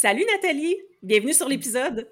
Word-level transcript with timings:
Salut 0.00 0.24
Nathalie, 0.32 0.76
bienvenue 1.02 1.32
sur 1.32 1.48
l'épisode. 1.48 2.08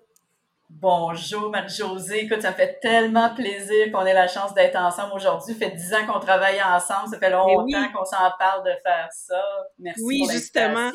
Bonjour 0.68 1.50
Marie-Josée, 1.50 2.24
écoute, 2.24 2.42
ça 2.42 2.52
fait 2.52 2.80
tellement 2.80 3.32
plaisir 3.32 3.92
qu'on 3.92 4.04
ait 4.04 4.12
la 4.12 4.26
chance 4.26 4.52
d'être 4.54 4.74
ensemble 4.74 5.12
aujourd'hui. 5.14 5.54
Ça 5.54 5.60
fait 5.60 5.76
dix 5.76 5.94
ans 5.94 6.04
qu'on 6.04 6.18
travaille 6.18 6.60
ensemble, 6.60 7.08
ça 7.08 7.20
fait 7.20 7.30
longtemps 7.30 7.92
qu'on 7.94 8.04
s'en 8.04 8.28
parle 8.40 8.64
de 8.64 8.72
faire 8.82 9.08
ça. 9.12 9.40
Merci 9.78 10.02
oui, 10.02 10.18
pour 10.18 10.32
justement. 10.32 10.90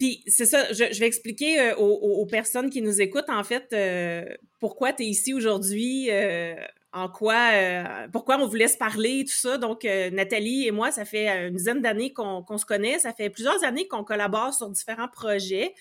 Puis 0.00 0.24
c'est 0.26 0.46
ça, 0.46 0.72
je, 0.72 0.98
vais 0.98 1.06
expliquer 1.06 1.60
euh, 1.60 1.76
aux, 1.76 2.26
personnes 2.26 2.70
qui 2.70 2.82
nous 2.82 3.00
écoutent 3.00 3.30
en 3.30 3.44
fait 3.44 3.72
euh, 3.72 4.24
pourquoi 4.58 4.92
tu 4.92 5.04
es 5.04 5.06
ici 5.06 5.32
aujourd'hui, 5.32 6.10
euh, 6.10 6.56
en 6.92 7.08
quoi, 7.08 7.50
euh, 7.52 8.08
pourquoi 8.12 8.38
on 8.38 8.46
vous 8.46 8.54
laisse 8.54 8.76
parler, 8.76 9.24
tout 9.24 9.34
ça. 9.34 9.58
Donc, 9.58 9.84
euh, 9.84 10.10
Nathalie 10.10 10.66
et 10.66 10.70
moi, 10.70 10.90
ça 10.90 11.04
fait 11.04 11.28
une 11.48 11.54
dizaine 11.54 11.82
d'années 11.82 12.12
qu'on 12.12 12.58
se 12.58 12.64
connaît. 12.64 12.98
Ça 12.98 13.12
fait 13.12 13.30
plusieurs 13.30 13.62
années 13.64 13.86
qu'on 13.86 14.04
collabore 14.04 14.54
sur 14.54 14.70
différents 14.70 15.08
projets. 15.08 15.74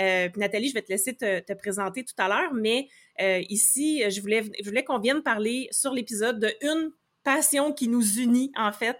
Euh, 0.00 0.28
Nathalie, 0.36 0.68
je 0.68 0.74
vais 0.74 0.82
te 0.82 0.90
laisser 0.90 1.16
te, 1.16 1.52
présenter 1.54 2.04
tout 2.04 2.14
à 2.18 2.28
l'heure, 2.28 2.52
mais 2.54 2.88
ici, 3.48 4.02
je 4.10 4.20
voulais, 4.20 4.44
je 4.60 4.64
voulais 4.68 4.84
qu'on 4.84 4.98
vienne 4.98 5.22
parler 5.22 5.68
sur 5.70 5.92
l'épisode 5.92 6.40
de 6.40 6.52
une 6.62 6.90
passion 7.24 7.72
qui 7.72 7.88
nous 7.88 8.18
unit, 8.18 8.52
en 8.56 8.72
fait, 8.72 8.98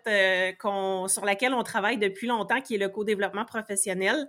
sur 1.09 1.25
laquelle 1.25 1.55
on 1.55 1.63
travaille 1.63 1.99
depuis 1.99 2.29
longtemps, 2.29 2.61
qui 2.61 2.77
est 2.77 2.79
le 2.79 2.89
co-développement 2.89 3.45
professionnel. 3.45 4.29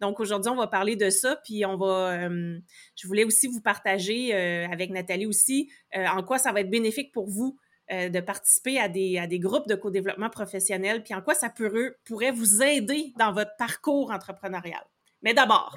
Donc 0.00 0.20
aujourd'hui, 0.20 0.50
on 0.50 0.56
va 0.56 0.66
parler 0.66 0.96
de 0.96 1.10
ça, 1.10 1.36
puis 1.44 1.64
on 1.66 1.76
va. 1.76 2.12
Euh, 2.12 2.58
je 2.96 3.06
voulais 3.06 3.24
aussi 3.24 3.48
vous 3.48 3.60
partager 3.60 4.34
euh, 4.34 4.68
avec 4.68 4.90
Nathalie 4.90 5.26
aussi 5.26 5.70
euh, 5.96 6.06
en 6.06 6.22
quoi 6.22 6.38
ça 6.38 6.52
va 6.52 6.60
être 6.60 6.70
bénéfique 6.70 7.12
pour 7.12 7.28
vous 7.28 7.58
de 7.90 8.20
participer 8.20 8.78
à 8.78 8.90
des, 8.90 9.16
à 9.16 9.26
des 9.26 9.38
groupes 9.38 9.66
de 9.66 9.74
co-développement 9.74 10.28
professionnel, 10.28 11.02
puis 11.02 11.14
en 11.14 11.22
quoi 11.22 11.32
ça 11.32 11.48
pourrait, 11.48 11.92
pourrait 12.04 12.32
vous 12.32 12.62
aider 12.62 13.14
dans 13.18 13.32
votre 13.32 13.52
parcours 13.56 14.10
entrepreneurial. 14.10 14.82
Mais 15.22 15.32
d'abord, 15.32 15.74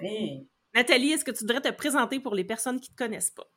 Nathalie, 0.75 1.13
est-ce 1.13 1.23
que 1.23 1.31
tu 1.31 1.45
devrais 1.45 1.61
te 1.61 1.71
présenter 1.73 2.19
pour 2.19 2.35
les 2.35 2.43
personnes 2.43 2.81
qui 2.81 2.91
ne 2.91 2.95
te 2.97 3.01
connaissent 3.01 3.31
pas? 3.31 3.49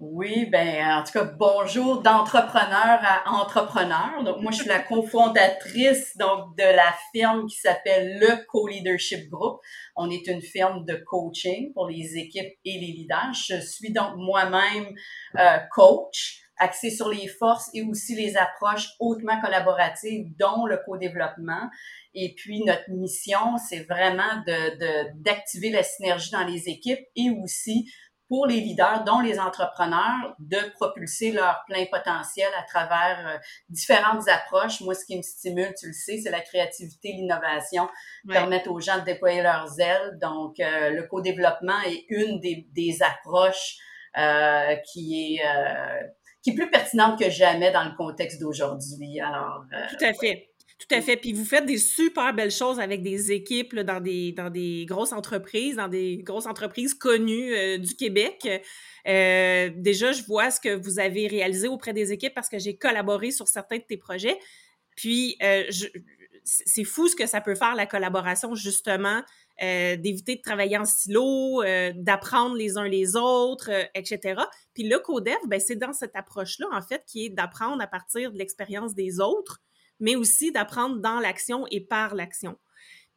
Oui, 0.00 0.46
ben 0.46 1.00
en 1.00 1.02
tout 1.02 1.10
cas, 1.10 1.24
bonjour 1.24 2.02
d'entrepreneur 2.02 3.00
à 3.02 3.32
entrepreneur. 3.32 4.22
Donc 4.22 4.40
moi, 4.40 4.52
je 4.52 4.58
suis 4.58 4.68
la 4.68 4.78
cofondatrice 4.78 6.16
donc 6.16 6.56
de 6.56 6.62
la 6.62 6.94
firme 7.12 7.48
qui 7.48 7.56
s'appelle 7.56 8.16
le 8.20 8.46
Co-Leadership 8.46 9.28
Group. 9.28 9.58
On 9.96 10.08
est 10.08 10.28
une 10.28 10.40
firme 10.40 10.84
de 10.84 10.94
coaching 10.94 11.72
pour 11.72 11.88
les 11.88 12.16
équipes 12.16 12.56
et 12.64 12.78
les 12.78 12.92
leaders. 12.92 13.32
Je 13.34 13.58
suis 13.60 13.92
donc 13.92 14.12
moi-même 14.14 14.94
euh, 15.36 15.58
coach 15.72 16.42
axé 16.58 16.90
sur 16.90 17.08
les 17.08 17.26
forces 17.26 17.68
et 17.74 17.82
aussi 17.82 18.14
les 18.14 18.36
approches 18.36 18.90
hautement 19.00 19.40
collaboratives, 19.40 20.26
dont 20.38 20.66
le 20.66 20.78
co-développement. 20.84 21.70
Et 22.14 22.34
puis, 22.36 22.62
notre 22.64 22.90
mission, 22.90 23.56
c'est 23.68 23.84
vraiment 23.84 24.42
de, 24.46 25.22
d'activer 25.22 25.70
la 25.70 25.82
synergie 25.82 26.30
dans 26.30 26.44
les 26.44 26.68
équipes 26.68 27.04
et 27.16 27.30
aussi 27.42 27.90
pour 28.28 28.46
les 28.46 28.60
leaders, 28.60 29.04
dont 29.04 29.20
les 29.20 29.40
entrepreneurs, 29.40 30.34
de 30.38 30.58
propulser 30.74 31.32
leur 31.32 31.64
plein 31.66 31.86
potentiel 31.86 32.48
à 32.58 32.62
travers 32.62 33.26
euh, 33.26 33.38
différentes 33.70 34.28
approches. 34.28 34.80
Moi, 34.82 34.94
ce 34.94 35.04
qui 35.06 35.16
me 35.16 35.22
stimule, 35.22 35.74
tu 35.78 35.86
le 35.86 35.92
sais, 35.92 36.18
c'est 36.22 36.30
la 36.30 36.40
créativité, 36.40 37.12
l'innovation, 37.12 37.88
permettre 38.28 38.70
aux 38.70 38.80
gens 38.80 38.98
de 38.98 39.04
déployer 39.04 39.42
leurs 39.42 39.80
ailes. 39.80 40.18
Donc, 40.20 40.60
euh, 40.60 40.90
le 40.90 41.04
co-développement 41.04 41.80
est 41.86 42.04
une 42.10 42.38
des, 42.40 42.68
des 42.72 42.98
approches 43.02 43.76
euh, 44.16 44.76
qui 44.92 45.36
est 45.36 45.42
qui 46.40 46.50
est 46.50 46.54
plus 46.54 46.70
pertinente 46.70 47.18
que 47.18 47.28
jamais 47.30 47.72
dans 47.72 47.82
le 47.82 47.96
contexte 47.96 48.40
d'aujourd'hui. 48.40 49.20
Alors, 49.20 49.64
tout 49.90 50.04
à 50.04 50.12
fait. 50.14 50.48
Tout 50.78 50.94
à 50.94 51.00
fait. 51.00 51.16
Puis 51.16 51.32
vous 51.32 51.44
faites 51.44 51.66
des 51.66 51.76
super 51.76 52.32
belles 52.32 52.52
choses 52.52 52.78
avec 52.78 53.02
des 53.02 53.32
équipes 53.32 53.74
dans, 53.80 54.00
des, 54.00 54.30
dans 54.30 54.48
des 54.48 54.86
grosses 54.86 55.12
entreprises, 55.12 55.74
dans 55.74 55.88
des 55.88 56.18
grosses 56.18 56.46
entreprises 56.46 56.94
connues 56.94 57.52
euh, 57.52 57.78
du 57.78 57.96
Québec. 57.96 58.48
Euh, 59.08 59.70
déjà, 59.74 60.12
je 60.12 60.22
vois 60.22 60.52
ce 60.52 60.60
que 60.60 60.76
vous 60.76 61.00
avez 61.00 61.26
réalisé 61.26 61.66
auprès 61.66 61.92
des 61.92 62.12
équipes 62.12 62.32
parce 62.32 62.48
que 62.48 62.60
j'ai 62.60 62.76
collaboré 62.76 63.32
sur 63.32 63.48
certains 63.48 63.78
de 63.78 63.82
tes 63.82 63.96
projets. 63.96 64.38
Puis, 64.94 65.36
euh, 65.42 65.64
c'est 66.44 66.84
fou 66.84 67.08
ce 67.08 67.16
que 67.16 67.26
ça 67.26 67.40
peut 67.40 67.56
faire, 67.56 67.74
la 67.74 67.86
collaboration, 67.86 68.54
justement, 68.54 69.22
d'éviter 69.60 70.36
de 70.36 70.40
travailler 70.40 70.78
en 70.78 70.84
silo, 70.86 71.62
d'apprendre 71.94 72.56
les 72.56 72.78
uns 72.78 72.88
les 72.88 73.16
autres, 73.16 73.70
etc. 73.94 74.40
Puis 74.72 74.84
le 74.84 74.98
codev, 74.98 75.36
ben, 75.46 75.60
c'est 75.60 75.76
dans 75.76 75.92
cette 75.92 76.16
approche-là, 76.16 76.68
en 76.72 76.80
fait, 76.80 77.02
qui 77.06 77.26
est 77.26 77.28
d'apprendre 77.28 77.82
à 77.82 77.86
partir 77.86 78.32
de 78.32 78.38
l'expérience 78.38 78.94
des 78.94 79.20
autres 79.20 79.60
mais 80.00 80.16
aussi 80.16 80.52
d'apprendre 80.52 80.96
dans 81.00 81.20
l'action 81.20 81.66
et 81.70 81.80
par 81.80 82.14
l'action. 82.14 82.58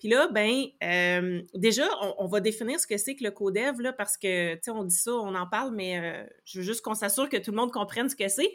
Puis 0.02 0.10
là, 0.10 0.28
ben, 0.30 0.64
euh, 0.84 1.44
déjà, 1.54 1.86
on, 2.18 2.26
va 2.26 2.40
définir 2.40 2.80
ce 2.80 2.88
que 2.88 2.98
c'est 2.98 3.16
que 3.16 3.24
le 3.24 3.30
codev, 3.30 3.82
là, 3.82 3.94
parce 3.94 4.18
que, 4.18 4.56
tu 4.56 4.62
sais, 4.64 4.72
on 4.72 4.84
dit 4.84 4.96
ça, 4.96 5.12
on 5.12 5.36
en 5.36 5.46
parle, 5.46 5.76
mais 5.76 6.00
euh, 6.00 6.26
je 6.44 6.58
veux 6.58 6.66
juste 6.66 6.82
qu'on 6.82 6.96
s'assure 6.96 7.30
que 7.30 7.38
tout 7.38 7.52
le 7.52 7.58
monde 7.58 7.72
comprenne 7.72 8.10
ce 8.10 8.16
que 8.16 8.28
c'est. 8.28 8.52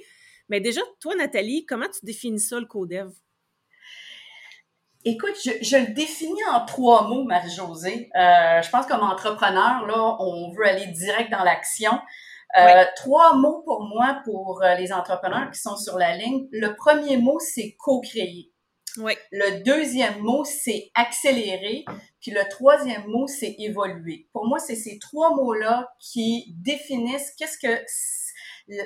Mais 0.48 0.60
déjà, 0.60 0.80
toi, 1.00 1.14
Nathalie, 1.14 1.64
comment 1.64 1.86
tu 1.86 2.04
définis 2.04 2.40
ça, 2.40 2.58
le 2.58 2.66
codev? 2.66 3.12
Écoute, 5.04 5.36
je, 5.44 5.76
le 5.76 5.94
définis 5.94 6.44
en 6.52 6.64
trois 6.64 7.06
mots, 7.06 7.22
Marie-Josée. 7.22 8.10
Euh, 8.16 8.60
je 8.60 8.68
pense 8.70 8.86
comme 8.86 9.02
entrepreneur, 9.02 9.86
là, 9.86 10.16
on 10.18 10.52
veut 10.52 10.66
aller 10.66 10.88
direct 10.88 11.30
dans 11.30 11.44
l'action. 11.44 11.92
Euh, 12.58 12.84
trois 12.96 13.34
mots 13.36 13.62
pour 13.64 13.82
moi 13.82 14.20
pour 14.24 14.62
euh, 14.62 14.74
les 14.76 14.92
entrepreneurs 14.92 15.50
qui 15.50 15.60
sont 15.60 15.76
sur 15.76 15.98
la 15.98 16.16
ligne. 16.16 16.46
Le 16.52 16.74
premier 16.74 17.16
mot, 17.16 17.38
c'est 17.38 17.76
co-créer. 17.78 18.52
Oui. 18.98 19.12
Le 19.30 19.62
deuxième 19.62 20.20
mot, 20.20 20.44
c'est 20.44 20.90
accélérer. 20.94 21.84
Puis 22.20 22.30
le 22.30 22.48
troisième 22.48 23.06
mot, 23.06 23.26
c'est 23.26 23.54
évoluer. 23.58 24.28
Pour 24.32 24.46
moi, 24.46 24.58
c'est 24.58 24.76
ces 24.76 24.98
trois 24.98 25.34
mots-là 25.34 25.90
qui 26.00 26.54
définissent 26.56 27.32
qu'est-ce 27.36 27.58
que 27.58 27.84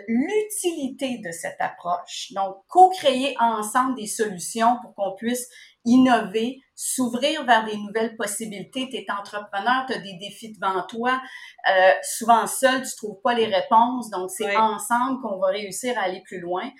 l'utilité 0.08 1.18
de 1.18 1.30
cette 1.30 1.60
approche. 1.60 2.32
Donc, 2.32 2.56
co-créer 2.68 3.34
ensemble 3.40 3.96
des 3.96 4.06
solutions 4.06 4.76
pour 4.82 4.94
qu'on 4.94 5.14
puisse 5.14 5.48
innover, 5.84 6.60
s'ouvrir 6.74 7.44
vers 7.44 7.64
des 7.64 7.76
nouvelles 7.76 8.16
possibilités. 8.16 8.88
Tu 8.90 8.96
es 8.96 9.06
entrepreneur, 9.10 9.84
tu 9.86 9.94
as 9.94 9.98
des 9.98 10.16
défis 10.20 10.52
devant 10.52 10.82
toi. 10.86 11.20
Euh, 11.68 11.92
souvent 12.02 12.46
seul, 12.46 12.82
tu 12.82 12.96
trouves 12.96 13.20
pas 13.22 13.34
les 13.34 13.46
réponses. 13.46 14.10
Donc, 14.10 14.30
c'est 14.30 14.56
ensemble 14.56 15.20
qu'on 15.22 15.38
va 15.38 15.48
réussir 15.48 15.98
à 15.98 16.02
aller 16.02 16.22
plus 16.26 16.40
loin 16.40 16.70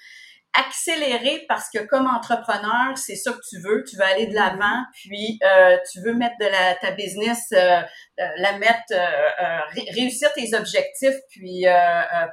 accélérer 0.53 1.45
parce 1.49 1.71
que 1.71 1.79
comme 1.87 2.07
entrepreneur, 2.07 2.97
c'est 2.97 3.15
ça 3.15 3.33
que 3.33 3.41
tu 3.49 3.61
veux, 3.61 3.85
tu 3.85 3.97
veux 3.97 4.03
aller 4.03 4.27
de 4.27 4.35
l'avant, 4.35 4.59
mm-hmm. 4.59 5.09
puis 5.09 5.39
euh, 5.45 5.77
tu 5.91 6.01
veux 6.01 6.15
mettre 6.15 6.37
de 6.41 6.47
la 6.47 6.75
ta 6.75 6.91
business, 6.93 7.53
euh, 7.53 7.81
euh, 8.21 8.25
la 8.39 8.59
mettre, 8.59 8.93
réussir 9.95 10.33
tes 10.35 10.55
objectifs, 10.55 11.17
puis 11.31 11.65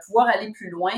pouvoir 0.06 0.28
aller 0.30 0.52
plus 0.52 0.70
loin. 0.70 0.94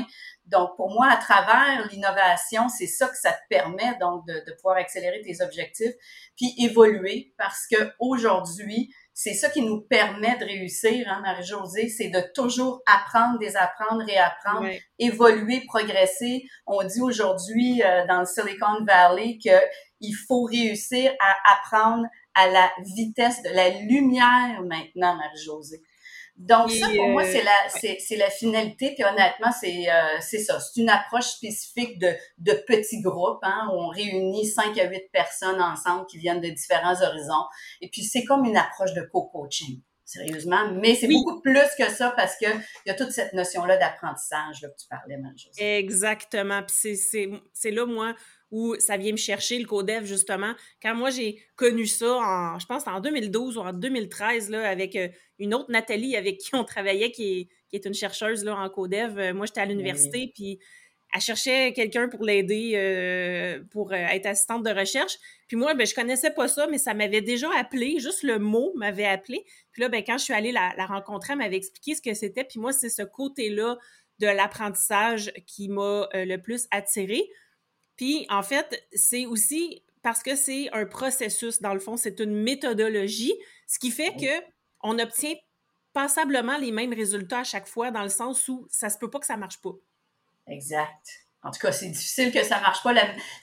Donc 0.50 0.76
pour 0.76 0.90
moi, 0.90 1.08
à 1.10 1.16
travers 1.16 1.86
l'innovation, 1.90 2.68
c'est 2.68 2.86
ça 2.86 3.08
que 3.08 3.16
ça 3.16 3.32
te 3.32 3.40
permet 3.48 3.96
donc 4.00 4.26
de, 4.26 4.34
de 4.46 4.52
pouvoir 4.56 4.76
accélérer 4.76 5.22
tes 5.22 5.42
objectifs, 5.42 5.94
puis 6.36 6.54
évoluer 6.58 7.32
parce 7.38 7.66
que 7.66 7.92
aujourd'hui 7.98 8.90
c'est 9.22 9.34
ça 9.34 9.50
qui 9.50 9.60
nous 9.60 9.82
permet 9.82 10.38
de 10.38 10.46
réussir, 10.46 11.06
hein, 11.06 11.20
Marie-Josée, 11.20 11.90
c'est 11.90 12.08
de 12.08 12.22
toujours 12.32 12.80
apprendre, 12.86 13.38
désapprendre, 13.38 14.02
réapprendre, 14.02 14.66
évoluer, 14.98 15.62
progresser. 15.66 16.44
On 16.66 16.82
dit 16.84 17.02
aujourd'hui 17.02 17.82
euh, 17.82 18.06
dans 18.06 18.20
le 18.20 18.24
Silicon 18.24 18.82
Valley 18.86 19.36
qu'il 19.36 20.16
faut 20.26 20.44
réussir 20.44 21.12
à 21.20 21.52
apprendre 21.52 22.06
à 22.34 22.48
la 22.48 22.70
vitesse 22.96 23.42
de 23.42 23.50
la 23.50 23.68
lumière 23.68 24.62
maintenant, 24.62 25.16
Marie-Josée. 25.16 25.82
Donc, 26.40 26.70
ça, 26.70 26.88
pour 26.88 27.08
moi, 27.08 27.22
c'est 27.24 27.42
la, 27.42 27.50
euh, 27.50 27.94
c'est, 27.98 28.16
la 28.16 28.30
finalité. 28.30 28.94
Puis 28.94 29.04
honnêtement, 29.04 29.52
c'est, 29.52 29.90
euh, 29.90 30.16
c'est 30.20 30.38
ça. 30.38 30.58
C'est 30.58 30.80
une 30.80 30.88
approche 30.88 31.26
spécifique 31.26 31.98
de, 31.98 32.08
de 32.38 32.52
petits 32.66 33.02
groupes, 33.02 33.40
hein, 33.42 33.68
où 33.70 33.76
on 33.76 33.88
réunit 33.88 34.46
5 34.46 34.76
à 34.78 34.88
8 34.88 35.10
personnes 35.12 35.60
ensemble 35.60 36.06
qui 36.06 36.16
viennent 36.16 36.40
de 36.40 36.48
différents 36.48 37.02
horizons. 37.02 37.44
Et 37.82 37.90
puis, 37.90 38.02
c'est 38.02 38.24
comme 38.24 38.46
une 38.46 38.56
approche 38.56 38.94
de 38.94 39.02
co-coaching, 39.02 39.82
sérieusement. 40.06 40.72
Mais 40.72 40.94
c'est 40.94 41.08
beaucoup 41.08 41.42
plus 41.42 41.68
que 41.78 41.90
ça 41.90 42.14
parce 42.16 42.36
que 42.38 42.46
il 42.46 42.88
y 42.88 42.90
a 42.90 42.94
toute 42.94 43.12
cette 43.12 43.34
notion-là 43.34 43.76
d'apprentissage 43.76 44.62
là, 44.62 44.70
que 44.70 44.80
tu 44.80 44.88
parlais, 44.88 45.18
Exactement. 45.58 46.62
Puis 46.62 46.74
c'est, 46.74 46.94
c'est, 46.94 47.28
c'est 47.52 47.70
là, 47.70 47.84
moi, 47.84 48.14
où 48.50 48.74
ça 48.78 48.96
vient 48.96 49.12
me 49.12 49.16
chercher 49.16 49.58
le 49.58 49.66
codev 49.66 50.04
justement. 50.04 50.54
Quand 50.82 50.94
moi 50.94 51.10
j'ai 51.10 51.42
connu 51.56 51.86
ça 51.86 52.16
en, 52.16 52.58
je 52.58 52.66
pense 52.66 52.86
en 52.86 53.00
2012 53.00 53.56
ou 53.56 53.60
en 53.60 53.72
2013 53.72 54.50
là, 54.50 54.68
avec 54.68 54.96
euh, 54.96 55.08
une 55.38 55.54
autre 55.54 55.70
Nathalie 55.70 56.16
avec 56.16 56.38
qui 56.38 56.54
on 56.54 56.64
travaillait 56.64 57.12
qui 57.12 57.40
est, 57.40 57.48
qui 57.68 57.76
est 57.76 57.84
une 57.84 57.94
chercheuse 57.94 58.44
là, 58.44 58.56
en 58.56 58.68
codev. 58.68 59.18
Euh, 59.18 59.34
moi 59.34 59.46
j'étais 59.46 59.60
à 59.60 59.66
l'université 59.66 60.32
puis 60.34 60.58
elle 61.12 61.20
cherchait 61.20 61.72
quelqu'un 61.72 62.08
pour 62.08 62.24
l'aider 62.24 62.72
euh, 62.74 63.62
pour 63.72 63.92
être 63.92 64.26
assistante 64.26 64.62
de 64.64 64.70
recherche. 64.70 65.16
Puis 65.48 65.56
moi, 65.56 65.74
ben, 65.74 65.84
je 65.84 65.92
connaissais 65.92 66.30
pas 66.30 66.46
ça, 66.46 66.68
mais 66.68 66.78
ça 66.78 66.94
m'avait 66.94 67.20
déjà 67.20 67.48
appelé, 67.56 67.98
juste 67.98 68.22
le 68.22 68.38
mot 68.38 68.72
m'avait 68.76 69.06
appelé. 69.06 69.44
Puis 69.72 69.82
là, 69.82 69.88
ben, 69.88 70.04
quand 70.06 70.18
je 70.18 70.22
suis 70.22 70.32
allée 70.32 70.52
la, 70.52 70.72
la 70.76 70.86
rencontrer, 70.86 71.32
elle 71.32 71.40
m'avait 71.40 71.56
expliqué 71.56 71.96
ce 71.96 72.00
que 72.00 72.14
c'était. 72.14 72.44
Puis 72.44 72.60
moi, 72.60 72.72
c'est 72.72 72.88
ce 72.88 73.02
côté-là 73.02 73.76
de 74.20 74.28
l'apprentissage 74.28 75.32
qui 75.48 75.68
m'a 75.68 76.08
le 76.14 76.36
plus 76.36 76.68
attirée. 76.70 77.28
Puis, 78.00 78.26
en 78.30 78.42
fait, 78.42 78.82
c'est 78.94 79.26
aussi 79.26 79.82
parce 80.02 80.22
que 80.22 80.34
c'est 80.34 80.70
un 80.72 80.86
processus, 80.86 81.60
dans 81.60 81.74
le 81.74 81.80
fond, 81.80 81.98
c'est 81.98 82.18
une 82.20 82.32
méthodologie, 82.32 83.34
ce 83.66 83.78
qui 83.78 83.90
fait 83.90 84.16
que 84.16 84.42
on 84.82 84.98
obtient 84.98 85.34
passablement 85.92 86.56
les 86.56 86.72
mêmes 86.72 86.94
résultats 86.94 87.40
à 87.40 87.44
chaque 87.44 87.66
fois, 87.66 87.90
dans 87.90 88.02
le 88.02 88.08
sens 88.08 88.48
où 88.48 88.66
ça 88.70 88.88
se 88.88 88.96
peut 88.96 89.10
pas 89.10 89.18
que 89.18 89.26
ça 89.26 89.36
marche 89.36 89.60
pas. 89.60 89.74
Exact. 90.46 91.26
En 91.42 91.50
tout 91.50 91.60
cas, 91.60 91.72
c'est 91.72 91.90
difficile 91.90 92.32
que 92.32 92.42
ça 92.42 92.58
marche 92.62 92.82
pas. 92.82 92.94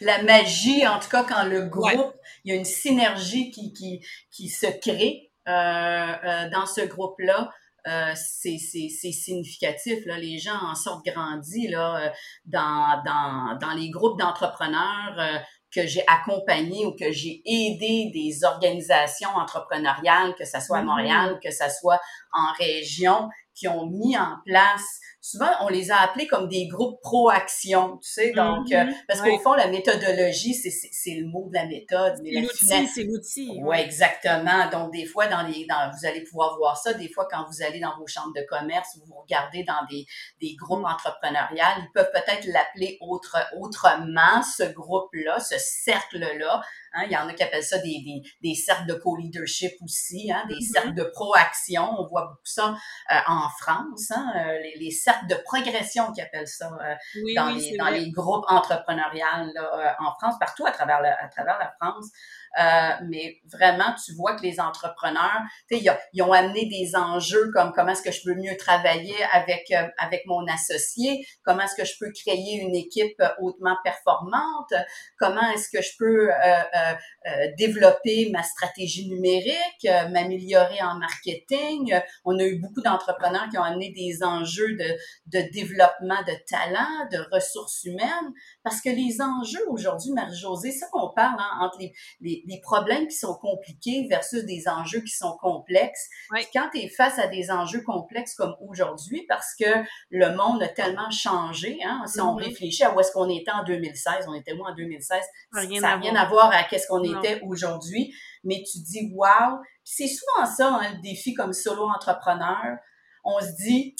La, 0.01 0.23
magie, 0.23 0.87
en 0.87 0.97
tout 0.97 1.09
cas, 1.09 1.23
quand 1.23 1.43
le 1.43 1.61
groupe, 1.67 2.15
il 2.43 2.51
y 2.51 2.57
a 2.57 2.57
une 2.57 2.65
synergie 2.65 3.51
qui, 3.51 3.73
qui, 3.73 4.03
qui 4.31 4.49
se 4.49 4.65
crée 4.65 5.29
euh, 5.47 5.51
euh, 5.51 6.49
dans 6.49 6.65
ce 6.65 6.81
groupe-là. 6.81 7.53
Euh, 7.87 8.13
c'est 8.15 8.57
significatif. 8.57 10.05
Là. 10.05 10.17
Les 10.17 10.39
gens 10.39 10.59
en 10.61 10.75
sortent 10.75 11.05
grandis 11.05 11.67
là, 11.69 11.97
euh, 11.97 12.09
dans, 12.45 13.01
dans, 13.05 13.57
dans 13.59 13.73
les 13.73 13.89
groupes 13.89 14.19
d'entrepreneurs 14.19 15.15
euh, 15.17 15.37
que 15.73 15.87
j'ai 15.87 16.03
accompagnés 16.07 16.85
ou 16.85 16.91
que 16.91 17.11
j'ai 17.11 17.41
aidé 17.45 18.11
des 18.13 18.43
organisations 18.43 19.29
entrepreneuriales, 19.29 20.35
que 20.35 20.43
ce 20.43 20.59
soit 20.59 20.79
à 20.79 20.81
mm-hmm. 20.81 20.85
Montréal, 20.85 21.39
que 21.41 21.51
ce 21.51 21.65
soit 21.79 21.99
en 22.33 22.51
région, 22.57 23.29
qui 23.55 23.67
ont 23.67 23.85
mis 23.85 24.17
en 24.17 24.37
place 24.45 24.99
souvent 25.21 25.49
on 25.61 25.69
les 25.69 25.91
a 25.91 25.97
appelés 25.97 26.27
comme 26.27 26.47
des 26.47 26.67
groupes 26.67 26.99
pro-action, 27.01 27.97
tu 27.97 28.09
sais, 28.09 28.31
donc 28.31 28.71
euh, 28.71 28.83
mm-hmm. 28.83 28.93
parce 29.07 29.21
qu'au 29.21 29.37
fond 29.39 29.53
la 29.53 29.67
méthodologie 29.67 30.53
c'est 30.53 30.69
c'est 30.69 31.15
le 31.15 31.27
mot 31.27 31.47
de 31.49 31.53
la 31.53 31.65
méthode, 31.65 32.13
mais 32.23 32.41
l'outil 32.41 32.87
c'est 32.87 33.03
l'outil. 33.03 33.59
Ouais, 33.63 33.83
exactement. 33.83 34.69
Donc 34.71 34.91
des 34.93 35.05
fois 35.05 35.27
dans 35.27 35.41
les 35.43 35.65
dans 35.65 35.91
vous 35.91 36.05
allez 36.05 36.23
pouvoir 36.23 36.57
voir 36.57 36.77
ça 36.77 36.93
des 36.93 37.09
fois 37.09 37.27
quand 37.29 37.45
vous 37.47 37.63
allez 37.63 37.79
dans 37.79 37.97
vos 37.97 38.07
chambres 38.07 38.33
de 38.35 38.45
commerce 38.47 38.95
ou 38.95 39.05
vous 39.07 39.19
regardez 39.21 39.63
dans 39.63 39.85
des 39.89 40.05
des 40.41 40.55
groupes 40.55 40.81
mm. 40.81 40.93
entrepreneuriales, 40.93 41.77
ils 41.79 41.91
peuvent 41.93 42.11
peut-être 42.11 42.45
l'appeler 42.47 42.97
autre 43.01 43.37
autrement 43.57 44.41
ce 44.43 44.63
groupe 44.63 45.09
là, 45.13 45.39
ce 45.39 45.55
cercle 45.57 46.19
là 46.19 46.61
Hein, 46.97 47.03
il 47.05 47.11
y 47.11 47.17
en 47.17 47.27
a 47.27 47.33
qui 47.33 47.43
appellent 47.43 47.63
ça 47.63 47.77
des, 47.77 48.01
des, 48.03 48.21
des 48.41 48.55
cercles 48.55 48.87
de 48.87 48.93
co-leadership 48.93 49.73
aussi, 49.83 50.31
hein, 50.31 50.43
des 50.47 50.55
mm-hmm. 50.55 50.71
cercles 50.71 50.93
de 50.95 51.03
proaction. 51.03 51.83
On 51.99 52.07
voit 52.07 52.23
beaucoup 52.23 52.45
ça 52.45 52.75
euh, 53.11 53.15
en 53.27 53.49
France, 53.49 54.11
hein, 54.11 54.33
euh, 54.35 54.59
les, 54.59 54.75
les, 54.79 54.89
de 55.29 55.35
progression 55.43 56.11
qui 56.11 56.21
appellent 56.21 56.47
ça 56.47 56.71
euh, 56.81 56.95
dans, 57.35 57.49
les, 57.49 57.77
dans 57.77 57.89
les 57.89 58.11
groupes 58.11 58.45
entrepreneuriales 58.47 59.53
en 59.99 60.11
France, 60.13 60.35
partout 60.39 60.65
à 60.65 60.71
travers, 60.71 60.99
à 60.99 61.27
travers 61.27 61.57
la 61.59 61.73
France. 61.79 62.11
Euh, 62.57 62.89
mais 63.09 63.39
vraiment, 63.51 63.93
tu 64.03 64.13
vois 64.13 64.35
que 64.35 64.41
les 64.41 64.59
entrepreneurs, 64.59 65.41
sais, 65.71 65.83
ils, 66.13 66.21
ont 66.23 66.33
amené 66.33 66.65
des 66.65 66.95
enjeux 66.95 67.51
comme 67.53 67.71
comment 67.73 67.91
est-ce 67.91 68.01
que 68.01 68.11
je 68.11 68.23
peux 68.23 68.33
mieux 68.33 68.57
travailler 68.57 69.15
avec 69.31 69.69
euh, 69.71 69.87
avec 69.99 70.23
mon 70.25 70.45
associé, 70.47 71.25
comment 71.43 71.61
est-ce 71.61 71.75
que 71.75 71.85
je 71.85 71.93
peux 71.99 72.11
créer 72.11 72.59
une 72.61 72.75
équipe 72.75 73.21
hautement 73.39 73.77
performante, 73.83 74.73
comment 75.19 75.51
est-ce 75.51 75.69
que 75.69 75.83
je 75.83 75.91
peux 75.99 76.29
euh, 76.31 77.47
développer 77.57 78.29
ma 78.31 78.41
stratégie 78.41 79.07
numérique, 79.09 79.87
m'améliorer 80.11 80.81
en 80.81 80.95
marketing. 80.95 81.99
On 82.25 82.39
a 82.39 82.43
eu 82.43 82.59
beaucoup 82.59 82.81
d'entrepreneurs 82.81 83.47
qui 83.51 83.57
ont 83.57 83.63
amené 83.63 83.91
des 83.91 84.23
enjeux 84.23 84.75
de, 84.77 84.95
de 85.27 85.51
développement 85.51 86.21
de 86.23 86.33
talent, 86.49 87.07
de 87.11 87.19
ressources 87.31 87.83
humaines, 87.83 88.33
parce 88.67 88.81
que 88.81 88.89
les 88.89 89.21
enjeux 89.21 89.65
aujourd'hui, 89.69 90.11
Marie-Josée, 90.11 90.73
ça 90.73 90.87
qu'on 90.91 91.13
parle 91.13 91.39
hein, 91.39 91.59
entre 91.61 91.77
les, 91.79 91.93
les, 92.19 92.43
les, 92.45 92.59
problèmes 92.59 93.07
qui 93.07 93.15
sont 93.15 93.33
compliqués 93.35 94.07
versus 94.09 94.43
des 94.43 94.67
enjeux 94.67 94.99
qui 94.99 95.13
sont 95.13 95.37
complexes. 95.37 96.09
Quand 96.51 96.67
tu 96.73 96.79
es 96.79 96.89
face 96.89 97.17
à 97.17 97.27
des 97.27 97.49
enjeux 97.49 97.81
complexes 97.81 98.35
comme 98.35 98.57
aujourd'hui, 98.59 99.25
parce 99.29 99.55
que 99.57 99.85
le 100.09 100.35
monde 100.35 100.61
a 100.61 100.67
tellement 100.67 101.09
changé, 101.11 101.79
hein, 101.85 102.03
si 102.07 102.19
on 102.19 102.35
mm-hmm. 102.35 102.43
réfléchit 102.43 102.83
à 102.83 102.93
où 102.93 102.99
est-ce 102.99 103.13
qu'on 103.13 103.29
était 103.29 103.51
en 103.51 103.63
2016, 103.63 104.25
on 104.27 104.33
était 104.33 104.51
où 104.51 104.65
en 104.65 104.75
2016, 104.75 105.21
ça 105.53 105.65
n'a 105.79 105.95
rien 105.95 106.17
à 106.17 106.27
voir 106.27 106.51
à 106.51 106.65
qu'est-ce 106.65 106.87
qu'on 106.87 107.03
était 107.05 107.39
aujourd'hui, 107.43 108.13
mais 108.43 108.65
tu 108.69 108.79
dis, 108.79 109.09
wow, 109.13 109.59
c'est 109.85 110.09
souvent 110.09 110.45
ça, 110.45 110.67
un 110.67 110.81
hein, 110.81 110.99
défi 111.01 111.33
comme 111.33 111.53
solo 111.53 111.87
entrepreneur, 111.87 112.75
on 113.23 113.39
se 113.39 113.55
dit, 113.63 113.95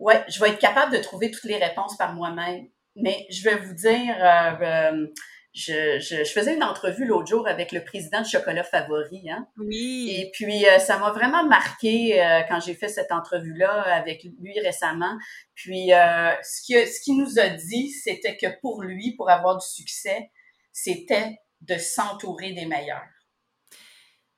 ouais, 0.00 0.24
je 0.28 0.40
vais 0.40 0.50
être 0.50 0.58
capable 0.58 0.96
de 0.96 1.00
trouver 1.00 1.30
toutes 1.30 1.44
les 1.44 1.58
réponses 1.58 1.96
par 1.96 2.12
moi-même 2.12 2.66
mais 2.96 3.26
je 3.30 3.44
vais 3.44 3.56
vous 3.56 3.74
dire, 3.74 4.16
euh, 4.18 4.64
euh, 4.64 5.06
je, 5.52 5.98
je, 5.98 6.30
faisais 6.30 6.54
une 6.54 6.62
entrevue 6.62 7.06
l'autre 7.06 7.26
jour 7.26 7.48
avec 7.48 7.72
le 7.72 7.82
président 7.84 8.20
de 8.20 8.26
Chocolat 8.26 8.62
Favori. 8.62 9.30
Hein? 9.30 9.46
Oui. 9.56 10.14
Et 10.16 10.30
puis, 10.32 10.66
euh, 10.66 10.78
ça 10.78 10.98
m'a 10.98 11.10
vraiment 11.10 11.44
marqué 11.44 12.20
quand 12.48 12.60
j'ai 12.60 12.74
fait 12.74 12.88
cette 12.88 13.12
entrevue-là 13.12 13.82
avec 13.94 14.26
lui 14.40 14.58
récemment. 14.60 15.16
Puis, 15.54 15.88
ce 15.88 16.62
qu'il 16.64 16.86
ce 16.86 17.00
qui 17.00 17.14
nous 17.14 17.38
a 17.38 17.48
dit, 17.48 17.90
c'était 17.90 18.36
que 18.36 18.46
pour 18.60 18.82
lui, 18.82 19.14
pour 19.16 19.30
avoir 19.30 19.58
du 19.58 19.66
succès, 19.66 20.30
c'était 20.72 21.38
de 21.60 21.76
s'entourer 21.76 22.52
des 22.52 22.66
meilleurs. 22.66 23.02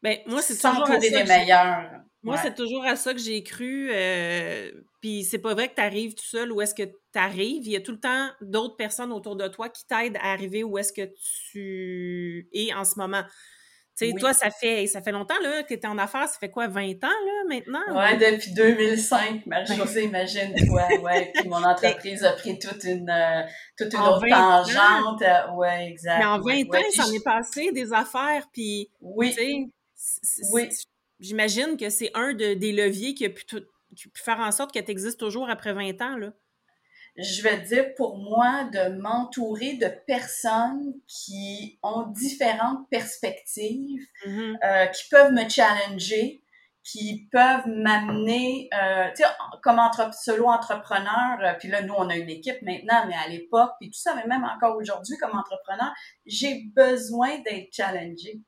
Ben, 0.02 0.18
moi, 0.26 0.42
c'est 0.42 0.54
s'entourer 0.54 0.98
des 0.98 1.24
meilleurs. 1.24 2.02
Moi, 2.22 2.36
c'est 2.38 2.54
toujours 2.54 2.84
à 2.84 2.96
ça 2.96 3.12
que 3.12 3.20
j'ai 3.20 3.42
cru. 3.42 3.90
Euh, 3.92 4.70
puis 5.02 5.24
c'est 5.24 5.40
pas 5.40 5.52
vrai 5.52 5.68
que 5.68 5.74
tu 5.74 5.80
arrives 5.80 6.14
tout 6.14 6.24
seul 6.24 6.52
où 6.52 6.62
est-ce 6.62 6.76
que 6.76 6.84
tu 6.84 7.18
arrives. 7.18 7.66
Il 7.66 7.72
y 7.72 7.76
a 7.76 7.80
tout 7.80 7.90
le 7.90 7.98
temps 7.98 8.28
d'autres 8.40 8.76
personnes 8.76 9.10
autour 9.10 9.34
de 9.34 9.48
toi 9.48 9.68
qui 9.68 9.84
t'aident 9.84 10.16
à 10.18 10.30
arriver 10.30 10.62
où 10.62 10.78
est-ce 10.78 10.92
que 10.92 11.12
tu 11.50 12.48
es 12.54 12.72
en 12.72 12.84
ce 12.84 12.96
moment. 12.96 13.24
Tu 13.98 14.06
sais, 14.06 14.14
toi, 14.14 14.32
ça 14.32 14.50
fait 14.50 14.86
ça 14.86 15.02
fait 15.02 15.10
longtemps 15.10 15.38
là, 15.42 15.64
que 15.64 15.68
tu 15.68 15.74
étais 15.74 15.88
en 15.88 15.98
affaires. 15.98 16.28
Ça 16.28 16.38
fait 16.38 16.50
quoi, 16.50 16.68
20 16.68 16.82
ans 17.02 17.08
là, 17.08 17.44
maintenant? 17.48 17.80
Ouais, 17.94 18.16
depuis 18.16 18.52
2005, 18.52 19.44
Marie-Josée, 19.44 20.04
imagine-toi. 20.04 20.88
Ouais, 21.02 21.32
puis 21.34 21.48
mon 21.48 21.64
entreprise 21.64 22.22
a 22.22 22.32
pris 22.34 22.60
toute 22.60 22.84
une, 22.84 23.10
euh, 23.10 23.42
toute 23.76 23.92
une 23.92 24.00
autre 24.00 24.26
tangente. 24.28 25.22
Euh, 25.22 25.52
ouais, 25.56 25.88
exact. 25.88 26.18
Mais 26.20 26.24
en 26.26 26.38
20 26.38 26.78
ans, 26.78 26.90
ça 26.94 27.06
en 27.06 27.12
est 27.12 27.24
passé 27.24 27.72
des 27.72 27.92
affaires, 27.92 28.46
puis... 28.52 28.88
Oui. 29.00 29.34
Oui 30.52 30.70
j'imagine 31.22 31.76
que 31.76 31.88
c'est 31.88 32.10
un 32.14 32.34
de, 32.34 32.54
des 32.54 32.72
leviers 32.72 33.14
qui 33.14 33.24
a, 33.24 33.30
pu 33.30 33.44
faire 34.14 34.40
en 34.40 34.50
sorte 34.50 34.72
que 34.72 34.78
tu 34.78 34.90
existes 34.90 35.20
toujours 35.20 35.48
après 35.50 35.72
20 35.72 36.00
ans. 36.02 36.16
Là. 36.16 36.32
Je 37.16 37.42
vais 37.42 37.60
dire 37.60 37.94
pour 37.94 38.16
moi 38.16 38.64
de 38.72 38.98
m'entourer 38.98 39.74
de 39.74 39.88
personnes 40.06 40.94
qui 41.06 41.78
ont 41.82 42.06
différentes 42.06 42.88
perspectives, 42.90 44.06
mm-hmm. 44.26 44.56
euh, 44.64 44.86
qui 44.86 45.08
peuvent 45.10 45.32
me 45.32 45.46
challenger, 45.48 46.42
qui 46.84 47.28
peuvent 47.30 47.68
m'amener, 47.68 48.68
euh, 48.74 49.08
tu 49.14 49.22
sais, 49.22 49.28
comme 49.62 49.78
entre, 49.78 50.12
solo 50.14 50.48
entrepreneur, 50.48 51.38
euh, 51.40 51.52
puis 51.58 51.68
là, 51.68 51.82
nous, 51.82 51.94
on 51.96 52.08
a 52.08 52.16
une 52.16 52.30
équipe 52.30 52.60
maintenant, 52.62 53.06
mais 53.06 53.14
à 53.14 53.28
l'époque, 53.28 53.72
puis 53.78 53.90
tout 53.90 53.98
ça, 53.98 54.14
mais 54.16 54.26
même 54.26 54.44
encore 54.44 54.76
aujourd'hui, 54.76 55.16
comme 55.18 55.36
entrepreneur, 55.36 55.92
j'ai 56.26 56.64
besoin 56.74 57.38
d'être 57.40 57.72
challengé. 57.72 58.40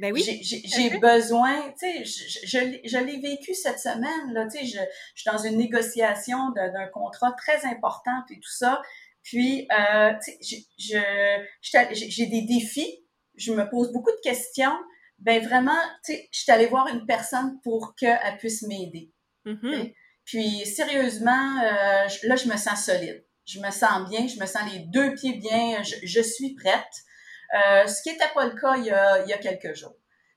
Ben 0.00 0.14
oui. 0.14 0.22
J'ai 0.42 0.98
besoin, 0.98 1.72
tu 1.78 2.04
sais, 2.04 2.04
je, 2.04 2.46
je, 2.46 2.88
je 2.88 2.98
l'ai 2.98 3.20
vécu 3.20 3.54
cette 3.54 3.78
semaine, 3.78 4.32
là, 4.32 4.46
tu 4.46 4.58
sais, 4.58 4.64
je, 4.64 4.78
je, 5.14 5.20
suis 5.20 5.30
dans 5.30 5.38
une 5.38 5.58
négociation 5.58 6.50
d'un 6.52 6.86
contrat 6.86 7.32
très 7.32 7.66
important, 7.66 8.22
et 8.30 8.36
tout 8.36 8.50
ça. 8.50 8.80
Puis, 9.22 9.68
euh, 9.78 10.12
tu 10.24 10.32
sais, 10.40 11.88
j'ai 11.92 12.26
des 12.26 12.42
défis, 12.42 13.04
je 13.36 13.52
me 13.52 13.68
pose 13.68 13.92
beaucoup 13.92 14.10
de 14.10 14.20
questions. 14.22 14.76
Ben 15.18 15.44
vraiment, 15.44 15.78
tu 16.02 16.14
sais, 16.14 16.28
je 16.32 16.40
suis 16.40 16.50
allée 16.50 16.66
voir 16.66 16.86
une 16.88 17.04
personne 17.04 17.60
pour 17.62 17.94
qu'elle 17.94 18.36
puisse 18.38 18.62
m'aider. 18.62 19.12
Mm-hmm. 19.44 19.94
Puis, 20.24 20.64
sérieusement, 20.64 21.60
euh, 21.62 22.08
là, 22.22 22.36
je 22.36 22.48
me 22.48 22.56
sens 22.56 22.86
solide. 22.86 23.22
Je 23.44 23.60
me 23.60 23.70
sens 23.70 24.08
bien, 24.08 24.26
je 24.28 24.40
me 24.40 24.46
sens 24.46 24.62
les 24.72 24.78
deux 24.86 25.14
pieds 25.14 25.34
bien, 25.34 25.82
je, 25.82 25.96
je 26.04 26.20
suis 26.22 26.54
prête. 26.54 27.04
Euh, 27.54 27.86
ce 27.86 28.02
qui 28.02 28.10
n'était 28.10 28.32
pas 28.34 28.46
le 28.46 28.58
cas 28.58 28.76
il 28.76 28.84
y, 28.84 28.90
a, 28.90 29.22
il 29.22 29.28
y 29.28 29.32
a 29.32 29.38
quelques 29.38 29.74
jours. 29.74 29.94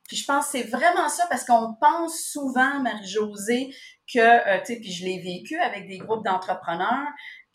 Puis 0.07 0.17
je 0.17 0.25
pense 0.25 0.45
que 0.47 0.57
c'est 0.57 0.63
vraiment 0.63 1.07
ça 1.07 1.25
parce 1.29 1.45
qu'on 1.45 1.75
pense 1.79 2.19
souvent, 2.19 2.81
Marie-Josée, 2.81 3.73
que, 4.11 4.19
euh, 4.19 4.59
tu 4.59 4.73
sais, 4.73 4.79
puis 4.79 4.91
je 4.91 5.05
l'ai 5.05 5.19
vécu 5.19 5.57
avec 5.59 5.87
des 5.87 5.97
groupes 5.97 6.25
d'entrepreneurs, 6.25 7.07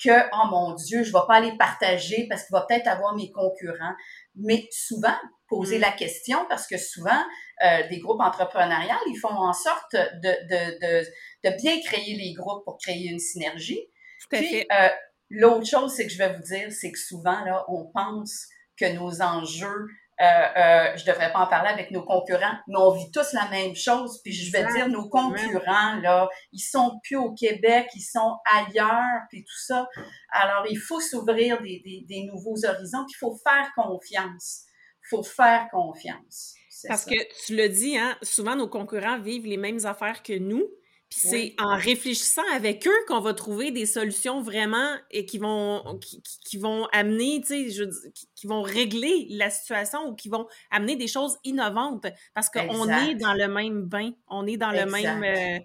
que, 0.03 0.11
oh 0.33 0.49
mon 0.51 0.75
Dieu, 0.75 1.03
je 1.03 1.13
vais 1.13 1.19
pas 1.27 1.37
aller 1.37 1.57
partager 1.59 2.27
parce 2.29 2.45
qu'il 2.45 2.55
va 2.55 2.65
peut-être 2.67 2.87
avoir 2.87 3.15
mes 3.15 3.31
concurrents. 3.31 3.95
Mais 4.37 4.67
souvent, 4.71 5.15
poser 5.49 5.79
mm. 5.79 5.83
la 5.83 5.93
question 5.93 6.39
parce 6.49 6.67
que 6.67 6.79
souvent, 6.79 7.21
euh, 7.65 7.87
des 7.89 7.99
groupes 7.99 8.21
entrepreneuriales, 8.21 8.97
ils 9.09 9.19
font 9.19 9.29
en 9.29 9.53
sorte 9.53 9.93
de, 9.93 9.99
de, 10.23 11.03
de, 11.03 11.07
de 11.45 11.57
bien 11.57 11.81
créer 11.81 12.15
les 12.15 12.33
groupes 12.33 12.65
pour 12.65 12.79
créer 12.79 13.09
une 13.09 13.19
synergie. 13.19 13.81
Tout 14.21 14.37
à 14.37 14.39
Puis, 14.39 14.67
euh, 14.73 14.89
l'autre 15.31 15.67
chose, 15.67 15.93
c'est 15.95 16.07
que 16.07 16.13
je 16.13 16.19
vais 16.19 16.33
vous 16.33 16.43
dire, 16.43 16.73
c'est 16.73 16.93
que 16.93 16.99
souvent, 16.99 17.45
là, 17.45 17.65
on 17.69 17.91
pense 17.93 18.47
que 18.79 18.93
nos 18.95 19.23
enjeux 19.23 19.87
euh, 20.21 20.25
euh, 20.25 20.97
je 20.97 21.05
devrais 21.05 21.31
pas 21.31 21.39
en 21.39 21.47
parler 21.47 21.71
avec 21.71 21.93
nos 21.93 22.03
concurrents, 22.03 22.57
mais 22.67 22.77
on 22.77 22.91
vit 22.91 23.09
tous 23.13 23.33
la 23.35 23.49
même 23.51 23.77
chose. 23.77 24.21
Puis 24.25 24.33
je 24.33 24.51
vais 24.51 24.67
dire, 24.73 24.89
nos 24.89 25.09
concurrents, 25.09 26.01
là, 26.01 26.29
ils 26.53 26.59
sont 26.59 26.99
plus 27.05 27.17
au 27.17 27.33
Québec, 27.35 27.87
ils 27.95 28.01
sont 28.01 28.37
ailleurs, 28.53 29.23
puis 29.31 29.45
tout 29.45 29.59
ça. 29.65 29.87
Alors, 30.33 30.67
il 30.69 30.79
faut 30.79 31.01
s'ouvrir 31.01 31.63
des, 31.63 31.81
des, 31.85 32.05
des, 32.09 32.25
nouveaux 32.25 32.65
horizons, 32.65 33.05
puis 33.07 33.15
il 33.15 33.19
faut 33.21 33.39
faire 33.45 33.71
confiance. 33.77 34.65
Il 35.05 35.09
faut 35.11 35.23
faire 35.23 35.69
confiance. 35.71 36.55
Parce 36.89 37.05
que 37.05 37.47
tu 37.47 37.55
le 37.55 37.69
dis, 37.69 37.97
hein, 37.97 38.17
souvent 38.23 38.57
nos 38.57 38.69
concurrents 38.69 39.21
vivent 39.21 39.47
les 39.47 39.57
mêmes 39.57 39.87
affaires 39.87 40.25
que 40.25 40.37
nous, 40.37 40.67
puis 41.09 41.21
c'est 41.21 41.55
en 41.59 41.75
réfléchissant 41.75 42.47
avec 42.53 42.87
eux 42.87 43.05
qu'on 43.07 43.21
va 43.21 43.33
trouver 43.33 43.71
des 43.71 43.87
solutions 43.87 44.43
vraiment 44.43 44.95
et 45.11 45.25
qui 45.25 45.39
vont 45.39 45.99
qui, 46.01 46.23
qui 46.45 46.59
vont 46.59 46.87
amener, 46.93 47.41
tu 47.41 47.71
sais, 47.71 47.89
qui 48.35 48.47
vont 48.47 48.61
régler 48.61 49.27
la 49.31 49.49
situation 49.49 50.07
ou 50.09 50.15
qui 50.15 50.29
vont 50.29 50.47
amener 50.71 50.97
des 50.97 51.09
choses 51.09 51.39
innovantes 51.45 52.07
parce 52.35 52.51
qu'on 52.51 52.89
est 52.91 53.15
dans 53.15 53.33
le 53.33 53.49
même 53.49 53.85
bain, 53.85 54.11
on 54.29 54.47
est 54.47 54.59
dans 54.59 54.71
le 54.71 54.85
même. 54.85 55.25
Euh, 55.25 55.61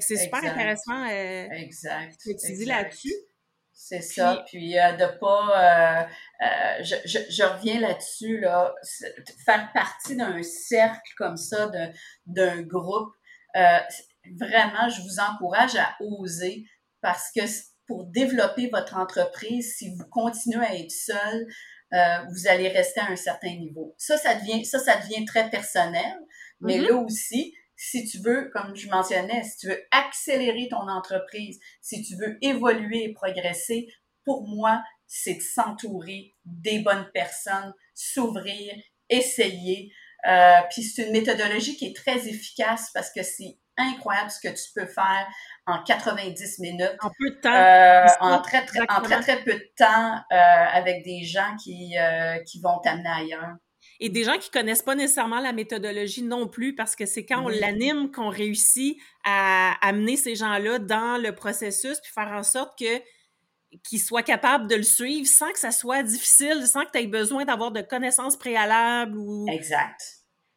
c'est 0.00 0.16
super 0.16 0.44
intéressant. 0.44 1.06
Euh, 1.08 1.48
exact. 1.52 2.14
Ce 2.18 2.30
que 2.30 2.46
tu 2.46 2.52
dis 2.52 2.64
là-dessus. 2.66 3.14
C'est 3.74 4.02
ça. 4.02 4.44
Puis 4.46 4.78
euh, 4.78 4.92
de 4.92 5.18
pas, 5.18 6.04
euh, 6.04 6.82
je, 6.82 6.94
je, 7.04 7.18
je, 7.30 7.42
reviens 7.42 7.80
là-dessus 7.80 8.38
là, 8.38 8.74
faire 9.44 9.70
partie 9.72 10.16
d'un 10.16 10.42
cercle 10.42 11.12
comme 11.16 11.36
ça, 11.36 11.70
d'un 12.26 12.62
groupe 12.62 13.12
vraiment, 14.38 14.88
je 14.88 15.00
vous 15.02 15.18
encourage 15.20 15.76
à 15.76 15.96
oser 16.00 16.64
parce 17.00 17.30
que 17.34 17.42
pour 17.86 18.06
développer 18.06 18.68
votre 18.68 18.96
entreprise, 18.96 19.74
si 19.76 19.94
vous 19.94 20.04
continuez 20.10 20.64
à 20.64 20.76
être 20.76 20.90
seul, 20.90 21.46
euh, 21.92 22.18
vous 22.30 22.48
allez 22.48 22.68
rester 22.68 23.00
à 23.00 23.10
un 23.10 23.16
certain 23.16 23.54
niveau. 23.56 23.94
Ça, 23.98 24.16
ça 24.16 24.34
devient, 24.34 24.64
ça, 24.64 24.78
ça 24.78 24.96
devient 24.96 25.24
très 25.24 25.50
personnel. 25.50 26.14
Mais 26.60 26.78
mm-hmm. 26.78 26.88
là 26.88 26.96
aussi, 26.96 27.54
si 27.76 28.06
tu 28.06 28.18
veux, 28.18 28.50
comme 28.52 28.74
je 28.76 28.88
mentionnais, 28.88 29.42
si 29.42 29.58
tu 29.58 29.66
veux 29.68 29.82
accélérer 29.90 30.68
ton 30.70 30.88
entreprise, 30.88 31.58
si 31.80 32.02
tu 32.02 32.16
veux 32.16 32.38
évoluer 32.40 33.04
et 33.04 33.12
progresser, 33.12 33.88
pour 34.24 34.46
moi, 34.46 34.82
c'est 35.06 35.34
de 35.34 35.42
s'entourer 35.42 36.34
des 36.44 36.78
bonnes 36.78 37.10
personnes, 37.12 37.74
s'ouvrir, 37.94 38.72
essayer. 39.10 39.92
Euh, 40.26 40.60
puis 40.70 40.82
c'est 40.82 41.06
une 41.06 41.12
méthodologie 41.12 41.76
qui 41.76 41.86
est 41.86 41.96
très 41.96 42.28
efficace 42.28 42.90
parce 42.94 43.12
que 43.12 43.22
c'est 43.22 43.58
incroyable 43.76 44.30
ce 44.30 44.40
que 44.40 44.52
tu 44.52 44.72
peux 44.74 44.86
faire 44.86 45.26
en 45.66 45.82
90 45.82 46.58
minutes. 46.60 46.96
En 47.00 47.10
peu 47.18 47.30
de 47.30 47.40
temps. 47.40 47.52
Euh, 47.52 48.06
en, 48.20 48.40
très, 48.42 48.64
très, 48.64 48.80
en 48.88 49.00
très, 49.02 49.20
très 49.20 49.42
peu 49.42 49.52
de 49.52 49.72
temps 49.76 50.16
euh, 50.32 50.64
avec 50.72 51.04
des 51.04 51.22
gens 51.24 51.56
qui, 51.62 51.96
euh, 51.98 52.38
qui 52.44 52.60
vont 52.60 52.78
t'amener 52.82 53.08
ailleurs. 53.08 53.56
Et 54.00 54.08
des 54.08 54.24
gens 54.24 54.38
qui 54.38 54.50
connaissent 54.50 54.82
pas 54.82 54.94
nécessairement 54.94 55.40
la 55.40 55.52
méthodologie 55.52 56.22
non 56.22 56.48
plus, 56.48 56.74
parce 56.74 56.96
que 56.96 57.06
c'est 57.06 57.24
quand 57.24 57.44
on 57.44 57.48
l'anime 57.48 58.10
qu'on 58.10 58.28
réussit 58.28 58.96
à 59.24 59.74
amener 59.80 60.16
ces 60.16 60.34
gens-là 60.34 60.78
dans 60.78 61.20
le 61.20 61.34
processus, 61.34 62.00
puis 62.00 62.12
faire 62.12 62.32
en 62.32 62.42
sorte 62.42 62.78
que 62.78 63.00
qu'ils 63.88 64.00
soient 64.00 64.22
capables 64.22 64.68
de 64.68 64.74
le 64.74 64.82
suivre 64.82 65.26
sans 65.26 65.50
que 65.50 65.58
ça 65.58 65.70
soit 65.70 66.02
difficile, 66.02 66.66
sans 66.66 66.84
que 66.84 66.90
tu 66.90 66.98
aies 66.98 67.06
besoin 67.06 67.44
d'avoir 67.44 67.70
de 67.70 67.80
connaissances 67.80 68.36
préalables 68.36 69.16
ou... 69.16 69.46
Exact. 69.48 69.98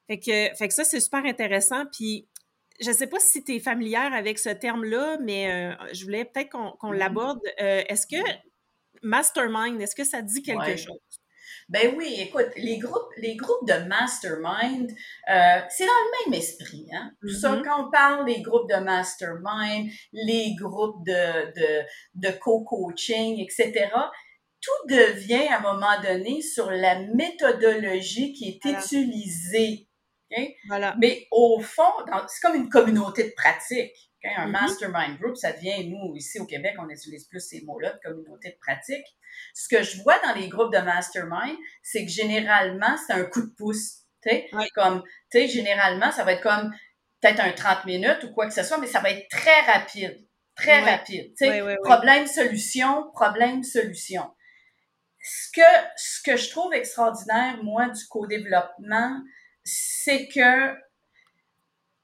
Fait 0.07 0.19
que, 0.19 0.55
fait 0.55 0.67
que 0.67 0.73
ça, 0.73 0.83
c'est 0.83 0.99
super 0.99 1.23
intéressant. 1.25 1.85
Puis 1.91 2.27
je 2.79 2.89
ne 2.89 2.95
sais 2.95 3.07
pas 3.07 3.19
si 3.19 3.43
tu 3.43 3.55
es 3.55 3.59
familière 3.59 4.13
avec 4.13 4.39
ce 4.39 4.49
terme-là, 4.49 5.17
mais 5.21 5.51
euh, 5.51 5.93
je 5.93 6.03
voulais 6.03 6.25
peut-être 6.25 6.49
qu'on 6.49 6.91
mmh 6.91 6.93
l'aborde. 6.93 7.39
Euh, 7.61 7.83
est-ce 7.87 8.07
que 8.07 8.21
mastermind, 9.01 9.81
est-ce 9.81 9.95
que 9.95 10.03
ça 10.03 10.21
dit 10.21 10.41
quelque 10.41 10.75
chose? 10.75 10.99
Ben 11.67 11.95
oui, 11.97 12.15
écoute, 12.19 12.49
les 12.57 12.77
groupes, 12.77 13.09
les 13.17 13.35
groupes 13.35 13.67
de 13.67 13.87
mastermind, 13.87 14.91
euh, 14.91 15.59
c'est 15.69 15.85
dans 15.85 15.91
le 15.91 16.31
même 16.31 16.39
esprit. 16.39 16.85
Hein? 16.93 17.11
Tout 17.21 17.29
ça, 17.29 17.53
mmh 17.53 17.63
quand 17.63 17.87
on 17.87 17.91
parle 17.91 18.25
des 18.25 18.41
groupes 18.41 18.69
de 18.69 18.75
mastermind, 18.75 19.89
les 20.13 20.53
groupes 20.59 21.03
de, 21.05 21.53
de, 21.55 21.85
de 22.15 22.37
co-coaching, 22.37 23.39
etc., 23.39 23.89
tout 24.61 24.87
devient 24.89 25.47
à 25.47 25.59
un 25.59 25.61
moment 25.61 26.01
donné 26.01 26.41
sur 26.41 26.69
la 26.71 26.99
méthodologie 26.99 28.33
qui 28.33 28.49
est 28.49 28.69
utilisée 28.69 29.84
voilà. 30.67 30.95
Mais 30.99 31.27
au 31.31 31.59
fond, 31.59 31.91
c'est 32.27 32.41
comme 32.41 32.55
une 32.55 32.69
communauté 32.69 33.23
de 33.23 33.33
pratique. 33.35 33.93
Un 34.23 34.47
mm-hmm. 34.47 34.51
mastermind 34.51 35.19
group, 35.19 35.37
ça 35.37 35.51
devient, 35.51 35.87
nous, 35.87 36.15
ici 36.15 36.39
au 36.39 36.45
Québec, 36.45 36.73
on 36.79 36.89
utilise 36.89 37.25
plus 37.27 37.41
ces 37.41 37.61
mots-là 37.63 37.93
de 37.93 37.99
communauté 37.99 38.49
de 38.49 38.57
pratique. 38.59 39.05
Ce 39.53 39.67
que 39.67 39.83
je 39.83 40.01
vois 40.01 40.17
dans 40.19 40.33
les 40.33 40.49
groupes 40.49 40.73
de 40.73 40.79
mastermind, 40.79 41.55
c'est 41.83 42.05
que 42.05 42.11
généralement, 42.11 42.95
c'est 43.05 43.13
un 43.13 43.25
coup 43.25 43.41
de 43.41 43.53
pouce. 43.55 44.01
Comme, 44.73 45.03
tu 45.31 45.37
sais, 45.39 45.47
généralement, 45.47 46.11
ça 46.11 46.23
va 46.23 46.33
être 46.33 46.41
comme 46.41 46.73
peut-être 47.21 47.39
un 47.39 47.51
30 47.51 47.85
minutes 47.85 48.23
ou 48.23 48.33
quoi 48.33 48.47
que 48.47 48.53
ce 48.53 48.63
soit, 48.63 48.79
mais 48.79 48.87
ça 48.87 48.99
va 48.99 49.11
être 49.11 49.27
très 49.29 49.61
rapide. 49.61 50.27
Très 50.55 50.79
rapide. 50.79 51.33
Problème-solution, 51.83 53.11
problème-solution. 53.13 54.31
Ce 55.21 55.51
que, 55.51 55.87
ce 55.97 56.21
que 56.21 56.37
je 56.37 56.49
trouve 56.49 56.73
extraordinaire, 56.73 57.57
moi, 57.63 57.89
du 57.89 58.05
co-développement, 58.07 59.21
c'est 59.65 60.27
que, 60.27 60.73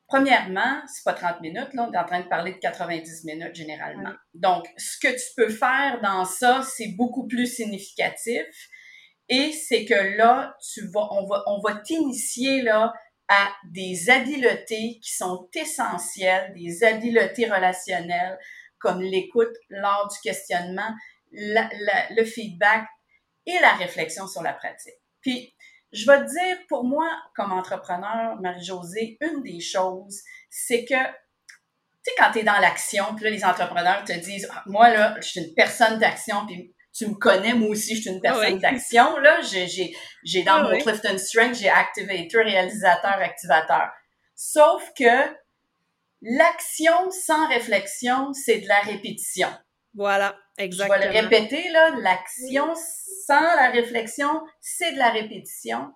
premièrement, 0.07 0.81
c'est 0.87 1.03
pas 1.05 1.13
30 1.13 1.41
minutes, 1.41 1.73
là, 1.73 1.87
on 1.87 1.93
est 1.93 1.97
en 1.97 2.05
train 2.05 2.21
de 2.21 2.27
parler 2.27 2.53
de 2.53 2.57
90 2.57 3.23
minutes 3.25 3.55
généralement. 3.55 4.13
Donc, 4.33 4.67
ce 4.77 4.97
que 4.99 5.13
tu 5.13 5.35
peux 5.37 5.49
faire 5.49 6.01
dans 6.01 6.25
ça, 6.25 6.63
c'est 6.63 6.89
beaucoup 6.97 7.27
plus 7.27 7.47
significatif. 7.47 8.45
Et 9.29 9.53
c'est 9.53 9.85
que 9.85 10.17
là, 10.17 10.57
tu 10.73 10.87
vas, 10.87 11.07
on 11.11 11.25
va, 11.25 11.43
on 11.45 11.61
va 11.61 11.75
t'initier 11.75 12.63
là 12.63 12.93
à 13.29 13.47
des 13.69 14.09
habiletés 14.09 14.99
qui 15.01 15.15
sont 15.15 15.47
essentielles, 15.55 16.53
des 16.53 16.83
habiletés 16.83 17.45
relationnelles, 17.45 18.37
comme 18.77 18.99
l'écoute 18.99 19.55
lors 19.69 20.09
du 20.09 20.19
questionnement, 20.21 20.93
le 21.31 22.23
feedback 22.25 22.85
et 23.45 23.57
la 23.61 23.73
réflexion 23.75 24.27
sur 24.27 24.41
la 24.41 24.51
pratique. 24.53 24.95
Puis, 25.21 25.55
je 25.91 26.05
vais 26.05 26.19
te 26.19 26.29
dire, 26.29 26.57
pour 26.69 26.83
moi, 26.83 27.07
comme 27.35 27.51
entrepreneur, 27.51 28.39
Marie-Josée, 28.41 29.17
une 29.21 29.41
des 29.43 29.59
choses, 29.59 30.21
c'est 30.49 30.85
que, 30.85 30.95
tu 30.95 32.03
sais, 32.03 32.11
quand 32.17 32.31
tu 32.31 32.39
es 32.39 32.43
dans 32.43 32.59
l'action, 32.59 33.13
puis 33.15 33.25
là, 33.25 33.29
les 33.29 33.43
entrepreneurs 33.43 34.03
te 34.05 34.13
disent, 34.13 34.49
ah, 34.53 34.63
moi, 34.65 34.89
là, 34.89 35.15
je 35.21 35.27
suis 35.27 35.41
une 35.41 35.53
personne 35.53 35.99
d'action, 35.99 36.45
puis 36.47 36.73
tu 36.93 37.07
me 37.07 37.15
connais, 37.15 37.53
moi 37.53 37.69
aussi, 37.69 37.95
je 37.95 38.01
suis 38.01 38.09
une 38.09 38.21
personne 38.21 38.59
d'action, 38.59 39.17
là, 39.17 39.41
j'ai, 39.41 39.93
j'ai, 40.23 40.43
dans 40.43 40.63
mon 40.63 40.77
Clifton 40.77 41.17
Strength, 41.17 41.55
j'ai 41.55 41.69
activator, 41.69 42.43
réalisateur, 42.43 43.17
activateur. 43.19 43.89
Sauf 44.35 44.91
que 44.97 45.35
l'action 46.21 47.11
sans 47.11 47.47
réflexion, 47.47 48.33
c'est 48.33 48.59
de 48.59 48.67
la 48.67 48.79
répétition. 48.79 49.49
Voilà, 49.93 50.37
exactement. 50.57 50.99
Je 51.01 51.07
vais 51.07 51.21
le 51.21 51.27
répéter, 51.27 51.69
là, 51.71 51.95
l'action 51.99 52.73
sans 53.25 53.41
la 53.41 53.71
réflexion, 53.71 54.41
c'est 54.59 54.93
de 54.93 54.97
la 54.97 55.11
répétition. 55.11 55.93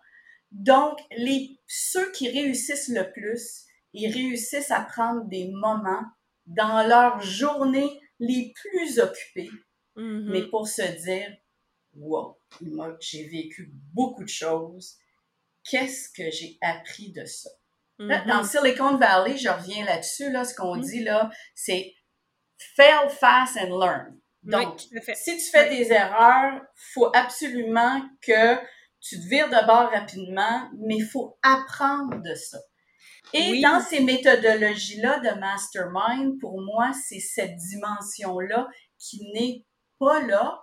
Donc, 0.52 1.00
les, 1.18 1.60
ceux 1.68 2.12
qui 2.12 2.30
réussissent 2.30 2.90
le 2.90 3.12
plus, 3.12 3.66
ils 3.94 4.12
réussissent 4.12 4.72
à 4.72 4.82
prendre 4.82 5.26
des 5.26 5.50
moments 5.52 6.04
dans 6.46 6.86
leur 6.88 7.22
journée 7.22 8.00
les 8.20 8.54
plus 8.56 9.00
occupées, 9.00 9.50
mm-hmm. 9.96 10.30
mais 10.30 10.44
pour 10.48 10.68
se 10.68 10.82
dire, 11.04 11.30
wow, 11.94 12.38
j'ai 13.00 13.28
vécu 13.28 13.72
beaucoup 13.94 14.24
de 14.24 14.30
choses. 14.30 14.98
Qu'est-ce 15.70 16.10
que 16.10 16.30
j'ai 16.30 16.58
appris 16.62 17.12
de 17.12 17.26
ça? 17.26 17.50
Mm-hmm. 18.00 18.28
dans 18.28 18.44
Silicon 18.44 18.98
Valley, 18.98 19.38
je 19.38 19.48
reviens 19.48 19.86
là-dessus, 19.86 20.30
là, 20.32 20.44
ce 20.44 20.54
qu'on 20.54 20.78
mm-hmm. 20.78 20.90
dit 20.90 21.04
là, 21.04 21.30
c'est 21.56 21.94
fail 22.76 23.10
fast 23.10 23.58
and 23.58 23.78
learn. 23.78 24.20
Donc, 24.44 24.80
si 25.16 25.38
tu 25.38 25.50
fais 25.52 25.70
des 25.70 25.92
erreurs, 25.92 26.62
faut 26.94 27.10
absolument 27.16 28.02
que 28.22 28.56
tu 29.02 29.20
te 29.20 29.28
vires 29.28 29.50
de 29.50 29.66
bord 29.66 29.90
rapidement, 29.92 30.70
mais 30.80 30.98
il 30.98 31.06
faut 31.06 31.38
apprendre 31.42 32.22
de 32.22 32.36
ça. 32.36 32.60
Et 33.34 33.60
dans 33.62 33.82
ces 33.82 34.02
méthodologies-là 34.02 35.20
de 35.20 35.40
mastermind, 35.40 36.40
pour 36.40 36.62
moi, 36.62 36.92
c'est 37.08 37.20
cette 37.20 37.56
dimension-là 37.56 38.68
qui 39.00 39.20
n'est 39.34 39.66
pas 40.00 40.22
là. 40.22 40.62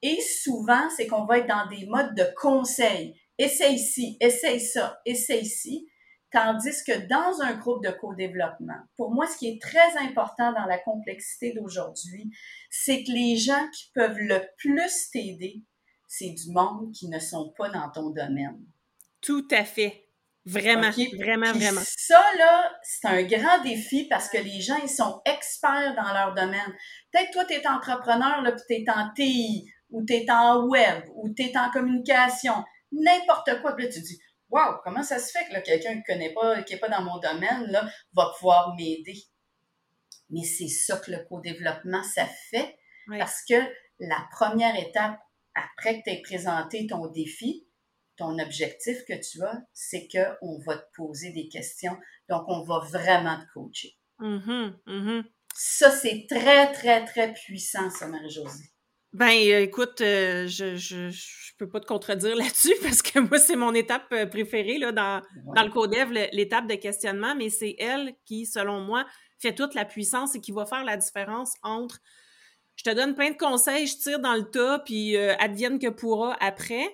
Et 0.00 0.18
souvent, 0.20 0.88
c'est 0.96 1.06
qu'on 1.06 1.26
va 1.26 1.38
être 1.38 1.48
dans 1.48 1.66
des 1.66 1.86
modes 1.86 2.14
de 2.14 2.26
conseil. 2.36 3.20
Essaye 3.36 3.74
ici, 3.74 4.16
essaye 4.20 4.60
ça, 4.60 5.00
essaye 5.04 5.42
ici. 5.42 5.86
Tandis 6.30 6.84
que 6.86 7.06
dans 7.06 7.40
un 7.40 7.54
groupe 7.54 7.82
de 7.82 7.90
co-développement, 7.90 8.80
pour 8.96 9.12
moi, 9.12 9.26
ce 9.26 9.38
qui 9.38 9.48
est 9.48 9.62
très 9.62 9.96
important 9.96 10.52
dans 10.52 10.66
la 10.66 10.78
complexité 10.78 11.54
d'aujourd'hui, 11.54 12.30
c'est 12.70 13.02
que 13.02 13.12
les 13.12 13.36
gens 13.36 13.66
qui 13.70 13.90
peuvent 13.94 14.18
le 14.18 14.42
plus 14.58 15.10
t'aider, 15.10 15.62
c'est 16.06 16.30
du 16.30 16.52
monde 16.52 16.92
qui 16.92 17.08
ne 17.08 17.18
sont 17.18 17.54
pas 17.56 17.70
dans 17.70 17.90
ton 17.90 18.10
domaine. 18.10 18.58
Tout 19.20 19.48
à 19.50 19.64
fait. 19.64 20.08
Vraiment, 20.44 20.90
vraiment, 21.18 21.52
vraiment. 21.52 21.82
Ça, 21.84 22.22
là, 22.38 22.72
c'est 22.82 23.06
un 23.06 23.22
grand 23.22 23.62
défi 23.62 24.06
parce 24.08 24.30
que 24.30 24.38
les 24.38 24.62
gens, 24.62 24.78
ils 24.82 24.88
sont 24.88 25.20
experts 25.26 25.94
dans 25.94 26.12
leur 26.14 26.34
domaine. 26.34 26.74
Peut-être 27.12 27.32
toi, 27.32 27.44
tu 27.44 27.52
es 27.52 27.66
entrepreneur, 27.66 28.40
là, 28.40 28.52
puis 28.52 28.62
tu 28.66 28.82
es 28.82 28.90
en 28.90 29.12
TI, 29.14 29.70
ou 29.90 30.04
tu 30.06 30.14
es 30.14 30.30
en 30.30 30.64
web, 30.66 31.04
ou 31.16 31.28
tu 31.34 31.42
es 31.42 31.58
en 31.58 31.70
communication. 31.70 32.64
n'importe 32.92 33.60
quoi. 33.60 33.76
Puis 33.76 33.84
là, 33.84 33.92
tu 33.92 34.00
dis, 34.00 34.18
wow, 34.50 34.80
comment 34.84 35.02
ça 35.02 35.18
se 35.18 35.30
fait 35.30 35.44
que 35.48 35.60
quelqu'un 35.64 35.92
qui 35.92 35.98
ne 35.98 36.14
connaît 36.14 36.32
pas, 36.32 36.62
qui 36.62 36.74
n'est 36.74 36.80
pas 36.80 36.88
dans 36.88 37.02
mon 37.02 37.18
domaine, 37.18 37.66
là, 37.70 37.88
va 38.12 38.32
pouvoir 38.36 38.74
m'aider? 38.76 39.22
Mais 40.30 40.44
c'est 40.44 40.68
ça 40.68 40.98
que 40.98 41.10
le 41.10 41.24
co-développement, 41.24 42.02
ça 42.02 42.26
fait. 42.50 42.76
Parce 43.08 43.42
que 43.48 43.54
la 43.98 44.28
première 44.32 44.76
étape, 44.76 45.18
après 45.54 45.98
que 45.98 46.04
tu 46.04 46.10
aies 46.10 46.22
présenté 46.22 46.86
ton 46.86 47.06
défi, 47.06 47.66
ton 48.16 48.38
objectif 48.38 49.04
que 49.06 49.14
tu 49.14 49.42
as, 49.42 49.62
c'est 49.72 50.08
qu'on 50.08 50.58
va 50.66 50.76
te 50.76 50.86
poser 50.94 51.32
des 51.32 51.48
questions. 51.48 51.96
Donc, 52.28 52.44
on 52.48 52.62
va 52.64 52.80
vraiment 52.80 53.38
te 53.40 53.46
coacher. 53.54 53.96
Mm-hmm, 54.20 54.74
mm-hmm. 54.86 55.24
Ça, 55.54 55.90
c'est 55.90 56.26
très, 56.28 56.72
très, 56.72 57.04
très 57.04 57.32
puissant, 57.32 57.90
ça, 57.90 58.06
Marie-Josée. 58.08 58.70
Ben, 59.14 59.30
euh, 59.30 59.60
écoute, 59.62 60.02
euh, 60.02 60.46
je, 60.48 60.76
je, 60.76 61.08
je, 61.08 61.52
peux 61.58 61.68
pas 61.68 61.80
te 61.80 61.86
contredire 61.86 62.36
là-dessus 62.36 62.74
parce 62.82 63.00
que 63.00 63.18
moi, 63.20 63.38
c'est 63.38 63.56
mon 63.56 63.72
étape 63.74 64.06
euh, 64.12 64.26
préférée 64.26 64.78
là, 64.78 64.92
dans, 64.92 65.22
dans 65.54 65.62
le 65.62 65.70
codev, 65.70 66.12
l'étape 66.32 66.66
de 66.66 66.74
questionnement, 66.74 67.34
mais 67.34 67.48
c'est 67.48 67.74
elle 67.78 68.14
qui, 68.26 68.44
selon 68.44 68.80
moi, 68.80 69.06
fait 69.38 69.54
toute 69.54 69.74
la 69.74 69.86
puissance 69.86 70.34
et 70.34 70.40
qui 70.40 70.52
va 70.52 70.66
faire 70.66 70.84
la 70.84 70.96
différence 70.96 71.54
entre 71.62 72.00
je 72.76 72.84
te 72.84 72.90
donne 72.90 73.16
plein 73.16 73.32
de 73.32 73.36
conseils, 73.36 73.88
je 73.88 73.96
tire 73.96 74.20
dans 74.20 74.34
le 74.34 74.44
tas, 74.44 74.78
puis 74.78 75.16
advienne 75.16 75.80
que 75.80 75.88
pourra 75.88 76.36
après. 76.38 76.86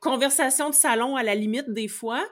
conversation 0.00 0.70
de 0.70 0.74
salon 0.74 1.14
à 1.14 1.22
la 1.22 1.34
limite 1.34 1.68
des 1.68 1.88
fois, 1.88 2.26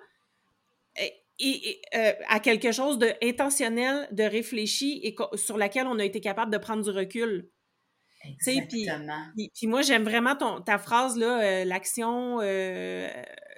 et, 1.38 1.82
à 1.92 2.40
quelque 2.40 2.72
chose 2.72 2.98
de 2.98 3.12
intentionnel, 3.22 4.08
de 4.10 4.22
réfléchi 4.22 5.02
et 5.02 5.14
sur 5.34 5.58
laquelle 5.58 5.86
on 5.86 5.98
a 5.98 6.04
été 6.06 6.22
capable 6.22 6.50
de 6.50 6.56
prendre 6.56 6.82
du 6.82 6.88
recul. 6.88 7.50
Exactement. 8.28 9.24
Puis, 9.36 9.50
puis, 9.54 9.66
moi, 9.66 9.82
j'aime 9.82 10.04
vraiment 10.04 10.36
ton, 10.36 10.60
ta 10.60 10.78
phrase, 10.78 11.16
là, 11.16 11.42
euh, 11.42 11.64
l'action 11.64 12.38
euh, 12.40 13.08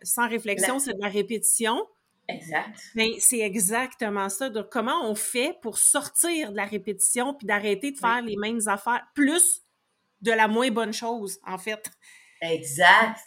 sans 0.02 0.28
réflexion, 0.28 0.78
c'est 0.78 0.94
de 0.94 1.00
la 1.00 1.08
répétition. 1.08 1.86
Exact. 2.28 2.78
Mais 2.94 3.14
c'est 3.18 3.40
exactement 3.40 4.28
ça. 4.28 4.50
Donc, 4.50 4.68
comment 4.70 5.08
on 5.08 5.14
fait 5.14 5.56
pour 5.62 5.78
sortir 5.78 6.52
de 6.52 6.56
la 6.56 6.64
répétition 6.64 7.34
puis 7.34 7.46
d'arrêter 7.46 7.90
de 7.90 7.98
faire 7.98 8.22
les 8.22 8.36
mêmes 8.36 8.60
affaires, 8.66 9.04
plus 9.14 9.62
de 10.20 10.30
la 10.32 10.48
moins 10.48 10.70
bonne 10.70 10.92
chose, 10.92 11.38
en 11.46 11.58
fait? 11.58 11.90
Exact. 12.42 13.18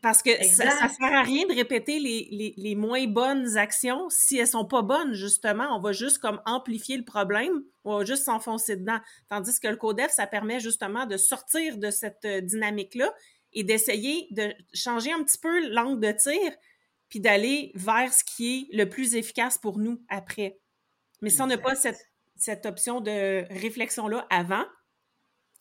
Parce 0.00 0.22
que 0.22 0.30
ça, 0.44 0.70
ça 0.70 0.88
sert 0.88 1.12
à 1.12 1.22
rien 1.22 1.46
de 1.46 1.54
répéter 1.54 1.98
les, 1.98 2.28
les, 2.30 2.54
les, 2.56 2.74
moins 2.74 3.06
bonnes 3.06 3.58
actions 3.58 4.08
si 4.08 4.38
elles 4.38 4.46
sont 4.46 4.64
pas 4.64 4.80
bonnes, 4.80 5.12
justement. 5.12 5.76
On 5.76 5.80
va 5.80 5.92
juste 5.92 6.18
comme 6.18 6.40
amplifier 6.46 6.96
le 6.96 7.04
problème, 7.04 7.62
on 7.84 7.98
va 7.98 8.04
juste 8.04 8.24
s'enfoncer 8.24 8.76
dedans. 8.76 8.98
Tandis 9.28 9.60
que 9.60 9.68
le 9.68 9.76
CODEF, 9.76 10.10
ça 10.10 10.26
permet 10.26 10.60
justement 10.60 11.04
de 11.04 11.18
sortir 11.18 11.76
de 11.76 11.90
cette 11.90 12.24
euh, 12.24 12.40
dynamique-là 12.40 13.12
et 13.52 13.64
d'essayer 13.64 14.28
de 14.30 14.54
changer 14.72 15.12
un 15.12 15.22
petit 15.22 15.38
peu 15.38 15.68
l'angle 15.68 16.00
de 16.00 16.12
tir, 16.12 16.52
puis 17.10 17.20
d'aller 17.20 17.72
vers 17.74 18.14
ce 18.14 18.24
qui 18.24 18.68
est 18.72 18.76
le 18.76 18.88
plus 18.88 19.14
efficace 19.14 19.58
pour 19.58 19.78
nous 19.78 20.02
après. 20.08 20.58
Mais 21.20 21.28
si 21.28 21.42
on 21.42 21.46
n'a 21.46 21.58
pas 21.58 21.74
cette, 21.74 22.00
cette 22.36 22.64
option 22.64 23.02
de 23.02 23.44
réflexion-là 23.60 24.26
avant, 24.30 24.64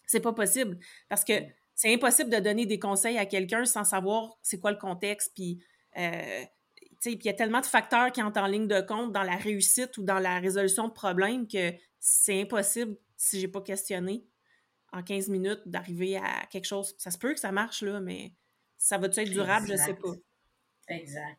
c'est 0.08 0.22
pas 0.22 0.34
possible. 0.34 0.80
Parce 1.10 1.26
que 1.26 1.34
c'est 1.82 1.92
impossible 1.92 2.30
de 2.30 2.38
donner 2.38 2.68
des 2.68 2.78
conseils 2.78 3.18
à 3.18 3.26
quelqu'un 3.26 3.66
sans 3.66 3.84
savoir 3.84 4.38
c'est 4.44 4.60
quoi 4.60 4.70
le 4.70 4.78
contexte. 4.78 5.32
Puis, 5.34 5.64
euh, 5.98 6.44
il 7.06 7.26
y 7.26 7.30
a 7.30 7.34
tellement 7.34 7.60
de 7.60 7.66
facteurs 7.66 8.12
qui 8.12 8.22
entrent 8.22 8.40
en 8.40 8.46
ligne 8.46 8.68
de 8.68 8.82
compte 8.82 9.12
dans 9.12 9.24
la 9.24 9.36
réussite 9.36 9.98
ou 9.98 10.04
dans 10.04 10.20
la 10.20 10.38
résolution 10.38 10.88
de 10.88 10.94
problèmes 10.94 11.48
que 11.48 11.74
c'est 12.00 12.42
impossible, 12.42 12.98
si 13.18 13.40
j'ai 13.40 13.48
pas 13.48 13.62
questionné, 13.62 14.28
en 14.94 15.02
15 15.02 15.30
minutes, 15.30 15.62
d'arriver 15.66 16.18
à 16.18 16.46
quelque 16.52 16.66
chose. 16.66 16.94
Ça 17.00 17.10
se 17.10 17.18
peut 17.18 17.34
que 17.34 17.40
ça 17.40 17.52
marche, 17.52 17.82
là, 17.82 18.00
mais 18.00 18.36
ça 18.78 19.00
va 19.00 19.08
être 19.08 19.32
durable, 19.32 19.66
je 19.68 19.76
sais 19.76 19.96
pas. 19.96 20.14
Exact. 20.88 21.38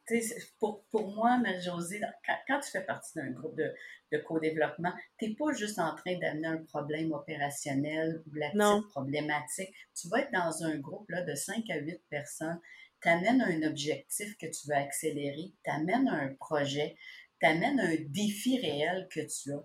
Pour, 0.58 0.84
pour 0.90 1.14
moi, 1.14 1.36
Marie-Josée, 1.38 2.00
quand, 2.46 2.60
tu 2.60 2.70
fais 2.70 2.84
partie 2.84 3.12
d'un 3.16 3.30
groupe 3.30 3.56
de, 3.56 3.72
de 4.12 4.18
co-développement, 4.18 4.92
tu 5.18 5.28
n'es 5.28 5.34
pas 5.34 5.52
juste 5.52 5.78
en 5.78 5.94
train 5.94 6.18
d'amener 6.18 6.48
un 6.48 6.64
problème 6.64 7.12
opérationnel 7.12 8.22
ou 8.26 8.34
la 8.34 8.50
petite 8.50 8.88
problématique. 8.88 9.74
Tu 9.94 10.08
vas 10.08 10.20
être 10.20 10.32
dans 10.32 10.62
un 10.64 10.78
groupe 10.78 11.10
là, 11.10 11.22
de 11.22 11.34
5 11.34 11.68
à 11.70 11.76
8 11.76 12.00
personnes, 12.08 12.60
tu 13.02 13.08
amènes 13.08 13.42
un 13.42 13.68
objectif 13.68 14.36
que 14.38 14.46
tu 14.46 14.68
veux 14.68 14.76
accélérer, 14.76 15.52
tu 15.64 15.70
amènes 15.70 16.08
un 16.08 16.34
projet, 16.34 16.96
tu 17.40 17.46
amènes 17.46 17.80
un 17.80 17.96
défi 18.08 18.58
réel 18.58 19.08
que 19.10 19.20
tu 19.20 19.52
as. 19.52 19.64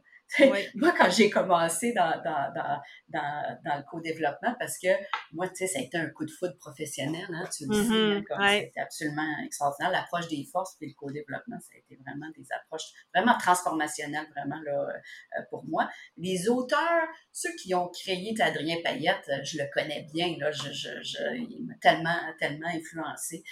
Moi, 0.76 0.94
quand 0.98 1.10
j'ai 1.10 1.30
commencé 1.30 1.94
dans, 1.94 2.22
dans, 2.24 2.54
dans, 2.54 2.82
dans, 3.10 3.58
dans 3.64 3.78
le 3.78 3.84
co-développement, 3.90 4.56
parce 4.60 4.78
que 4.78 4.90
moi, 5.32 5.48
tu 5.48 5.56
sais, 5.56 5.68
ça 5.68 5.80
a 5.80 5.82
été 5.82 5.98
un 5.98 6.10
coup 6.10 6.26
de 6.26 6.32
foudre 6.32 6.58
professionnel, 6.58 7.26
hein, 7.30 7.48
tu 7.56 7.66
le 7.68 7.74
sais, 7.74 7.90
mm-hmm. 7.90 8.24
hein, 8.32 8.60
c'était 8.60 8.80
absolument 8.82 9.36
extraordinaire. 9.46 9.92
L'approche 9.92 10.28
des 10.28 10.46
forces 10.52 10.76
puis 10.78 10.90
le 10.90 10.94
co-développement, 10.96 11.58
ça 11.60 11.76
a 11.76 11.78
été 11.78 12.00
vraiment 12.06 12.30
des 12.36 12.46
approches 12.52 12.92
vraiment 13.14 13.38
transformationnelles, 13.38 14.28
vraiment, 14.36 14.62
là, 14.66 14.88
euh, 14.90 15.42
pour 15.50 15.66
moi. 15.66 15.90
Les 16.18 16.50
auteurs, 16.50 17.08
ceux 17.32 17.54
qui 17.62 17.74
ont 17.74 17.88
créé 17.90 18.36
Adrien 18.40 18.78
Payette, 18.84 19.30
je 19.44 19.58
le 19.58 19.66
connais 19.74 20.08
bien, 20.14 20.36
là, 20.40 20.52
je, 20.52 20.72
je, 20.72 20.90
je, 21.02 21.36
il 21.36 21.66
m'a 21.66 21.76
tellement, 21.82 22.20
tellement 22.40 22.68
influencé. 22.68 23.44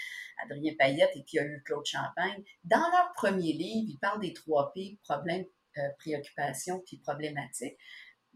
Adrien 0.43 0.73
Payette 0.77 1.11
et 1.15 1.23
puis 1.23 1.33
il 1.33 1.35
y 1.37 1.39
a 1.39 1.45
eu 1.45 1.63
Claude 1.63 1.85
Champagne. 1.85 2.43
Dans 2.63 2.89
leur 2.91 3.13
premier 3.15 3.53
livre, 3.53 3.87
ils 3.89 3.97
parlent 4.01 4.21
des 4.21 4.33
trois 4.33 4.73
P, 4.73 4.99
problèmes, 5.03 5.45
préoccupations 5.99 6.81
puis 6.85 6.97
problématiques. 6.97 7.77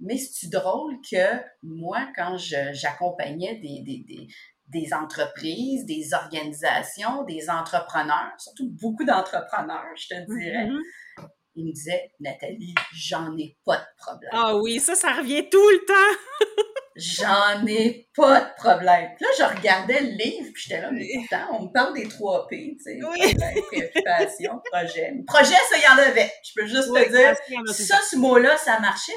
Mais 0.01 0.17
c'est 0.17 0.49
drôle 0.49 0.95
que 1.09 1.41
moi, 1.61 2.07
quand 2.15 2.37
j'accompagnais 2.37 3.55
des, 3.55 3.81
des, 3.83 4.05
des, 4.07 4.27
des, 4.67 4.93
entreprises, 4.93 5.85
des 5.85 6.13
organisations, 6.13 7.25
des 7.25 7.49
entrepreneurs, 7.49 8.31
surtout 8.37 8.69
beaucoup 8.81 9.03
d'entrepreneurs, 9.03 9.91
je 9.95 10.07
te 10.07 10.39
dirais, 10.39 10.67
mm-hmm. 10.67 11.27
ils 11.55 11.65
me 11.65 11.73
disaient, 11.73 12.13
Nathalie, 12.21 12.75
j'en 12.93 13.35
ai 13.37 13.57
pas 13.65 13.77
de 13.77 13.87
problème. 13.97 14.31
Ah 14.33 14.55
oui, 14.55 14.79
ça, 14.79 14.95
ça 14.95 15.13
revient 15.13 15.49
tout 15.49 15.69
le 15.69 15.85
temps. 15.85 16.65
J'en 16.99 17.65
ai 17.65 18.09
pas 18.15 18.41
de 18.41 18.55
problème. 18.55 19.11
Puis 19.15 19.25
là, 19.25 19.29
je 19.37 19.57
regardais 19.57 20.01
le 20.01 20.11
livre, 20.11 20.49
puis 20.53 20.63
j'étais 20.63 20.81
là, 20.81 20.91
mais 20.91 21.07
pourtant, 21.15 21.57
on 21.57 21.63
me 21.65 21.71
parle 21.71 21.93
des 21.93 22.07
trois 22.07 22.47
P, 22.47 22.75
tu 22.77 22.83
sais, 22.83 22.99
oui. 23.03 23.35
préoccupation, 23.71 24.59
projet. 24.71 25.13
Projet, 25.25 25.55
ça, 25.69 25.77
il 25.77 25.83
y 25.83 25.87
en 25.87 26.09
avait. 26.09 26.31
Je 26.43 26.51
peux 26.55 26.67
juste 26.67 26.89
te 26.93 27.09
dire, 27.09 27.35
ça, 27.73 27.97
ce 28.09 28.17
mot-là, 28.17 28.57
ça 28.57 28.79
marchait. 28.79 29.13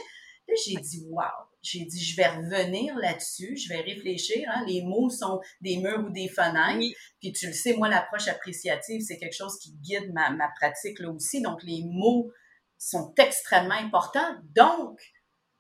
Là, 0.48 0.54
j'ai 0.64 0.80
dit, 0.80 1.04
wow. 1.10 1.22
J'ai 1.62 1.84
dit, 1.84 2.04
je 2.04 2.16
vais 2.16 2.26
revenir 2.26 2.96
là-dessus, 2.96 3.56
je 3.56 3.68
vais 3.68 3.80
réfléchir. 3.80 4.48
Hein. 4.52 4.64
Les 4.66 4.82
mots 4.82 5.08
sont 5.10 5.40
des 5.60 5.76
murs 5.76 6.04
ou 6.04 6.10
des 6.10 6.28
fenêtres. 6.28 6.96
Puis 7.20 7.32
tu 7.32 7.46
le 7.46 7.52
sais, 7.52 7.74
moi, 7.74 7.88
l'approche 7.88 8.26
appréciative, 8.26 9.00
c'est 9.00 9.16
quelque 9.16 9.36
chose 9.36 9.58
qui 9.60 9.72
guide 9.80 10.12
ma, 10.12 10.30
ma 10.30 10.48
pratique 10.60 10.98
là 10.98 11.10
aussi. 11.10 11.40
Donc, 11.40 11.62
les 11.62 11.84
mots 11.86 12.32
sont 12.78 13.14
extrêmement 13.16 13.76
importants. 13.76 14.34
Donc, 14.56 14.98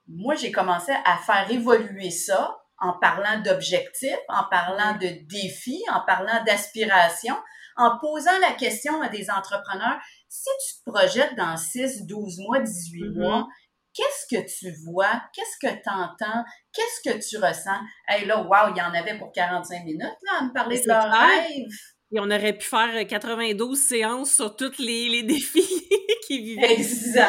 moi, 0.08 0.34
j'ai 0.34 0.52
commencé 0.52 0.92
à 1.04 1.16
faire 1.18 1.50
évoluer 1.50 2.10
ça 2.10 2.56
en 2.78 2.94
parlant 3.00 3.40
d'objectifs, 3.40 4.18
en 4.28 4.44
parlant 4.50 4.94
de 4.98 5.08
défis, 5.28 5.82
en 5.92 6.00
parlant 6.04 6.42
d'aspirations, 6.44 7.38
en 7.76 7.98
posant 7.98 8.38
la 8.40 8.52
question 8.52 9.00
à 9.00 9.08
des 9.08 9.30
entrepreneurs, 9.30 10.00
si 10.28 10.50
tu 10.66 10.84
te 10.84 10.90
projettes 10.90 11.36
dans 11.36 11.56
6, 11.56 12.06
12 12.06 12.38
mois, 12.40 12.60
18 12.60 13.00
mm-hmm. 13.00 13.20
mois, 13.20 13.46
qu'est-ce 13.94 14.34
que 14.34 14.42
tu 14.46 14.74
vois? 14.84 15.22
Qu'est-ce 15.32 15.66
que 15.66 15.72
tu 15.72 15.88
entends? 15.88 16.44
Qu'est-ce 16.72 17.10
que 17.10 17.28
tu 17.28 17.36
ressens? 17.38 17.80
Hey, 18.08 18.26
là, 18.26 18.42
wow, 18.42 18.74
il 18.74 18.78
y 18.78 18.82
en 18.82 18.92
avait 18.92 19.18
pour 19.18 19.32
45 19.32 19.84
minutes, 19.84 20.00
là, 20.00 20.38
à 20.40 20.44
me 20.44 20.52
parler 20.52 20.80
de 20.80 20.88
leurs 20.88 21.10
rêves. 21.10 21.78
Et 22.14 22.20
on 22.20 22.30
aurait 22.30 22.52
pu 22.52 22.66
faire 22.66 23.06
92 23.06 23.78
séances 23.78 24.34
sur 24.34 24.54
tous 24.54 24.78
les, 24.78 25.08
les 25.08 25.22
défis 25.22 25.88
qui 26.26 26.42
vivaient. 26.42 26.74
Exact! 26.74 27.26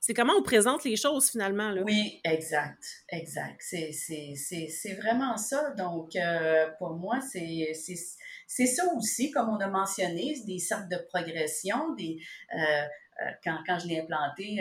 C'est 0.00 0.14
comment, 0.14 0.34
on 0.36 0.42
présente 0.42 0.84
les 0.84 0.96
choses 0.96 1.30
finalement. 1.30 1.70
Là. 1.70 1.82
Oui, 1.84 2.20
exact, 2.24 2.82
exact. 3.08 3.60
C'est 3.60 4.94
vraiment 5.00 5.36
ça. 5.36 5.72
Donc, 5.76 6.16
euh, 6.16 6.68
pour 6.78 6.94
moi, 6.94 7.20
c'est 7.20 8.66
ça 8.66 8.82
aussi, 8.96 9.30
comme 9.30 9.48
on 9.48 9.60
a 9.60 9.68
mentionné, 9.68 10.34
des 10.46 10.58
cercles 10.58 10.88
de 10.90 10.98
progression, 11.08 11.94
des... 11.94 12.18
Euh, 12.54 12.82
euh, 13.20 13.30
quand, 13.42 13.58
quand, 13.66 13.80
je 13.80 13.88
l'ai 13.88 14.00
implanté, 14.00 14.58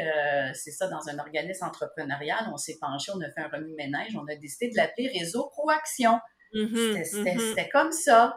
c'est 0.55 0.71
ça, 0.71 0.87
dans 0.87 1.07
un 1.09 1.19
organisme 1.19 1.63
entrepreneurial, 1.65 2.49
on 2.51 2.57
s'est 2.57 2.77
penché, 2.81 3.11
on 3.15 3.21
a 3.21 3.29
fait 3.29 3.41
un 3.41 3.49
remue-ménage, 3.49 4.15
on 4.15 4.25
a 4.31 4.35
décidé 4.35 4.71
de 4.71 4.77
l'appeler 4.77 5.09
Réseau 5.09 5.47
Proaction. 5.49 6.19
Mm-hmm, 6.55 7.03
mm-hmm. 7.03 7.45
C'était 7.49 7.69
comme 7.69 7.91
ça 7.91 8.35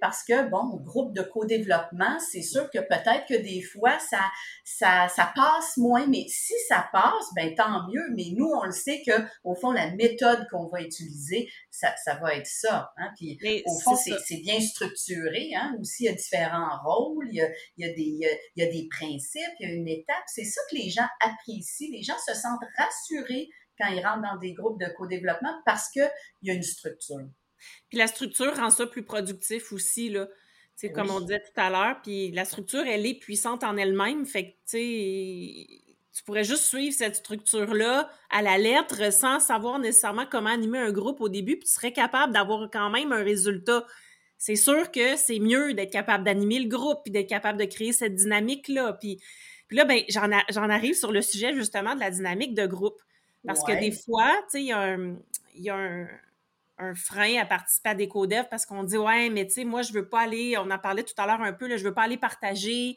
parce 0.00 0.22
que, 0.22 0.48
bon, 0.48 0.76
groupe 0.76 1.14
de 1.14 1.22
co-développement, 1.22 2.18
c'est 2.18 2.42
sûr 2.42 2.70
que 2.70 2.78
peut-être 2.78 3.26
que 3.28 3.34
des 3.34 3.62
fois, 3.62 3.98
ça, 3.98 4.20
ça, 4.64 5.08
ça 5.08 5.32
passe 5.34 5.76
moins, 5.76 6.06
mais 6.06 6.24
si 6.28 6.54
ça 6.68 6.88
passe, 6.92 7.26
ben 7.34 7.54
tant 7.54 7.86
mieux. 7.88 8.08
Mais 8.14 8.32
nous, 8.36 8.46
on 8.46 8.64
le 8.64 8.72
sait 8.72 9.02
que 9.06 9.12
au 9.44 9.54
fond, 9.54 9.72
la 9.72 9.90
méthode 9.92 10.46
qu'on 10.50 10.68
va 10.68 10.82
utiliser, 10.82 11.48
ça, 11.70 11.94
ça 12.04 12.14
va 12.16 12.34
être 12.34 12.46
ça. 12.46 12.92
Hein? 12.96 13.10
Puis, 13.16 13.38
au 13.66 13.78
fond, 13.80 13.96
c'est 13.96 14.40
bien 14.42 14.60
structuré. 14.60 15.50
Hein? 15.54 15.76
Aussi, 15.80 16.04
il 16.04 16.06
y 16.06 16.10
a 16.10 16.14
différents 16.14 16.82
rôles, 16.84 17.28
il 17.30 17.36
y 17.36 17.42
a, 17.42 17.48
il 17.76 17.86
y 17.86 17.90
a, 17.90 17.94
des, 17.94 18.38
il 18.56 18.64
y 18.64 18.66
a 18.66 18.70
des 18.70 18.88
principes, 18.90 19.42
il 19.60 19.68
y 19.68 19.72
a 19.72 19.74
une 19.74 19.88
étape. 19.88 20.24
C'est 20.26 20.44
ça 20.44 20.60
que 20.70 20.76
les 20.76 20.90
gens 20.90 21.06
apprécient. 21.20 21.88
Les 21.92 22.02
gens 22.02 22.18
se 22.26 22.34
sentent 22.34 22.64
rassurés 22.76 23.48
quand 23.78 23.88
ils 23.88 24.04
rentrent 24.04 24.22
dans 24.22 24.38
des 24.38 24.54
groupes 24.54 24.80
de 24.80 24.88
co-développement 24.96 25.54
parce 25.64 25.88
qu'il 25.90 26.10
y 26.42 26.50
a 26.50 26.54
une 26.54 26.62
structure. 26.62 27.28
Puis 27.88 27.98
la 27.98 28.06
structure 28.06 28.54
rend 28.56 28.70
ça 28.70 28.86
plus 28.86 29.02
productif 29.02 29.72
aussi, 29.72 30.08
là. 30.10 30.28
sais, 30.76 30.90
comme 30.90 31.10
on 31.10 31.20
disait 31.20 31.40
tout 31.40 31.60
à 31.60 31.70
l'heure, 31.70 32.00
puis 32.02 32.30
la 32.32 32.44
structure, 32.44 32.84
elle 32.86 33.06
est 33.06 33.18
puissante 33.18 33.64
en 33.64 33.76
elle-même. 33.76 34.26
Fait 34.26 34.50
que, 34.50 34.50
tu 34.50 34.56
sais, 34.66 35.66
tu 36.16 36.22
pourrais 36.24 36.44
juste 36.44 36.64
suivre 36.64 36.94
cette 36.94 37.16
structure-là 37.16 38.10
à 38.30 38.40
la 38.40 38.56
lettre 38.56 39.12
sans 39.12 39.38
savoir 39.38 39.78
nécessairement 39.78 40.24
comment 40.24 40.48
animer 40.48 40.78
un 40.78 40.90
groupe 40.90 41.20
au 41.20 41.28
début, 41.28 41.56
puis 41.58 41.68
tu 41.68 41.74
serais 41.74 41.92
capable 41.92 42.32
d'avoir 42.32 42.70
quand 42.70 42.88
même 42.88 43.12
un 43.12 43.22
résultat. 43.22 43.84
C'est 44.38 44.56
sûr 44.56 44.90
que 44.90 45.16
c'est 45.16 45.38
mieux 45.38 45.74
d'être 45.74 45.92
capable 45.92 46.24
d'animer 46.24 46.58
le 46.58 46.68
groupe, 46.68 47.00
puis 47.04 47.12
d'être 47.12 47.28
capable 47.28 47.58
de 47.58 47.64
créer 47.66 47.92
cette 47.92 48.14
dynamique-là. 48.14 48.94
Puis, 48.94 49.20
puis 49.68 49.76
là, 49.76 49.84
ben, 49.84 50.02
j'en 50.08 50.70
arrive 50.70 50.94
sur 50.94 51.12
le 51.12 51.20
sujet 51.20 51.54
justement 51.54 51.94
de 51.94 52.00
la 52.00 52.10
dynamique 52.10 52.54
de 52.54 52.66
groupe. 52.66 53.00
Parce 53.46 53.62
que 53.62 53.78
des 53.78 53.92
fois, 53.92 54.32
tu 54.44 54.58
sais, 54.58 54.62
il 54.62 54.66
y 54.66 54.72
a 54.72 54.80
un, 54.80 55.16
y 55.54 55.70
a 55.70 55.76
un, 55.76 56.08
un 56.78 56.94
frein 56.94 57.40
à 57.40 57.46
participer 57.46 57.90
à 57.90 57.94
des 57.94 58.08
codev 58.08 58.44
parce 58.50 58.66
qu'on 58.66 58.84
dit 58.84 58.98
ouais 58.98 59.30
mais 59.30 59.46
tu 59.46 59.54
sais 59.54 59.64
moi 59.64 59.82
je 59.82 59.92
veux 59.92 60.08
pas 60.08 60.20
aller 60.20 60.56
on 60.58 60.70
en 60.70 60.78
parlait 60.78 61.02
tout 61.02 61.14
à 61.16 61.26
l'heure 61.26 61.40
un 61.40 61.52
peu 61.52 61.66
là, 61.66 61.76
je 61.76 61.84
veux 61.84 61.94
pas 61.94 62.02
aller 62.02 62.18
partager 62.18 62.96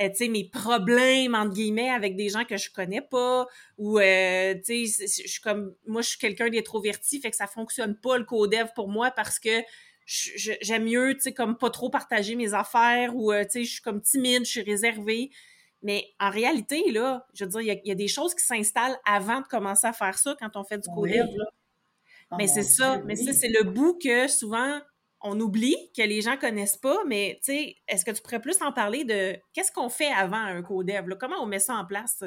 euh, 0.00 0.08
tu 0.08 0.16
sais 0.16 0.28
mes 0.28 0.48
problèmes 0.48 1.34
entre 1.34 1.52
guillemets 1.52 1.90
avec 1.90 2.16
des 2.16 2.28
gens 2.28 2.44
que 2.44 2.56
je 2.56 2.70
connais 2.70 3.00
pas 3.02 3.46
ou 3.78 3.98
euh, 3.98 4.54
tu 4.64 4.86
sais 4.86 5.06
je 5.06 5.28
suis 5.28 5.40
comme 5.40 5.74
moi 5.86 6.02
je 6.02 6.10
suis 6.10 6.18
quelqu'un 6.18 6.48
d'introverti 6.48 7.20
fait 7.20 7.30
que 7.30 7.36
ça 7.36 7.46
fonctionne 7.46 7.96
pas 7.96 8.18
le 8.18 8.24
codev 8.24 8.68
pour 8.74 8.88
moi 8.88 9.10
parce 9.10 9.38
que 9.38 9.62
j'aime 10.06 10.84
mieux 10.84 11.14
tu 11.14 11.20
sais 11.20 11.32
comme 11.32 11.56
pas 11.56 11.70
trop 11.70 11.90
partager 11.90 12.34
mes 12.34 12.54
affaires 12.54 13.14
ou 13.14 13.32
euh, 13.32 13.44
tu 13.44 13.50
sais 13.50 13.64
je 13.64 13.72
suis 13.74 13.82
comme 13.82 14.00
timide 14.00 14.44
je 14.44 14.50
suis 14.50 14.62
réservée. 14.62 15.30
Mais 15.82 16.04
en 16.18 16.30
réalité 16.30 16.90
là 16.90 17.26
je 17.32 17.44
veux 17.44 17.50
dire 17.50 17.60
il 17.60 17.88
y, 17.88 17.92
a 17.92 17.94
des 17.94 18.08
choses 18.08 18.34
qui 18.34 18.44
s'installent 18.44 18.98
avant 19.06 19.40
de 19.40 19.46
commencer 19.46 19.86
à 19.86 19.92
faire 19.92 20.18
ça 20.18 20.36
quand 20.38 20.56
on 20.56 20.64
fait 20.64 20.78
du 20.78 20.88
codev 20.88 21.26
Oh 22.30 22.36
mais 22.38 22.46
c'est 22.46 22.62
ça, 22.62 23.00
mais 23.06 23.16
ça, 23.16 23.32
c'est 23.32 23.48
le 23.48 23.64
bout 23.64 23.98
que 24.02 24.28
souvent 24.28 24.80
on 25.22 25.38
oublie, 25.38 25.76
que 25.96 26.02
les 26.02 26.22
gens 26.22 26.36
connaissent 26.36 26.78
pas, 26.78 26.98
mais 27.06 27.38
tu 27.44 27.52
sais, 27.52 27.76
est-ce 27.88 28.04
que 28.04 28.10
tu 28.10 28.22
pourrais 28.22 28.40
plus 28.40 28.60
en 28.62 28.72
parler 28.72 29.04
de 29.04 29.36
qu'est-ce 29.52 29.72
qu'on 29.72 29.90
fait 29.90 30.10
avant 30.10 30.38
un 30.38 30.62
codev? 30.62 31.08
Là? 31.08 31.16
Comment 31.18 31.36
on 31.42 31.46
met 31.46 31.58
ça 31.58 31.74
en 31.74 31.84
place? 31.84 32.24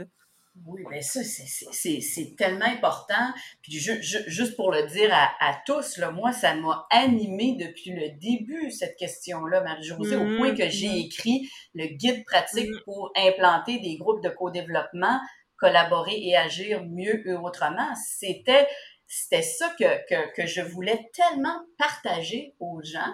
Oui, 0.68 0.84
bien 0.88 1.02
ça, 1.02 1.22
c'est 1.24 2.36
tellement 2.38 2.66
important. 2.66 3.34
Puis 3.64 3.80
juste 3.80 4.56
pour 4.56 4.72
le 4.72 4.86
dire 4.86 5.10
à, 5.12 5.58
tous, 5.66 5.98
là, 5.98 6.12
moi, 6.12 6.32
ça 6.32 6.54
m'a 6.54 6.86
animé 6.92 7.58
depuis 7.60 7.90
le 7.90 8.10
début, 8.20 8.70
cette 8.70 8.96
question-là, 8.98 9.64
Marie-Josée, 9.64 10.16
au 10.16 10.38
point 10.38 10.54
que 10.54 10.70
j'ai 10.70 10.90
mm-hmm. 10.90 11.06
écrit 11.06 11.50
le 11.74 11.88
guide 11.88 12.24
pratique 12.26 12.70
mm-hmm. 12.70 12.84
pour 12.84 13.12
implanter 13.16 13.80
des 13.80 13.98
groupes 13.98 14.24
de 14.24 14.30
co-développement, 14.30 15.20
collaborer 15.58 16.20
et 16.22 16.38
agir 16.38 16.84
mieux 16.84 17.28
et 17.28 17.34
autrement. 17.34 17.90
C'était 17.96 18.68
c'était 19.16 19.44
ça 19.44 19.76
que, 19.78 20.48
je 20.48 20.62
voulais 20.62 21.10
tellement 21.14 21.60
partager 21.78 22.56
aux 22.60 22.82
gens, 22.84 23.14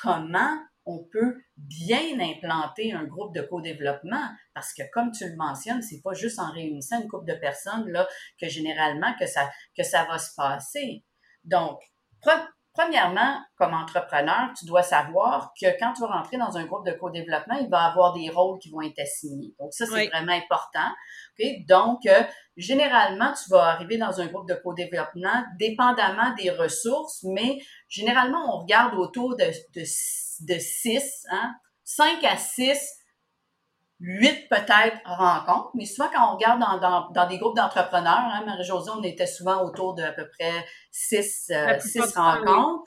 comment 0.00 0.56
on 0.84 1.04
peut 1.12 1.42
bien 1.56 2.20
implanter 2.20 2.92
un 2.92 3.04
groupe 3.04 3.34
de 3.34 3.42
co-développement 3.42 4.28
parce 4.54 4.72
que 4.72 4.82
comme 4.92 5.10
tu 5.12 5.28
le 5.28 5.36
mentionnes, 5.36 5.82
c'est 5.82 6.00
pas 6.00 6.12
juste 6.12 6.38
en 6.38 6.50
réunissant 6.50 7.00
une 7.00 7.08
couple 7.08 7.26
de 7.32 7.38
personnes 7.38 7.88
là 7.88 8.08
que 8.40 8.48
généralement 8.48 9.14
que 9.18 9.26
ça 9.26 9.50
que 9.76 9.84
ça 9.84 10.04
va 10.04 10.18
se 10.18 10.34
passer. 10.36 11.04
Donc 11.44 11.78
Premièrement, 12.74 13.38
comme 13.56 13.74
entrepreneur, 13.74 14.50
tu 14.58 14.64
dois 14.64 14.82
savoir 14.82 15.52
que 15.60 15.66
quand 15.78 15.92
tu 15.92 16.00
vas 16.00 16.08
rentrer 16.08 16.38
dans 16.38 16.56
un 16.56 16.64
groupe 16.64 16.86
de 16.86 16.92
co-développement, 16.92 17.56
il 17.60 17.68
va 17.68 17.82
y 17.82 17.90
avoir 17.90 18.14
des 18.14 18.30
rôles 18.30 18.58
qui 18.60 18.70
vont 18.70 18.80
être 18.80 18.98
assignés. 18.98 19.54
Donc, 19.60 19.74
ça, 19.74 19.84
c'est 19.84 20.08
vraiment 20.08 20.32
important. 20.32 20.90
Donc, 21.68 22.06
euh, 22.06 22.22
généralement, 22.56 23.32
tu 23.34 23.50
vas 23.50 23.64
arriver 23.64 23.98
dans 23.98 24.20
un 24.20 24.26
groupe 24.26 24.48
de 24.48 24.54
co-développement 24.54 25.44
dépendamment 25.58 26.34
des 26.38 26.50
ressources, 26.50 27.22
mais 27.24 27.58
généralement, 27.88 28.56
on 28.56 28.62
regarde 28.62 28.94
autour 28.94 29.36
de, 29.36 29.44
de, 29.74 29.82
de 29.82 30.58
6, 30.58 31.26
hein, 31.30 31.54
5 31.84 32.24
à 32.24 32.38
6 32.38 33.01
huit 34.04 34.48
peut-être 34.48 34.98
rencontres, 35.04 35.70
mais 35.74 35.86
souvent 35.86 36.08
quand 36.12 36.32
on 36.32 36.34
regarde 36.34 36.60
dans, 36.60 36.78
dans, 36.78 37.10
dans 37.10 37.28
des 37.28 37.38
groupes 37.38 37.56
d'entrepreneurs, 37.56 38.28
hein, 38.32 38.42
Marie-Josée, 38.44 38.90
on 38.98 39.02
était 39.04 39.28
souvent 39.28 39.64
autour 39.64 39.94
de 39.94 40.02
à 40.02 40.10
peu 40.10 40.28
près 40.28 40.52
six, 40.90 41.50
euh, 41.50 41.78
six 41.78 42.00
rencontres. 42.16 42.82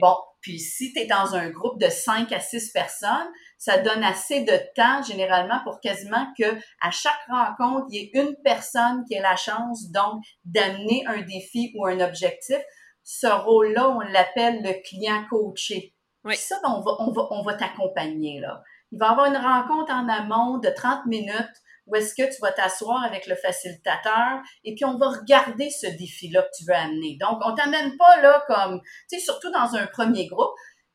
Bon, 0.00 0.14
puis 0.42 0.58
si 0.58 0.92
tu 0.92 1.00
es 1.00 1.06
dans 1.06 1.34
un 1.34 1.48
groupe 1.48 1.80
de 1.80 1.88
cinq 1.88 2.32
à 2.32 2.40
six 2.40 2.70
personnes, 2.70 3.30
ça 3.56 3.78
donne 3.78 4.04
assez 4.04 4.44
de 4.44 4.52
temps 4.74 5.02
généralement 5.02 5.60
pour 5.64 5.80
quasiment 5.80 6.26
que 6.38 6.54
à 6.82 6.90
chaque 6.90 7.26
rencontre, 7.30 7.86
il 7.90 7.96
y 7.96 8.04
ait 8.04 8.10
une 8.22 8.36
personne 8.44 9.04
qui 9.06 9.14
ait 9.14 9.22
la 9.22 9.36
chance 9.36 9.90
donc 9.90 10.22
d'amener 10.44 11.02
un 11.06 11.22
défi 11.22 11.72
ou 11.76 11.86
un 11.86 11.98
objectif. 12.00 12.58
Ce 13.04 13.26
rôle-là, 13.26 13.88
on 13.88 14.00
l'appelle 14.00 14.62
le 14.62 14.74
client 14.86 15.24
coaché. 15.30 15.94
Oui. 16.24 16.36
ça, 16.36 16.56
ben, 16.62 16.74
on 16.76 16.80
va, 16.80 16.96
on 16.98 17.10
va, 17.10 17.22
on 17.30 17.42
va 17.42 17.54
t'accompagner 17.54 18.40
là. 18.40 18.62
Il 18.92 18.98
va 18.98 19.08
y 19.08 19.10
avoir 19.10 19.26
une 19.26 19.36
rencontre 19.36 19.92
en 19.92 20.08
amont 20.08 20.58
de 20.58 20.68
30 20.68 21.06
minutes 21.06 21.62
où 21.88 21.96
est-ce 21.96 22.14
que 22.14 22.22
tu 22.32 22.40
vas 22.40 22.52
t'asseoir 22.52 23.02
avec 23.02 23.26
le 23.26 23.34
facilitateur 23.34 24.42
et 24.64 24.74
puis 24.74 24.84
on 24.84 24.98
va 24.98 25.08
regarder 25.08 25.70
ce 25.70 25.86
défi-là 25.86 26.42
que 26.42 26.50
tu 26.56 26.64
veux 26.64 26.74
amener. 26.74 27.16
Donc, 27.20 27.40
on 27.44 27.54
t'amène 27.54 27.96
pas 27.96 28.20
là 28.20 28.44
comme, 28.46 28.80
tu 29.10 29.18
sais, 29.18 29.24
surtout 29.24 29.50
dans 29.50 29.74
un 29.74 29.86
premier 29.86 30.26
groupe. 30.26 30.52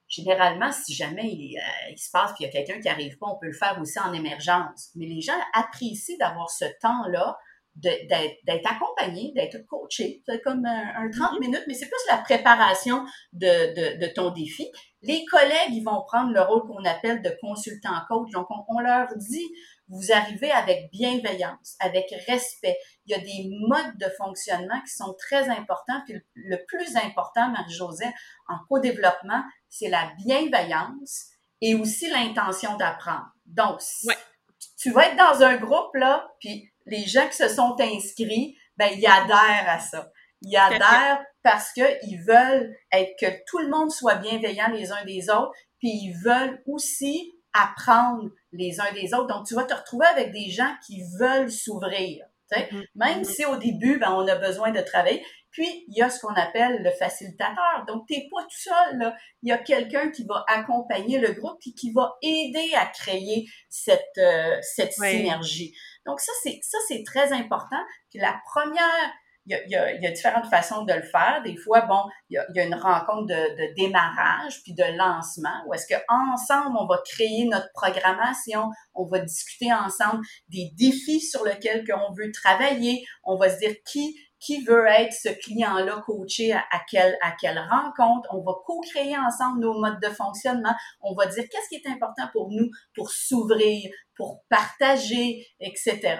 Généralement, 0.07 0.71
si 0.71 0.93
jamais 0.93 1.25
il, 1.25 1.57
euh, 1.57 1.95
se 1.97 2.11
passe 2.11 2.33
qu'il 2.33 2.45
y 2.45 2.49
a 2.49 2.51
quelqu'un 2.51 2.79
qui 2.79 2.87
arrive 2.87 3.17
pas, 3.17 3.25
on 3.27 3.39
peut 3.39 3.47
le 3.47 3.57
faire 3.57 3.79
aussi 3.81 3.99
en 3.99 4.13
émergence. 4.13 4.91
Mais 4.95 5.07
les 5.07 5.21
gens 5.21 5.33
apprécient 5.53 6.17
d'avoir 6.19 6.51
ce 6.51 6.65
temps-là 6.81 7.37
d'être 7.75 8.71
accompagné, 8.71 9.31
d'être 9.35 9.65
coaché. 9.65 10.21
C'est 10.27 10.41
comme 10.41 10.63
un, 10.65 11.09
30 11.09 11.11
mm-hmm. 11.11 11.39
minutes, 11.39 11.63
mais 11.67 11.73
c'est 11.73 11.87
plus 11.87 12.05
la 12.07 12.17
préparation 12.17 13.03
de, 13.31 13.97
de, 13.99 14.13
ton 14.13 14.29
défi. 14.29 14.69
Les 15.03 15.25
collègues, 15.25 15.71
ils 15.71 15.83
vont 15.83 16.01
prendre 16.07 16.31
le 16.31 16.41
rôle 16.41 16.65
qu'on 16.65 16.83
appelle 16.85 17.21
de 17.21 17.37
consultant 17.41 17.93
coach. 18.07 18.31
Donc, 18.31 18.47
on, 18.69 18.79
leur 18.79 19.07
dit, 19.17 19.51
vous 19.89 20.13
arrivez 20.13 20.49
avec 20.49 20.89
bienveillance, 20.91 21.75
avec 21.81 22.05
respect. 22.25 22.77
Il 23.05 23.11
y 23.11 23.13
a 23.13 23.19
des 23.19 23.49
modes 23.67 23.97
de 23.99 24.07
fonctionnement 24.17 24.79
qui 24.81 24.93
sont 24.93 25.13
très 25.19 25.49
importants. 25.49 26.01
Puis 26.05 26.21
le 26.35 26.57
plus 26.67 26.95
important, 26.95 27.49
Marie-Josée, 27.49 28.11
en 28.47 28.55
co-développement, 28.69 29.43
c'est 29.67 29.89
la 29.89 30.09
bienveillance 30.25 31.25
et 31.59 31.75
aussi 31.75 32.09
l'intention 32.09 32.77
d'apprendre. 32.77 33.27
Donc, 33.45 33.81
tu 34.77 34.91
vas 34.91 35.07
être 35.07 35.17
dans 35.17 35.43
un 35.43 35.57
groupe, 35.57 35.95
là, 35.95 36.29
puis 36.39 36.71
les 36.85 37.05
gens 37.05 37.27
qui 37.27 37.35
se 37.35 37.49
sont 37.49 37.75
inscrits, 37.79 38.57
ben, 38.77 38.89
ils 38.97 39.05
adhèrent 39.05 39.69
à 39.69 39.79
ça. 39.79 40.09
Ils 40.43 40.57
adhèrent 40.57 41.23
parce 41.41 41.71
qu'ils 41.71 42.21
veulent 42.27 42.75
être 42.91 43.13
que 43.19 43.43
tout 43.47 43.59
le 43.59 43.69
monde 43.69 43.91
soit 43.91 44.15
bienveillant 44.15 44.69
les 44.69 44.91
uns 44.91 45.03
des 45.05 45.29
autres, 45.29 45.51
puis 45.79 45.89
ils 45.89 46.15
veulent 46.23 46.61
aussi 46.67 47.33
apprendre 47.53 48.29
les 48.51 48.79
uns 48.79 48.91
des 48.93 49.13
autres. 49.13 49.27
Donc, 49.27 49.47
tu 49.47 49.55
vas 49.55 49.63
te 49.63 49.73
retrouver 49.73 50.05
avec 50.07 50.31
des 50.31 50.49
gens 50.49 50.73
qui 50.85 51.03
veulent 51.19 51.51
s'ouvrir. 51.51 52.25
Mm-hmm. 52.51 52.85
Même 52.95 53.21
mm-hmm. 53.21 53.23
si 53.23 53.45
au 53.45 53.57
début, 53.57 53.99
ben, 53.99 54.11
on 54.11 54.27
a 54.27 54.35
besoin 54.35 54.71
de 54.71 54.81
travailler. 54.81 55.23
Puis, 55.51 55.85
il 55.87 55.97
y 55.97 56.01
a 56.01 56.09
ce 56.09 56.19
qu'on 56.19 56.33
appelle 56.33 56.81
le 56.81 56.91
facilitateur. 56.91 57.85
Donc, 57.87 58.07
tu 58.07 58.17
n'es 58.17 58.27
pas 58.31 58.41
tout 58.41 58.49
seul. 58.49 58.97
Là. 58.97 59.15
Il 59.43 59.49
y 59.49 59.51
a 59.51 59.59
quelqu'un 59.59 60.09
qui 60.09 60.25
va 60.25 60.43
accompagner 60.47 61.19
le 61.19 61.33
groupe 61.33 61.59
et 61.67 61.73
qui 61.73 61.91
va 61.93 62.15
aider 62.23 62.71
à 62.75 62.87
créer 62.87 63.45
cette, 63.69 64.17
euh, 64.17 64.57
cette 64.61 64.93
synergie. 64.93 65.75
Donc, 66.07 66.19
ça, 66.19 66.31
c'est 66.41 66.59
ça 66.63 66.77
c'est 66.87 67.03
très 67.05 67.31
important. 67.33 67.81
Puis 68.09 68.19
la 68.19 68.35
première, 68.51 69.13
il 69.45 69.51
y, 69.51 69.75
a, 69.75 69.93
il, 69.93 70.01
y 70.01 70.07
a, 70.07 70.11
différentes 70.11 70.45
façons 70.47 70.83
de 70.85 70.93
le 70.93 71.01
faire. 71.01 71.41
Des 71.43 71.57
fois, 71.57 71.81
bon, 71.81 72.03
il 72.29 72.35
y 72.35 72.37
a, 72.37 72.45
il 72.49 72.55
y 72.55 72.59
a 72.61 72.65
une 72.65 72.75
rencontre 72.75 73.27
de, 73.27 73.33
de, 73.33 73.73
démarrage 73.75 74.61
puis 74.63 74.73
de 74.73 74.97
lancement 74.97 75.63
où 75.67 75.73
est-ce 75.73 75.87
que 75.87 75.99
ensemble 76.07 76.77
on 76.79 76.87
va 76.87 77.01
créer 77.05 77.45
notre 77.45 77.69
programmation, 77.73 78.69
on 78.93 79.05
va 79.07 79.19
discuter 79.19 79.73
ensemble 79.73 80.21
des 80.47 80.71
défis 80.77 81.21
sur 81.21 81.43
lesquels 81.43 81.83
on 81.93 82.13
veut 82.13 82.31
travailler, 82.31 83.03
on 83.23 83.37
va 83.37 83.49
se 83.49 83.59
dire 83.59 83.75
qui 83.85 84.15
qui 84.43 84.63
veut 84.65 84.85
être 84.87 85.13
ce 85.13 85.29
client-là 85.29 86.03
coaché 86.05 86.51
à, 86.51 86.81
quelle, 86.89 87.17
à 87.21 87.31
quelle 87.39 87.59
rencontre. 87.59 88.27
On 88.31 88.43
va 88.43 88.51
co-créer 88.65 89.17
ensemble 89.17 89.61
nos 89.61 89.79
modes 89.79 90.01
de 90.01 90.09
fonctionnement. 90.09 90.73
On 90.99 91.15
va 91.15 91.27
dire 91.27 91.45
qu'est-ce 91.49 91.69
qui 91.69 91.75
est 91.75 91.89
important 91.89 92.27
pour 92.33 92.49
nous 92.51 92.69
pour 92.93 93.09
s'ouvrir, 93.09 93.89
pour 94.17 94.43
partager, 94.49 95.47
etc. 95.61 96.17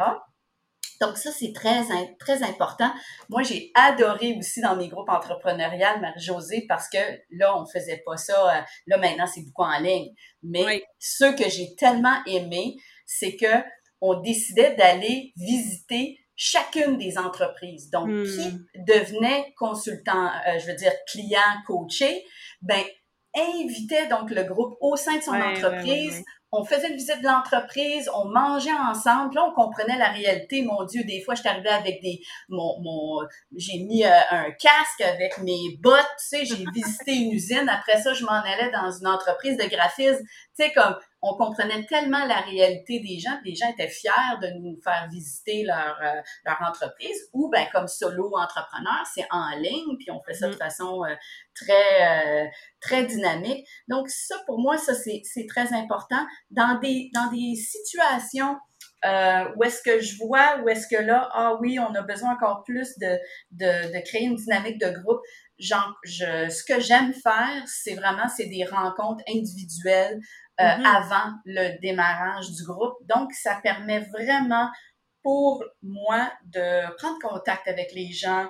Donc 1.04 1.18
ça, 1.18 1.32
c'est 1.32 1.52
très, 1.54 1.82
très 2.18 2.44
important. 2.44 2.92
Moi, 3.30 3.44
j'ai 3.44 3.72
adoré 3.76 4.36
aussi 4.38 4.62
dans 4.62 4.76
mes 4.76 4.88
groupes 4.88 5.10
entrepreneuriales, 5.10 6.00
Marie-Josée, 6.00 6.66
parce 6.68 6.88
que 6.88 6.98
là, 7.32 7.60
on 7.60 7.66
faisait 7.66 8.02
pas 8.06 8.16
ça. 8.16 8.34
Euh, 8.34 8.62
là, 8.88 8.98
maintenant, 8.98 9.28
c'est 9.28 9.42
beaucoup 9.42 9.64
en 9.64 9.80
ligne. 9.80 10.14
Mais 10.44 10.84
ce 11.00 11.26
que 11.36 11.50
j'ai 11.50 11.76
tellement 11.76 12.24
aimé, 12.26 12.76
c'est 13.06 13.36
que 13.36 13.64
on 14.00 14.20
décidait 14.22 14.76
d'aller 14.76 15.34
visiter 15.36 16.20
chacune 16.36 16.98
des 16.98 17.18
entreprises. 17.18 17.90
Donc, 17.90 18.08
hmm. 18.08 18.24
qui 18.24 18.82
devenait 18.88 19.54
consultant, 19.58 20.28
euh, 20.48 20.60
je 20.60 20.68
veux 20.68 20.76
dire 20.76 20.94
client 21.12 21.42
coaché, 21.68 22.24
ben 22.62 22.84
invitait 23.36 24.08
donc 24.08 24.30
le 24.30 24.44
groupe 24.44 24.78
au 24.80 24.96
sein 24.96 25.18
de 25.18 25.24
son 25.24 25.34
entreprise. 25.34 26.24
On 26.54 26.64
faisait 26.64 26.90
une 26.90 26.96
visite 26.96 27.22
de 27.22 27.28
l'entreprise, 27.28 28.10
on 28.14 28.26
mangeait 28.26 28.72
ensemble, 28.72 29.34
là, 29.36 29.46
on 29.50 29.54
comprenait 29.54 29.98
la 29.98 30.10
réalité. 30.10 30.62
Mon 30.62 30.84
Dieu, 30.86 31.04
des 31.04 31.22
fois, 31.22 31.34
je 31.34 31.48
arrivée 31.48 31.70
avec 31.70 32.02
des, 32.02 32.22
mon, 32.48 32.80
mon, 32.82 33.28
j'ai 33.58 33.80
mis 33.80 34.06
euh, 34.06 34.12
un 34.30 34.52
casque 34.52 35.02
avec 35.02 35.40
mes 35.40 35.78
bottes, 35.82 36.00
tu 36.20 36.28
sais, 36.28 36.46
j'ai 36.46 36.64
visité 36.74 37.14
une 37.14 37.32
usine. 37.32 37.68
Après 37.70 38.00
ça, 38.02 38.14
je 38.14 38.24
m'en 38.24 38.32
allais 38.32 38.72
dans 38.72 38.92
une 38.92 39.08
entreprise 39.08 39.58
de 39.58 39.66
graphisme. 39.66 40.24
Tu 40.24 40.64
sais, 40.66 40.72
comme, 40.74 40.96
on 41.24 41.38
comprenait 41.38 41.86
tellement 41.86 42.26
la 42.26 42.42
réalité 42.42 43.00
des 43.00 43.18
gens, 43.18 43.40
les 43.46 43.56
gens 43.56 43.70
étaient 43.70 43.88
fiers 43.88 44.12
de 44.42 44.50
nous 44.60 44.78
faire 44.84 45.08
visiter 45.10 45.64
leur, 45.64 45.98
euh, 46.04 46.22
leur 46.46 46.62
entreprise. 46.62 47.18
Ou, 47.32 47.50
ben, 47.50 47.66
comme 47.72 47.88
solo 47.88 48.30
entrepreneur, 48.38 49.04
c'est 49.14 49.26
en 49.32 49.52
ligne, 49.58 49.98
puis 49.98 50.12
on 50.12 50.22
fait 50.22 50.34
ça 50.34 50.48
de 50.50 50.54
mm-hmm. 50.54 50.58
façon 50.58 51.04
euh, 51.06 51.16
très, 51.56 52.52
très 52.82 53.06
dynamique. 53.06 53.66
Donc, 53.88 54.10
ça, 54.10 54.36
pour 54.46 54.60
moi, 54.60 54.78
ça, 54.78 54.94
c'est 54.94 55.48
très 55.48 55.74
important. 55.74 56.26
Dans 56.52 56.78
des, 56.80 57.10
dans 57.14 57.32
des 57.32 57.56
situations 57.56 58.58
euh, 59.06 59.44
où 59.58 59.64
est-ce 59.64 59.82
que 59.82 60.00
je 60.00 60.18
vois, 60.18 60.62
où 60.64 60.70
est-ce 60.70 60.88
que 60.88 61.02
là, 61.02 61.30
ah 61.34 61.58
oui, 61.60 61.78
on 61.78 61.94
a 61.94 62.02
besoin 62.04 62.34
encore 62.34 62.64
plus 62.64 62.98
de, 63.00 63.18
de, 63.52 63.94
de 63.94 64.06
créer 64.06 64.24
une 64.24 64.36
dynamique 64.36 64.80
de 64.80 64.90
groupe. 65.02 65.20
Genre, 65.60 65.94
je, 66.04 66.50
ce 66.50 66.64
que 66.64 66.80
j'aime 66.80 67.14
faire, 67.14 67.64
c'est 67.66 67.96
vraiment, 67.96 68.28
c'est 68.28 68.48
des 68.48 68.66
rencontres 68.66 69.24
individuelles 69.30 70.20
euh, 70.60 70.64
mm-hmm. 70.64 70.86
avant 70.86 71.32
le 71.46 71.80
démarrage 71.80 72.52
du 72.52 72.64
groupe. 72.64 72.96
Donc, 73.08 73.32
ça 73.34 73.60
permet 73.64 74.00
vraiment 74.00 74.70
pour 75.24 75.64
moi 75.82 76.32
de 76.46 76.96
prendre 76.98 77.18
contact 77.20 77.68
avec 77.68 77.94
les 77.94 78.12
gens, 78.12 78.50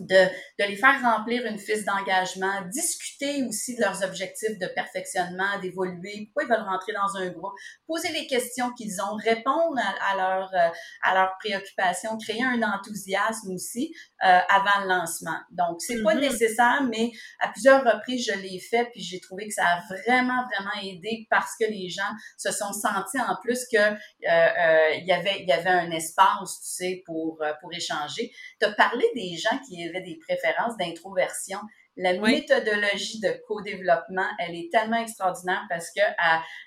de, 0.00 0.24
de, 0.58 0.64
les 0.64 0.76
faire 0.76 1.00
remplir 1.02 1.44
une 1.44 1.58
fiche 1.58 1.84
d'engagement, 1.84 2.62
discuter 2.72 3.44
aussi 3.44 3.76
de 3.76 3.82
leurs 3.82 4.02
objectifs 4.02 4.58
de 4.58 4.66
perfectionnement, 4.74 5.58
d'évoluer, 5.60 6.26
pourquoi 6.26 6.44
ils 6.44 6.48
veulent 6.48 6.68
rentrer 6.68 6.92
dans 6.92 7.20
un 7.20 7.28
groupe, 7.28 7.52
poser 7.86 8.10
les 8.12 8.26
questions 8.26 8.72
qu'ils 8.72 9.00
ont, 9.02 9.16
répondre 9.16 9.78
à, 9.78 10.12
à 10.12 10.16
leurs 10.16 10.54
euh, 10.54 10.68
à 11.02 11.14
leurs 11.14 11.36
préoccupations, 11.38 12.16
créer 12.18 12.42
un 12.42 12.62
enthousiasme 12.62 13.52
aussi 13.52 13.92
euh, 14.24 14.38
avant 14.48 14.82
le 14.82 14.88
lancement. 14.88 15.38
Donc, 15.50 15.80
c'est 15.80 16.02
pas 16.02 16.14
mm-hmm. 16.14 16.20
nécessaire, 16.20 16.82
mais 16.90 17.10
à 17.40 17.48
plusieurs 17.48 17.84
reprises, 17.84 18.26
je 18.26 18.38
l'ai 18.38 18.58
fait, 18.58 18.86
puis 18.92 19.02
j'ai 19.02 19.20
trouvé 19.20 19.48
que 19.48 19.54
ça 19.54 19.64
a 19.66 19.80
vraiment, 19.88 20.44
vraiment 20.50 20.82
aidé 20.82 21.26
parce 21.30 21.52
que 21.60 21.66
les 21.66 21.88
gens 21.88 22.10
se 22.38 22.50
sont 22.50 22.72
sentis 22.72 23.20
en 23.20 23.36
plus 23.42 23.66
que 23.70 23.78
euh, 23.78 23.94
euh 24.28 24.94
il 25.00 25.06
y 25.06 25.12
avait 25.12 25.40
il 25.40 25.48
y 25.48 25.52
avait 25.52 25.70
un 25.70 25.90
espace, 25.90 26.60
tu 26.60 26.84
sais, 26.84 27.02
pour, 27.06 27.42
pour 27.60 27.72
échanger. 27.72 28.32
Tu 28.60 28.66
as 28.66 28.72
parlé 28.72 29.04
des 29.14 29.36
gens 29.36 29.58
qui 29.66 29.89
des 29.98 30.18
préférences 30.26 30.76
d'introversion. 30.76 31.58
La 31.96 32.14
méthodologie 32.18 33.20
de 33.20 33.42
co-développement, 33.46 34.28
elle 34.38 34.54
est 34.54 34.70
tellement 34.70 35.02
extraordinaire 35.02 35.64
parce 35.68 35.90
qu'elle 35.90 36.14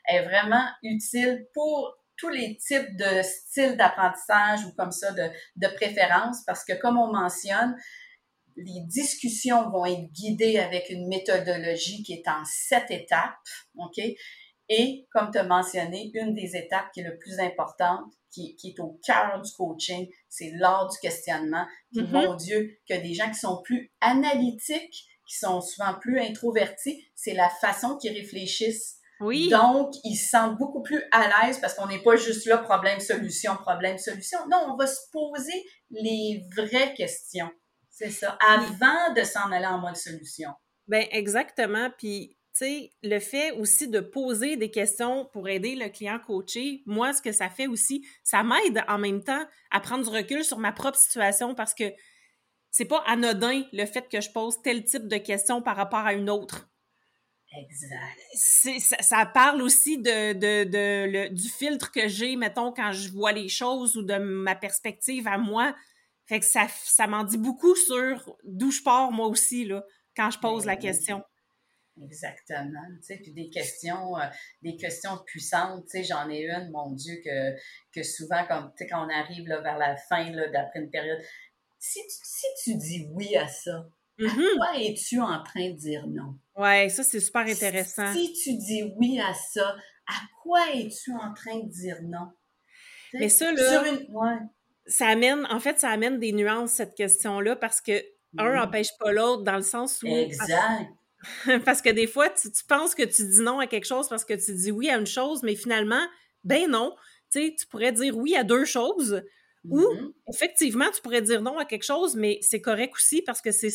est 0.09 0.23
vraiment 0.23 0.65
utile 0.83 1.47
pour 1.53 1.95
tous 2.17 2.29
les 2.29 2.57
types 2.57 2.95
de 2.97 3.21
styles 3.23 3.75
d'apprentissage 3.77 4.65
ou 4.65 4.73
comme 4.77 4.91
ça 4.91 5.11
de, 5.13 5.29
de 5.55 5.67
préférence 5.75 6.43
parce 6.45 6.63
que 6.63 6.73
comme 6.73 6.97
on 6.97 7.11
mentionne, 7.11 7.75
les 8.55 8.81
discussions 8.85 9.69
vont 9.71 9.85
être 9.85 10.11
guidées 10.11 10.59
avec 10.59 10.89
une 10.89 11.07
méthodologie 11.07 12.03
qui 12.03 12.13
est 12.13 12.27
en 12.27 12.43
sept 12.45 12.91
étapes, 12.91 13.33
OK? 13.77 13.99
Et 14.75 15.07
comme 15.11 15.29
tu 15.31 15.37
as 15.37 15.43
mentionné, 15.43 16.09
une 16.15 16.33
des 16.33 16.55
étapes 16.55 16.91
qui 16.93 17.01
est 17.01 17.03
le 17.03 17.17
plus 17.19 17.39
importante, 17.39 18.11
qui, 18.31 18.57
est 18.63 18.79
au 18.79 18.99
cœur 19.05 19.39
du 19.39 19.51
coaching, 19.53 20.07
c'est 20.27 20.51
l'art 20.55 20.89
du 20.89 20.97
questionnement. 20.97 21.65
Puis, 21.91 22.01
mm-hmm. 22.01 22.11
mon 22.11 22.33
Dieu, 22.35 22.77
que 22.89 22.95
des 22.95 23.13
gens 23.13 23.29
qui 23.29 23.39
sont 23.39 23.61
plus 23.61 23.91
analytiques, 24.01 25.05
qui 25.27 25.37
sont 25.37 25.61
souvent 25.61 25.93
plus 25.99 26.19
introvertis, 26.19 27.07
c'est 27.13 27.35
la 27.35 27.49
façon 27.49 27.97
qu'ils 27.97 28.13
réfléchissent. 28.13 28.97
Oui. 29.19 29.49
Donc, 29.49 29.93
ils 30.03 30.15
se 30.15 30.29
sentent 30.29 30.57
beaucoup 30.57 30.81
plus 30.81 31.03
à 31.11 31.27
l'aise 31.27 31.59
parce 31.59 31.75
qu'on 31.75 31.87
n'est 31.87 32.01
pas 32.01 32.15
juste 32.15 32.47
là 32.47 32.57
problème-solution, 32.57 33.55
problème-solution. 33.57 34.39
Non, 34.51 34.69
on 34.71 34.75
va 34.75 34.87
se 34.87 35.01
poser 35.11 35.63
les 35.91 36.43
vraies 36.57 36.95
questions. 36.95 37.51
C'est 37.91 38.09
ça. 38.09 38.37
Avant 38.41 39.13
de 39.15 39.23
s'en 39.23 39.51
aller 39.51 39.67
en 39.67 39.77
mode 39.77 39.95
solution. 39.95 40.49
Ben 40.87 41.05
exactement. 41.11 41.89
Puis 41.97 42.35
sais, 42.53 42.93
le 43.01 43.19
fait 43.19 43.51
aussi 43.51 43.87
de 43.87 43.99
poser 43.99 44.57
des 44.57 44.71
questions 44.71 45.25
pour 45.33 45.49
aider 45.49 45.75
le 45.75 45.89
client 45.89 46.19
coaché, 46.19 46.83
moi, 46.85 47.13
ce 47.13 47.21
que 47.21 47.31
ça 47.31 47.49
fait 47.49 47.67
aussi, 47.67 48.05
ça 48.23 48.43
m'aide 48.43 48.83
en 48.87 48.97
même 48.97 49.23
temps 49.23 49.45
à 49.71 49.79
prendre 49.79 50.03
du 50.03 50.15
recul 50.15 50.43
sur 50.43 50.59
ma 50.59 50.71
propre 50.71 50.97
situation 50.97 51.55
parce 51.55 51.73
que 51.73 51.85
c'est 52.71 52.85
pas 52.85 53.03
anodin 53.05 53.63
le 53.71 53.85
fait 53.85 54.09
que 54.09 54.19
je 54.19 54.31
pose 54.31 54.61
tel 54.61 54.83
type 54.83 55.07
de 55.07 55.17
questions 55.17 55.61
par 55.61 55.75
rapport 55.75 55.99
à 55.99 56.13
une 56.13 56.29
autre. 56.29 56.69
Exact. 57.55 58.19
Ça, 58.33 58.97
ça, 58.99 59.25
parle 59.27 59.61
aussi 59.61 59.99
de, 59.99 60.33
de, 60.33 60.63
de 60.63 61.05
le, 61.11 61.29
du 61.29 61.49
filtre 61.49 61.91
que 61.91 62.07
j'ai, 62.07 62.35
mettons, 62.35 62.71
quand 62.71 62.91
je 62.91 63.09
vois 63.09 63.31
les 63.31 63.47
choses 63.47 63.95
ou 63.95 64.01
de 64.01 64.17
ma 64.17 64.55
perspective 64.55 65.27
à 65.27 65.37
moi. 65.37 65.75
Fait 66.25 66.39
que 66.39 66.45
ça, 66.45 66.67
ça 66.83 67.05
m'en 67.05 67.23
dit 67.23 67.37
beaucoup 67.37 67.75
sur 67.75 68.37
d'où 68.43 68.71
je 68.71 68.81
pars, 68.81 69.11
moi 69.11 69.27
aussi, 69.27 69.65
là, 69.65 69.83
quand 70.15 70.31
je 70.31 70.39
pose 70.39 70.65
la 70.65 70.75
ben 70.75 70.81
question. 70.81 71.23
Exactement. 72.01 72.81
Tu 72.97 73.03
sais, 73.03 73.17
puis 73.17 73.33
des 73.33 73.49
questions, 73.49 74.17
euh, 74.17 74.25
des 74.61 74.75
questions 74.75 75.17
puissantes. 75.25 75.85
Tu 75.85 75.97
sais, 75.97 76.03
j'en 76.03 76.29
ai 76.29 76.45
une, 76.45 76.71
mon 76.71 76.91
Dieu, 76.91 77.15
que, 77.23 77.53
que 77.93 78.03
souvent, 78.03 78.45
comme, 78.47 78.71
tu 78.71 78.83
sais, 78.83 78.87
quand 78.87 79.05
on 79.05 79.09
arrive 79.09 79.47
là, 79.47 79.61
vers 79.61 79.77
la 79.77 79.95
fin, 79.95 80.31
d'après 80.31 80.79
une 80.79 80.89
période, 80.89 81.19
si 81.79 81.99
tu, 81.99 82.15
si 82.23 82.47
tu 82.63 82.77
dis 82.77 83.07
oui 83.11 83.35
à 83.35 83.47
ça, 83.47 83.87
à 84.19 84.23
mm-hmm. 84.23 84.57
quoi 84.57 84.79
es-tu 84.79 85.19
en 85.19 85.43
train 85.43 85.69
de 85.69 85.75
dire 85.75 86.07
non? 86.07 86.35
Ouais, 86.55 86.89
ça, 86.89 87.03
c'est 87.03 87.19
super 87.19 87.41
intéressant. 87.41 88.11
Si, 88.13 88.33
tu 88.33 88.57
dis 88.57 88.93
oui 88.97 89.19
à 89.19 89.33
ça, 89.33 89.75
à 90.07 90.21
quoi 90.41 90.61
es-tu 90.73 91.11
en 91.13 91.33
train 91.33 91.59
de 91.59 91.69
dire 91.69 91.97
non? 92.03 92.31
Mais 93.13 93.29
ça, 93.29 93.51
là, 93.51 93.83
ça 94.87 95.07
amène, 95.07 95.45
en 95.51 95.59
fait, 95.59 95.79
ça 95.79 95.89
amène 95.89 96.19
des 96.19 96.31
nuances, 96.31 96.71
cette 96.71 96.95
question-là, 96.95 97.55
parce 97.55 97.79
que 97.79 98.03
un 98.39 98.55
n'empêche 98.55 98.89
pas 98.97 99.11
l'autre 99.11 99.43
dans 99.43 99.55
le 99.55 99.61
sens 99.61 100.01
où... 100.01 100.07
Exact 100.07 100.47
parce 100.47 101.02
que 101.45 101.91
des 101.91 102.07
fois, 102.07 102.29
tu, 102.29 102.49
penses 102.67 102.95
que 102.95 103.03
tu 103.03 103.27
dis 103.27 103.41
non 103.41 103.59
à 103.59 103.67
quelque 103.67 103.85
chose 103.85 104.09
parce 104.09 104.25
que 104.25 104.33
tu 104.33 104.53
dis 104.53 104.71
oui 104.71 104.89
à 104.89 104.97
une 104.97 105.07
chose, 105.07 105.43
mais 105.43 105.55
finalement, 105.55 106.05
ben 106.43 106.69
non. 106.69 106.95
Tu 107.31 107.47
sais, 107.47 107.55
tu 107.57 107.65
pourrais 107.67 107.91
dire 107.91 108.17
oui 108.17 108.35
à 108.35 108.43
deux 108.43 108.65
choses. 108.65 109.23
Ou, 109.69 109.79
mm-hmm. 109.79 110.13
effectivement, 110.29 110.91
tu 110.93 111.01
pourrais 111.01 111.21
dire 111.21 111.41
non 111.41 111.57
à 111.57 111.65
quelque 111.65 111.83
chose, 111.83 112.15
mais 112.15 112.39
c'est 112.41 112.61
correct 112.61 112.93
aussi 112.95 113.21
parce 113.21 113.41
que 113.41 113.51
c'est 113.51 113.73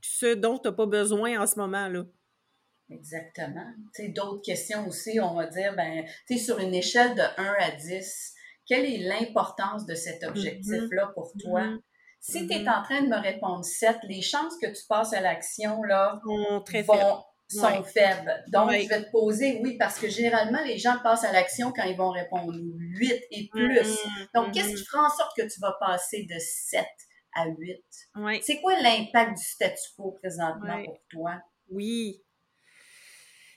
ce 0.00 0.34
dont 0.34 0.58
tu 0.58 0.68
n'as 0.68 0.72
pas 0.72 0.86
besoin 0.86 1.40
en 1.40 1.46
ce 1.46 1.58
moment-là. 1.58 2.04
Exactement. 2.88 3.66
Tu 3.94 4.04
sais, 4.04 4.08
d'autres 4.10 4.42
questions 4.42 4.86
aussi, 4.86 5.18
on 5.20 5.34
va 5.34 5.46
dire, 5.46 5.74
ben, 5.76 6.04
tu 6.28 6.38
sais, 6.38 6.44
sur 6.44 6.58
une 6.58 6.74
échelle 6.74 7.14
de 7.14 7.22
1 7.22 7.54
à 7.58 7.70
10, 7.72 8.34
quelle 8.66 8.84
est 8.84 8.98
l'importance 8.98 9.86
de 9.86 9.94
cet 9.94 10.22
mm-hmm. 10.22 10.28
objectif-là 10.28 11.10
pour 11.14 11.32
toi? 11.40 11.62
Mm-hmm. 11.62 11.80
Si 12.22 12.46
tu 12.46 12.54
es 12.54 12.60
mm-hmm. 12.60 12.78
en 12.78 12.82
train 12.84 13.02
de 13.02 13.08
me 13.08 13.20
répondre 13.20 13.64
7, 13.64 13.98
les 14.04 14.22
chances 14.22 14.54
que 14.62 14.68
tu 14.68 14.86
passes 14.88 15.12
à 15.12 15.20
l'action 15.20 15.82
là 15.82 16.20
sont 16.24 16.62
très 16.64 16.84
faibles. 16.84 17.20
sont 17.48 17.82
faibles. 17.82 18.44
Donc, 18.52 18.70
je 18.70 18.88
vais 18.88 19.04
te 19.04 19.10
poser, 19.10 19.58
oui, 19.60 19.76
parce 19.76 19.98
que 19.98 20.08
généralement, 20.08 20.62
les 20.64 20.78
gens 20.78 20.98
passent 21.02 21.24
à 21.24 21.32
l'action 21.32 21.72
quand 21.74 21.82
ils 21.82 21.96
vont 21.96 22.10
répondre 22.10 22.54
8 22.54 23.12
et 23.32 23.48
plus. 23.48 23.80
Mm-hmm. 23.80 24.28
Donc, 24.36 24.54
qu'est-ce 24.54 24.68
qui 24.68 24.74
mm-hmm. 24.74 24.86
fera 24.86 25.06
en 25.06 25.10
sorte 25.10 25.36
que 25.36 25.42
tu 25.42 25.58
vas 25.60 25.76
passer 25.80 26.24
de 26.30 26.36
7 26.38 26.84
à 27.34 27.48
8? 27.48 27.82
C'est 28.40 28.60
quoi 28.60 28.80
l'impact 28.80 29.36
du 29.36 29.44
statu 29.44 29.82
quo 29.96 30.12
présentement 30.12 30.80
pour 30.84 30.98
toi? 31.10 31.40
Oui. 31.70 32.22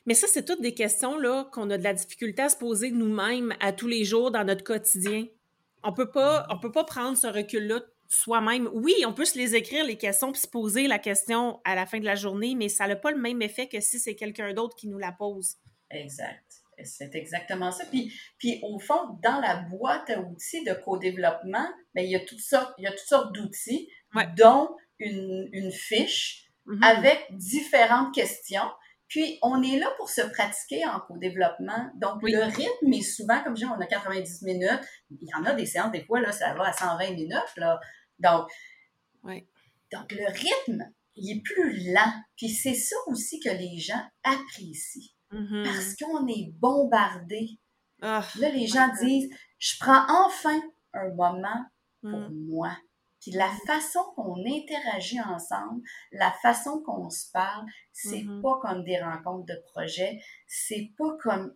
Mais 0.08 0.16
ça, 0.16 0.26
c'est 0.28 0.44
toutes 0.44 0.62
des 0.62 0.74
questions 0.74 1.20
là 1.20 1.48
qu'on 1.52 1.70
a 1.70 1.78
de 1.78 1.84
la 1.84 1.94
difficulté 1.94 2.42
à 2.42 2.50
se 2.50 2.58
poser 2.58 2.90
nous-mêmes 2.90 3.54
à 3.60 3.74
tous 3.74 3.88
les 3.88 4.06
jours 4.06 4.32
dans 4.32 4.44
notre 4.44 4.64
quotidien. 4.64 5.28
On 5.84 5.94
peut 5.94 6.10
pas, 6.10 6.48
on 6.50 6.60
peut 6.60 6.72
pas 6.72 6.84
prendre 6.84 7.16
ce 7.16 7.28
recul-là 7.28 7.82
soi-même. 8.10 8.70
Oui, 8.74 8.94
on 9.06 9.14
peut 9.14 9.26
se 9.26 9.38
les 9.38 9.56
écrire, 9.56 9.86
les 9.86 9.98
questions, 9.98 10.32
puis 10.32 10.42
se 10.42 10.48
poser 10.48 10.88
la 10.88 11.00
question 11.00 11.60
à 11.64 11.76
la 11.76 11.86
fin 11.86 12.00
de 12.00 12.06
la 12.06 12.16
journée, 12.16 12.56
mais 12.56 12.70
ça 12.70 12.88
n'a 12.88 12.96
pas 12.96 13.12
le 13.12 13.20
même 13.20 13.42
effet 13.42 13.68
que 13.68 13.80
si 13.80 14.00
c'est 14.00 14.16
quelqu'un 14.16 14.54
d'autre 14.54 14.76
qui 14.76 14.88
nous 14.88 14.98
la 14.98 15.12
pose. 15.12 15.56
Exact. 15.90 16.44
C'est 16.84 17.16
exactement 17.16 17.72
ça. 17.72 17.86
Puis, 17.86 18.14
puis 18.38 18.60
au 18.64 18.80
fond, 18.80 19.18
dans 19.24 19.40
la 19.40 19.56
boîte 19.70 20.10
à 20.10 20.20
outils 20.20 20.64
de 20.66 20.74
co-développement, 20.74 21.68
ben, 21.94 22.04
il, 22.04 22.12
y 22.12 22.16
a 22.16 22.20
toutes 22.20 22.42
sortes, 22.42 22.74
il 22.78 22.84
y 22.84 22.88
a 22.88 22.92
toutes 22.92 23.08
sortes 23.08 23.34
d'outils, 23.34 23.90
dont 24.38 24.76
une, 25.00 25.50
une 25.54 25.72
fiche 25.72 26.50
mm-hmm. 26.68 26.84
avec 26.84 27.28
différentes 27.32 28.14
questions. 28.14 28.70
Puis, 29.16 29.40
on 29.42 29.64
est 29.64 29.80
là 29.80 29.88
pour 29.96 30.10
se 30.10 30.20
pratiquer 30.20 30.86
en 30.86 31.00
co-développement. 31.00 31.90
Donc, 31.96 32.22
le 32.22 32.44
rythme 32.44 32.92
est 32.92 33.02
souvent, 33.02 33.42
comme 33.42 33.56
je 33.56 33.62
dis, 33.62 33.72
on 33.72 33.80
a 33.80 33.86
90 33.86 34.42
minutes. 34.42 34.82
Il 35.10 35.26
y 35.26 35.34
en 35.40 35.46
a 35.46 35.54
des 35.54 35.66
séances, 35.66 35.94
des 35.94 36.04
fois, 36.04 36.20
là, 36.20 36.34
ça 36.34 36.54
va 36.54 36.66
à 36.66 36.74
120 36.74 37.12
minutes. 37.12 37.56
Là. 37.56 37.80
Donc, 38.20 38.50
donc, 39.24 40.12
le 40.12 40.28
rythme, 40.28 40.92
il 41.16 41.38
est 41.38 41.42
plus 41.44 41.94
lent. 41.94 42.12
Puis, 42.36 42.50
c'est 42.50 42.74
ça 42.74 42.98
aussi 43.08 43.40
que 43.40 43.52
les 43.52 43.78
gens 43.78 44.04
apprécient. 44.24 45.14
Mm-hmm. 45.32 45.64
Parce 45.64 45.96
qu'on 45.96 46.28
est 46.28 46.52
bombardé. 46.60 47.52
Ah, 48.02 48.22
là, 48.38 48.50
les 48.50 48.68
gens 48.68 48.90
disent, 49.02 49.30
je 49.60 49.76
prends 49.80 50.06
enfin 50.26 50.60
un 50.94 51.14
moment 51.14 51.64
pour 52.02 52.20
mm. 52.20 52.48
moi. 52.50 52.78
Puis 53.26 53.32
la 53.36 53.50
façon 53.66 54.04
qu'on 54.16 54.36
interagit 54.46 55.20
ensemble, 55.20 55.82
la 56.12 56.32
façon 56.44 56.80
qu'on 56.86 57.10
se 57.10 57.32
parle, 57.32 57.66
c'est 57.92 58.22
Mhm. 58.22 58.44
pas 58.44 58.60
comme 58.62 58.84
des 58.84 59.02
rencontres 59.02 59.48
de 59.48 59.60
projet, 59.72 60.22
c'est 60.46 60.92
pas 60.96 61.18
comme 61.24 61.56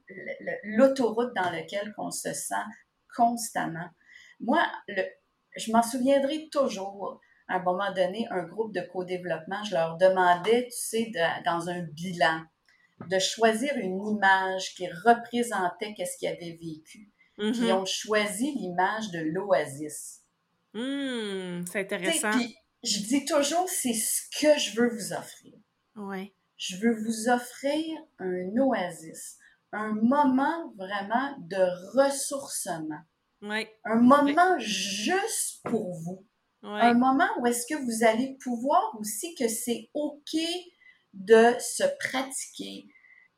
l'autoroute 0.63 1.31
dans 1.35 1.51
laquelle 1.51 1.93
on 1.99 2.09
se 2.09 2.33
sent 2.33 2.55
constamment. 3.15 3.87
Moi, 4.39 4.65
le, 4.87 5.03
je 5.57 5.71
m'en 5.71 5.83
souviendrai 5.83 6.49
toujours. 6.51 7.19
À 7.47 7.57
un 7.57 7.63
moment 7.63 7.91
donné, 7.93 8.27
un 8.31 8.43
groupe 8.47 8.73
de 8.73 8.81
co-développement, 8.81 9.63
je 9.63 9.75
leur 9.75 9.97
demandais, 9.97 10.63
tu 10.65 10.71
sais, 10.77 11.05
de- 11.13 11.43
dans 11.45 11.69
un 11.69 11.81
bilan, 11.81 12.41
de 13.07 13.19
choisir 13.19 13.75
une 13.77 14.03
image 14.07 14.73
qui 14.75 14.87
représentait 14.87 15.93
qu'est-ce 15.93 16.17
qu'ils 16.17 16.29
avaient 16.29 16.57
vécu. 16.61 17.11
Puis 17.51 17.61
ils 17.67 17.73
ont 17.73 17.85
choisi 17.85 18.53
l'image 18.55 19.11
de 19.11 19.19
l'oasis. 19.19 20.23
Hmm, 20.73 21.65
c'est 21.65 21.79
intéressant. 21.81 22.31
Puis 22.31 22.55
je 22.83 22.99
dis 23.03 23.25
toujours, 23.25 23.67
c'est 23.67 23.93
ce 23.93 24.21
que 24.39 24.57
je 24.59 24.79
veux 24.79 24.89
vous 24.89 25.13
offrir. 25.13 25.53
Ouais. 25.95 26.33
Je 26.57 26.75
veux 26.77 26.93
vous 27.05 27.29
offrir 27.29 27.97
un 28.19 28.49
oasis, 28.59 29.37
un 29.71 29.93
moment 29.93 30.73
vraiment 30.77 31.35
de 31.39 31.97
ressourcement, 31.97 32.99
Ouais. 33.41 33.73
un 33.85 33.95
moment 34.01 34.57
juste 34.59 35.61
pour 35.63 35.93
vous, 35.93 36.25
Ouais. 36.61 36.81
un 36.81 36.93
moment 36.93 37.27
où 37.39 37.47
est-ce 37.47 37.65
que 37.67 37.79
vous 37.81 38.03
allez 38.05 38.37
pouvoir 38.43 38.95
aussi 38.99 39.33
que 39.35 39.47
c'est 39.47 39.89
OK 39.93 40.35
de 41.13 41.55
se 41.59 41.83
pratiquer. 42.09 42.87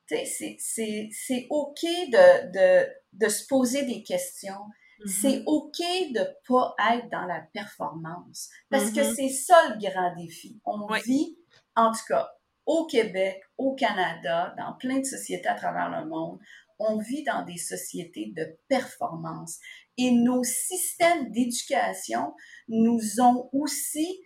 Tu 0.08 0.16
sais, 0.18 0.26
c'est- 0.26 0.58
c'est 0.60 1.10
c'est 1.12 1.48
OK 1.52 1.82
de, 1.84 2.52
de, 2.52 2.90
de 3.14 3.30
se 3.30 3.46
poser 3.48 3.86
des 3.86 4.04
questions. 4.04 4.60
C'est 5.06 5.44
OK 5.46 5.78
de 5.80 6.28
pas 6.48 6.76
être 6.94 7.10
dans 7.10 7.26
la 7.26 7.42
performance. 7.54 8.50
Parce 8.70 8.92
que 8.92 9.02
Mhm. 9.02 9.16
c'est 9.16 9.30
ça 9.30 9.56
le 9.70 9.80
grand 9.80 10.16
défi. 10.16 10.60
On 10.66 10.88
vit, 11.06 11.38
en 11.76 11.92
tout 11.92 12.06
cas, 12.08 12.30
au 12.66 12.86
Québec, 12.86 13.42
au 13.58 13.74
Canada, 13.76 14.54
dans 14.58 14.74
plein 14.74 15.00
de 15.00 15.06
sociétés 15.06 15.48
à 15.48 15.56
travers 15.56 15.90
le 15.90 16.08
monde, 16.08 16.40
on 16.80 16.98
vit 16.98 17.24
dans 17.24 17.44
des 17.46 17.58
sociétés 17.58 18.34
de 18.36 18.58
performance. 18.68 19.60
Et 19.98 20.12
nos 20.12 20.44
systèmes 20.44 21.32
d'éducation 21.32 22.34
nous 22.68 23.00
ont 23.20 23.50
aussi 23.54 24.20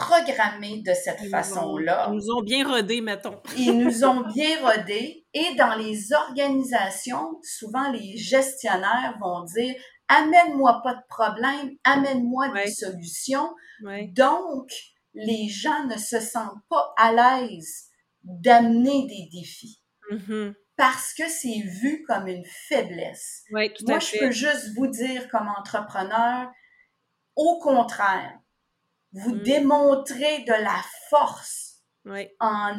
programmés 0.00 0.82
de 0.82 0.94
cette 0.94 1.28
façon-là. 1.30 2.08
Ils 2.08 2.14
nous 2.14 2.30
ont 2.30 2.42
bien 2.42 2.66
rodés, 2.66 3.00
mettons. 3.00 3.40
Ils 3.56 3.78
nous 3.78 4.04
ont 4.04 4.22
bien 4.34 4.60
rodés. 4.62 5.26
Et 5.34 5.54
dans 5.56 5.74
les 5.74 6.12
organisations, 6.12 7.38
souvent 7.42 7.92
les 7.92 8.16
gestionnaires 8.16 9.16
vont 9.20 9.44
dire 9.44 9.74
amène-moi 10.08 10.80
pas 10.82 10.94
de 10.94 11.06
problème, 11.08 11.70
amène-moi 11.84 12.48
des 12.48 12.70
solutions. 12.70 13.54
Donc, 14.12 14.68
les 15.14 15.48
gens 15.48 15.84
ne 15.86 15.96
se 15.96 16.18
sentent 16.20 16.64
pas 16.68 16.92
à 16.96 17.12
l'aise 17.12 17.86
d'amener 18.24 19.06
des 19.06 19.28
défis 19.38 19.80
Mhm. 20.10 20.54
parce 20.76 21.14
que 21.14 21.28
c'est 21.28 21.60
vu 21.64 22.04
comme 22.08 22.26
une 22.26 22.44
faiblesse. 22.68 23.44
Tout 23.48 23.84
Moi, 23.86 23.96
à 23.96 24.00
je 24.00 24.18
peux 24.18 24.30
juste 24.32 24.70
vous 24.76 24.88
dire 24.88 25.28
comme 25.28 25.46
entrepreneur, 25.46 26.50
au 27.36 27.60
contraire, 27.60 28.39
vous 29.12 29.34
Mm. 29.34 29.42
démontrez 29.42 30.44
de 30.44 30.52
la 30.52 30.82
force 31.08 31.82
en, 32.40 32.74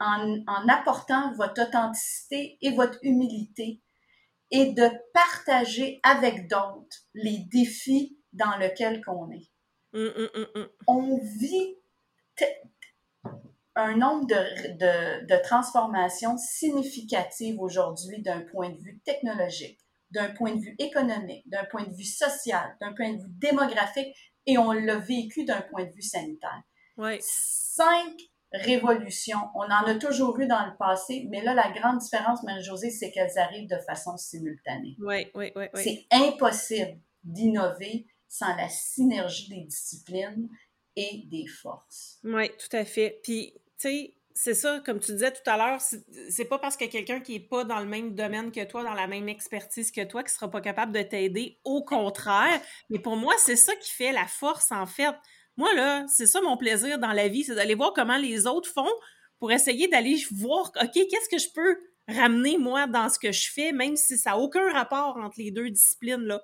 en, 0.00 0.38
en 0.46 0.68
apportant 0.68 1.32
votre 1.34 1.62
authenticité 1.62 2.58
et 2.60 2.70
votre 2.72 2.98
humilité 3.02 3.80
et 4.50 4.72
de 4.72 4.88
partager 5.14 6.00
avec 6.02 6.48
d'autres 6.48 6.98
les 7.14 7.38
défis 7.52 8.18
dans 8.32 8.56
lesquels 8.58 9.02
qu'on 9.04 9.30
est. 9.30 9.50
Hum, 9.92 10.12
hum. 10.54 10.68
On 10.86 11.18
vit 11.38 11.76
un 13.76 13.96
nombre 13.96 14.26
de, 14.26 14.76
de, 14.78 15.26
de 15.26 15.42
transformations 15.42 16.36
significatives 16.36 17.60
aujourd'hui 17.60 18.22
d'un 18.22 18.40
point 18.42 18.70
de 18.70 18.78
vue 18.78 19.00
technologique, 19.04 19.80
d'un 20.10 20.30
point 20.30 20.54
de 20.54 20.60
vue 20.60 20.74
économique, 20.78 21.48
d'un 21.48 21.64
point 21.64 21.84
de 21.84 21.94
vue 21.94 22.04
social, 22.04 22.76
d'un 22.80 22.92
point 22.92 23.12
de 23.14 23.22
vue 23.22 23.32
démographique, 23.38 24.14
et 24.46 24.58
on 24.58 24.72
l'a 24.72 24.98
vécu 24.98 25.44
d'un 25.44 25.62
point 25.62 25.84
de 25.84 25.92
vue 25.92 26.02
sanitaire. 26.02 26.62
Ouais. 26.96 27.18
Cinq 27.22 28.14
révolutions, 28.52 29.38
on 29.54 29.62
en 29.62 29.86
a 29.86 29.94
toujours 29.94 30.38
eu 30.40 30.46
dans 30.46 30.66
le 30.66 30.76
passé, 30.76 31.26
mais 31.30 31.42
là, 31.42 31.54
la 31.54 31.70
grande 31.70 31.98
différence, 31.98 32.42
Marie-Josée, 32.42 32.90
c'est 32.90 33.10
qu'elles 33.12 33.38
arrivent 33.38 33.68
de 33.68 33.78
façon 33.86 34.16
simultanée. 34.16 34.96
Ouais, 34.98 35.30
ouais, 35.34 35.52
ouais, 35.54 35.70
ouais. 35.72 35.82
C'est 35.82 36.06
impossible 36.10 36.98
d'innover 37.22 38.06
sans 38.28 38.54
la 38.56 38.68
synergie 38.68 39.48
des 39.48 39.64
disciplines 39.64 40.48
et 40.96 41.22
des 41.26 41.46
forces. 41.46 42.18
Oui, 42.24 42.48
tout 42.48 42.76
à 42.76 42.84
fait. 42.84 43.20
Puis, 43.22 43.52
tu 43.78 43.88
sais, 43.88 44.14
c'est 44.34 44.54
ça, 44.54 44.80
comme 44.84 45.00
tu 45.00 45.12
disais 45.12 45.32
tout 45.32 45.48
à 45.48 45.56
l'heure, 45.56 45.80
c'est 46.28 46.44
pas 46.44 46.58
parce 46.58 46.76
que 46.76 46.84
quelqu'un 46.84 47.20
qui 47.20 47.34
est 47.34 47.48
pas 47.48 47.64
dans 47.64 47.80
le 47.80 47.86
même 47.86 48.14
domaine 48.14 48.52
que 48.52 48.64
toi, 48.64 48.82
dans 48.82 48.94
la 48.94 49.06
même 49.06 49.28
expertise 49.28 49.90
que 49.90 50.04
toi, 50.04 50.22
qui 50.22 50.32
sera 50.32 50.50
pas 50.50 50.60
capable 50.60 50.92
de 50.92 51.02
t'aider. 51.02 51.58
Au 51.64 51.84
contraire. 51.84 52.60
Mais 52.88 52.98
pour 52.98 53.16
moi, 53.16 53.34
c'est 53.38 53.56
ça 53.56 53.74
qui 53.76 53.90
fait 53.90 54.12
la 54.12 54.26
force, 54.26 54.72
en 54.72 54.86
fait. 54.86 55.14
Moi, 55.56 55.74
là, 55.74 56.06
c'est 56.08 56.26
ça 56.26 56.40
mon 56.40 56.56
plaisir 56.56 56.98
dans 56.98 57.12
la 57.12 57.28
vie, 57.28 57.44
c'est 57.44 57.54
d'aller 57.54 57.74
voir 57.74 57.92
comment 57.92 58.16
les 58.16 58.46
autres 58.46 58.70
font 58.70 58.88
pour 59.38 59.52
essayer 59.52 59.88
d'aller 59.88 60.16
voir, 60.32 60.72
OK, 60.80 60.92
qu'est-ce 60.92 61.28
que 61.28 61.38
je 61.38 61.48
peux 61.52 61.78
ramener, 62.08 62.58
moi, 62.58 62.86
dans 62.86 63.08
ce 63.08 63.18
que 63.18 63.32
je 63.32 63.50
fais, 63.50 63.72
même 63.72 63.96
si 63.96 64.16
ça 64.16 64.30
n'a 64.30 64.38
aucun 64.38 64.72
rapport 64.72 65.16
entre 65.16 65.38
les 65.38 65.50
deux 65.50 65.70
disciplines, 65.70 66.22
là. 66.22 66.40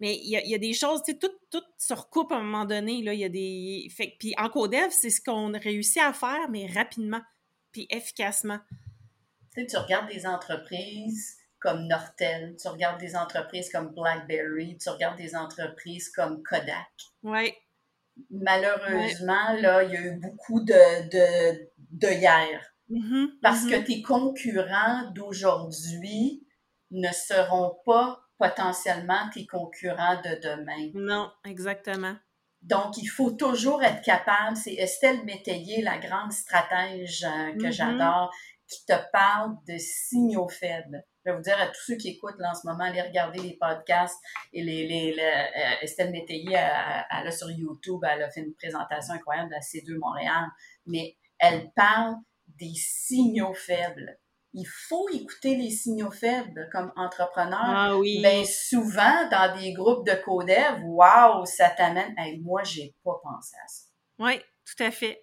Mais 0.00 0.16
il 0.16 0.30
y, 0.30 0.36
a, 0.36 0.42
il 0.42 0.50
y 0.50 0.54
a 0.54 0.58
des 0.58 0.72
choses, 0.72 1.02
tu 1.02 1.12
sais, 1.12 1.18
tout, 1.18 1.32
tout 1.50 1.62
se 1.76 1.92
recoupe 1.92 2.32
à 2.32 2.36
un 2.36 2.42
moment 2.42 2.64
donné. 2.64 3.02
Là, 3.02 3.12
il 3.12 3.20
y 3.20 3.24
a 3.24 3.28
des. 3.28 3.88
Fait, 3.94 4.16
puis 4.18 4.34
en 4.38 4.48
codev, 4.48 4.90
c'est 4.90 5.10
ce 5.10 5.20
qu'on 5.20 5.52
réussit 5.52 6.02
à 6.02 6.12
faire, 6.12 6.48
mais 6.50 6.66
rapidement, 6.66 7.20
puis 7.70 7.86
efficacement. 7.90 8.58
Tu 9.54 9.60
sais, 9.60 9.66
tu 9.66 9.76
regardes 9.76 10.08
des 10.08 10.26
entreprises 10.26 11.36
comme 11.60 11.86
Nortel, 11.86 12.56
tu 12.60 12.68
regardes 12.68 12.98
des 12.98 13.14
entreprises 13.14 13.70
comme 13.70 13.92
BlackBerry, 13.94 14.78
tu 14.78 14.88
regardes 14.88 15.18
des 15.18 15.36
entreprises 15.36 16.08
comme 16.08 16.42
Kodak. 16.42 16.88
Oui. 17.22 17.52
Malheureusement, 18.30 19.52
là, 19.60 19.82
il 19.84 19.92
y 19.92 19.96
a 19.96 20.00
eu 20.00 20.16
beaucoup 20.16 20.60
de, 20.60 21.08
de, 21.10 21.70
de 21.90 22.08
hier. 22.08 22.74
Mhm, 22.88 23.38
Parce 23.42 23.64
mhm. 23.64 23.70
que 23.70 23.86
tes 23.86 24.02
concurrents 24.02 25.10
d'aujourd'hui 25.12 26.46
ne 26.90 27.08
seront 27.12 27.76
pas 27.84 28.20
potentiellement 28.40 29.28
tes 29.32 29.46
concurrents 29.46 30.16
de 30.22 30.40
demain. 30.42 30.90
Non, 30.94 31.30
exactement. 31.44 32.16
Donc, 32.62 32.96
il 32.98 33.06
faut 33.06 33.30
toujours 33.30 33.82
être 33.82 34.02
capable. 34.02 34.56
C'est 34.56 34.74
Estelle 34.74 35.24
Métayer, 35.24 35.82
la 35.82 35.98
grande 35.98 36.32
stratège 36.32 37.24
euh, 37.24 37.52
que 37.52 37.66
Mhm. 37.66 37.72
j'adore, 37.72 38.34
qui 38.66 38.84
te 38.86 38.94
parle 39.12 39.54
de 39.68 39.76
signaux 39.78 40.48
faibles. 40.48 41.02
Je 41.24 41.30
vais 41.30 41.36
vous 41.36 41.42
dire 41.42 41.60
à 41.60 41.66
tous 41.66 41.80
ceux 41.86 41.96
qui 41.96 42.08
écoutent 42.08 42.38
là, 42.38 42.50
en 42.50 42.54
ce 42.54 42.66
moment, 42.66 42.84
allez 42.84 43.02
regarder 43.02 43.40
les 43.40 43.56
podcasts 43.60 44.18
et 44.52 44.62
les, 44.62 44.86
les, 44.86 45.12
les- 45.14 45.22
euh, 45.22 45.82
Estelle 45.82 46.10
Métayer, 46.12 46.54
elle, 46.54 47.04
elle 47.10 47.26
a 47.26 47.30
sur 47.30 47.50
YouTube, 47.50 48.00
elle 48.10 48.22
a 48.22 48.30
fait 48.30 48.40
une 48.40 48.54
présentation 48.54 49.14
incroyable 49.14 49.52
à 49.54 49.60
C2 49.60 49.98
Montréal, 49.98 50.46
mais 50.86 51.16
elle 51.38 51.70
parle 51.74 52.14
des 52.46 52.72
signaux 52.74 53.54
faibles. 53.54 54.18
Il 54.52 54.66
faut 54.66 55.08
écouter 55.10 55.54
les 55.56 55.70
signaux 55.70 56.10
faibles 56.10 56.68
comme 56.72 56.92
entrepreneur. 56.96 57.60
Ah 57.62 57.96
oui. 57.96 58.20
Ben 58.22 58.44
souvent, 58.44 59.28
dans 59.30 59.56
des 59.56 59.72
groupes 59.72 60.04
de 60.06 60.14
codev, 60.24 60.82
waouh, 60.84 61.46
ça 61.46 61.70
t'amène. 61.70 62.14
Hey, 62.18 62.40
moi, 62.40 62.62
j'ai 62.64 62.96
pas 63.04 63.14
pensé 63.22 63.54
à 63.64 63.68
ça. 63.68 63.84
Oui, 64.18 64.40
tout 64.64 64.82
à 64.82 64.90
fait. 64.90 65.22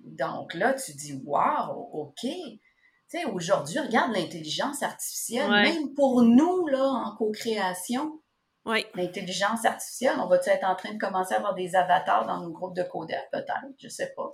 Donc 0.00 0.54
là, 0.54 0.74
tu 0.74 0.92
dis 0.92 1.20
waouh, 1.24 1.88
OK. 1.92 2.20
Tu 2.22 2.60
sais, 3.08 3.24
aujourd'hui, 3.26 3.78
regarde 3.78 4.12
l'intelligence 4.12 4.82
artificielle, 4.82 5.50
Ouais. 5.50 5.62
même 5.62 5.94
pour 5.94 6.22
nous, 6.22 6.66
là, 6.68 6.84
en 6.84 7.16
co-création, 7.16 8.20
Oui. 8.64 8.84
l'intelligence 8.94 9.64
artificielle, 9.64 10.16
on 10.18 10.26
va-tu 10.26 10.48
être 10.50 10.64
en 10.64 10.74
train 10.74 10.92
de 10.94 10.98
commencer 10.98 11.34
à 11.34 11.38
avoir 11.38 11.54
des 11.54 11.76
avatars 11.76 12.26
dans 12.26 12.40
nos 12.40 12.50
groupes 12.50 12.74
de 12.74 12.82
codev, 12.82 13.20
peut-être? 13.30 13.66
Je 13.78 13.88
sais 13.88 14.12
pas. 14.16 14.30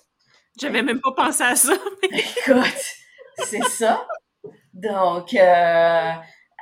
J'avais 0.59 0.83
même 0.83 1.01
pas 1.01 1.13
pensé 1.13 1.43
à 1.43 1.57
ça. 1.57 1.73
Écoute, 2.03 2.85
c'est 3.47 3.65
ça. 3.65 4.07
Donc, 4.75 5.35
euh, 5.35 6.13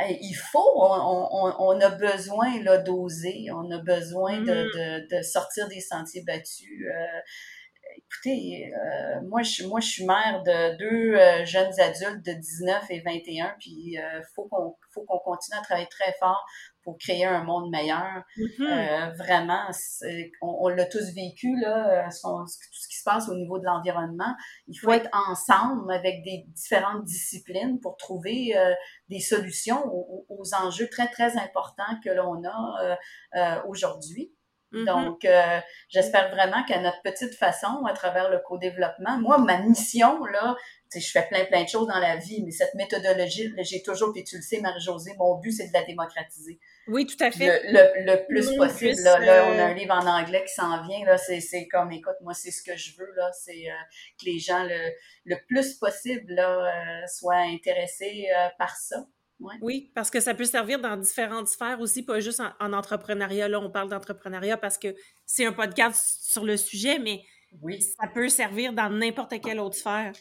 il 0.09 0.35
faut, 0.35 0.73
on, 0.77 1.29
on, 1.31 1.55
on 1.59 1.81
a 1.81 1.91
besoin 1.91 2.63
là, 2.63 2.79
d'oser, 2.79 3.47
on 3.55 3.71
a 3.71 3.79
besoin 3.79 4.41
de, 4.41 4.45
de, 4.47 5.17
de 5.17 5.23
sortir 5.23 5.69
des 5.69 5.81
sentiers 5.81 6.23
battus. 6.25 6.87
Euh, 6.87 7.21
écoutez, 7.97 8.73
euh, 8.73 9.21
moi, 9.29 9.43
je, 9.43 9.65
moi, 9.67 9.81
je 9.81 9.89
suis 9.89 10.07
mère 10.07 10.43
de 10.45 10.77
deux 10.79 11.45
jeunes 11.45 11.79
adultes 11.81 12.25
de 12.25 12.33
19 12.33 12.85
et 12.91 13.01
21, 13.01 13.55
puis 13.59 13.71
il 13.71 14.23
faut 14.35 14.49
qu'on 14.49 14.77
faut 14.93 15.05
qu'on 15.05 15.19
continue 15.19 15.59
à 15.59 15.63
travailler 15.63 15.89
très 15.89 16.13
fort 16.19 16.45
pour 16.89 16.97
créer 16.97 17.27
un 17.27 17.45
monde 17.45 17.71
meilleur. 17.71 18.25
Mhm. 18.37 18.67
Euh, 18.67 19.11
vraiment, 19.19 19.69
on, 20.41 20.57
on 20.61 20.69
l'a 20.69 20.87
tous 20.87 21.15
vécu, 21.15 21.55
là, 21.61 22.07
euh, 22.07 22.09
tout 22.09 22.47
ce 22.47 22.88
qui 22.99 23.01
se 23.01 23.05
passe 23.05 23.29
au 23.29 23.35
niveau 23.35 23.59
de 23.59 23.65
l'environnement. 23.65 24.35
Il 24.67 24.77
faut 24.77 24.93
être 24.93 25.09
ensemble 25.13 25.93
avec 25.93 26.23
des 26.25 26.45
différentes 26.49 27.05
disciplines 27.05 27.81
pour 27.81 27.97
trouver 27.97 28.57
euh, 28.57 28.73
des 29.09 29.21
solutions 29.21 29.85
aux, 29.87 30.27
aux, 30.29 30.55
enjeux 30.55 30.89
très, 30.89 31.09
très 31.09 31.37
importants 31.37 32.01
que 32.05 32.11
l'on 32.11 32.43
a 32.45 32.97
euh, 33.35 33.63
aujourd'hui. 33.69 34.33
Mm-hmm. 34.73 34.85
Donc, 34.85 35.25
euh, 35.25 35.61
j'espère 35.89 36.31
vraiment 36.31 36.63
qu'à 36.65 36.81
notre 36.81 37.01
petite 37.03 37.35
façon, 37.35 37.85
à 37.87 37.93
travers 37.93 38.31
le 38.31 38.39
co-développement, 38.39 39.19
moi, 39.19 39.39
ma 39.39 39.59
mission, 39.59 40.25
là, 40.27 40.57
je 40.95 41.11
fais 41.11 41.27
plein, 41.29 41.45
plein 41.45 41.65
de 41.65 41.69
choses 41.69 41.87
dans 41.87 41.99
la 41.99 42.17
vie, 42.17 42.43
mais 42.45 42.51
cette 42.51 42.75
méthodologie, 42.75 43.53
j'ai 43.59 43.83
toujours, 43.83 44.13
puis 44.13 44.25
tu 44.25 44.37
le 44.37 44.43
sais, 44.43 44.61
Marie-Josée, 44.61 45.13
mon 45.19 45.39
but, 45.39 45.53
c'est 45.53 45.69
de 45.69 45.73
la 45.73 45.85
démocratiser. 45.85 46.59
Oui, 46.87 47.07
tout 47.07 47.23
à 47.23 47.31
fait. 47.31 47.63
Le, 47.65 48.05
le, 48.05 48.27
plus 48.27 48.57
possible. 48.57 49.01
là, 49.03 49.19
là, 49.19 49.47
on 49.51 49.59
a 49.59 49.65
un 49.65 49.75
livre 49.75 49.95
en 49.95 50.07
anglais 50.07 50.45
qui 50.45 50.55
s'en 50.55 50.83
vient. 50.87 51.05
Là, 51.05 51.19
c'est, 51.19 51.69
comme, 51.69 51.93
écoute, 51.93 52.17
moi, 52.23 52.35
c'est 52.35 52.51
ce 52.51 52.63
que 52.63 52.77
je 52.77 52.97
veux. 52.97 53.13
Là, 53.17 53.31
c'est 53.33 53.71
euh, 53.71 53.75
que 54.19 54.27
les 54.27 54.39
gens 54.39 54.65
le, 54.65 54.93
le 55.25 55.37
plus 55.47 55.75
possible 55.75 56.33
là, 56.33 57.03
euh, 57.03 57.07
soient 57.07 57.37
intéressés 57.37 58.27
par 58.59 58.75
ça. 58.77 59.07
Oui, 59.61 59.93
parce 59.95 60.11
que 60.11 60.21
ça 60.21 60.35
peut 60.35 60.45
servir 60.45 60.81
dans 60.81 60.97
différentes 60.97 61.47
sphères 61.47 61.81
aussi, 61.81 62.05
pas 62.05 62.19
juste 62.21 62.43
en, 62.61 62.73
entrepreneuriat. 62.73 63.49
Là, 63.49 63.61
on 63.61 63.71
parle 63.71 63.89
d'entrepreneuriat 63.89 64.57
parce 64.57 64.79
que 64.79 64.95
c'est 65.27 65.47
un 65.47 65.53
podcast 65.53 66.19
sur 66.23 66.45
le 66.45 66.57
sujet, 66.57 66.99
mais 66.99 67.23
oui. 67.63 67.81
ça 67.81 68.09
peut 68.09 68.29
servir 68.29 68.73
dans 68.73 68.91
n'importe 68.91 69.41
quelle 69.41 69.61
autre 69.61 69.77
sphère. 69.77 70.13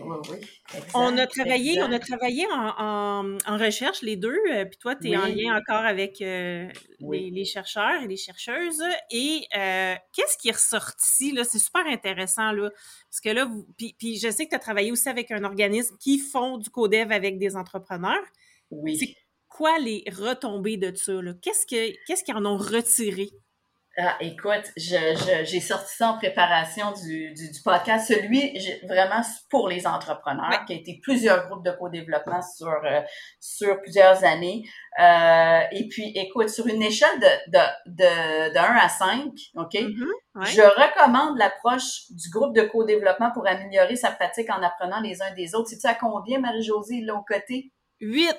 Oui, 0.00 0.16
oui. 0.30 0.80
on 0.94 1.16
a 1.18 1.26
travaillé, 1.26 1.82
on 1.82 1.92
a 1.92 1.98
travaillé 1.98 2.46
en, 2.52 3.36
recherche, 3.46 4.02
les 4.02 4.16
deux, 4.16 4.38
euh, 4.50 4.64
puis 4.64 4.78
toi, 4.78 4.94
tu 4.94 5.10
es 5.10 5.16
en 5.16 5.26
lien 5.26 5.56
encore 5.56 5.84
avec 5.84 6.20
euh, 6.20 6.68
les, 7.00 7.44
chercheurs 7.44 8.02
et 8.02 8.06
les 8.06 8.16
chercheuses. 8.16 8.82
Et 9.10 9.46
euh, 9.56 9.94
qu'est-ce 10.12 10.38
qui 10.38 10.48
est 10.48 10.52
ressorti? 10.52 11.32
Là? 11.32 11.44
C'est 11.44 11.58
super 11.58 11.86
intéressant, 11.86 12.52
là, 12.52 12.70
parce 12.70 13.20
que 13.20 13.30
là, 13.30 13.44
vous, 13.44 13.66
puis, 13.76 13.96
puis 13.98 14.18
je 14.18 14.30
sais 14.30 14.44
que 14.44 14.50
tu 14.50 14.56
as 14.56 14.60
travaillé 14.60 14.92
aussi 14.92 15.08
avec 15.08 15.30
un 15.30 15.44
organisme 15.44 15.96
qui 15.98 16.18
font 16.18 16.58
du 16.58 16.70
codev 16.70 17.10
avec 17.12 17.38
des 17.38 17.56
entrepreneurs. 17.56 18.24
Oui. 18.70 18.96
C'est 18.98 19.14
quoi 19.48 19.78
les 19.78 20.04
retombées 20.06 20.76
de 20.76 20.94
ça? 20.94 21.12
Qu'est-ce 21.42 21.66
qu'ils 21.66 21.96
qu 22.06 22.32
en 22.32 22.44
ont 22.46 22.56
retiré? 22.56 23.30
Ah, 24.00 24.16
écoute, 24.20 24.70
j'ai 24.76 25.16
je, 25.16 25.58
sorti 25.58 25.96
ça 25.96 26.10
en 26.10 26.18
préparation 26.18 26.92
du, 26.92 27.34
du, 27.34 27.60
podcast. 27.64 28.06
Celui 28.06 28.56
vraiment 28.86 29.22
pour 29.50 29.68
les 29.68 29.88
entrepreneurs, 29.88 30.64
qui 30.66 30.74
a 30.74 30.76
été 30.76 31.00
plusieurs 31.02 31.48
groupes 31.48 31.64
de 31.64 31.72
co-développement 31.72 32.40
sur, 32.40 32.68
euh, 32.68 33.00
sur 33.40 33.80
plusieurs 33.80 34.22
années. 34.22 34.62
Euh, 35.00 35.62
et 35.72 35.88
puis, 35.88 36.12
écoute, 36.14 36.48
sur 36.48 36.68
une 36.68 36.80
échelle 36.80 37.18
de, 37.18 37.58
de, 37.86 38.54
de, 38.54 38.56
1 38.56 38.62
à 38.62 38.88
5, 38.88 39.32
OK, 39.56 39.72
mm-hmm. 39.72 40.44
je 40.44 40.62
recommande 40.62 41.36
l'approche 41.36 42.08
du 42.10 42.30
groupe 42.30 42.54
de 42.54 42.62
co-développement 42.62 43.32
pour 43.32 43.48
améliorer 43.48 43.96
sa 43.96 44.12
pratique 44.12 44.48
en 44.48 44.62
apprenant 44.62 45.00
les 45.00 45.20
uns 45.22 45.34
des 45.34 45.56
autres. 45.56 45.70
Sais-tu 45.70 45.88
à 45.88 45.94
combien, 45.94 46.38
Marie-Josée, 46.38 47.00
de 47.00 47.08
l'autre 47.08 47.24
côté? 47.28 47.72
8. 48.00 48.32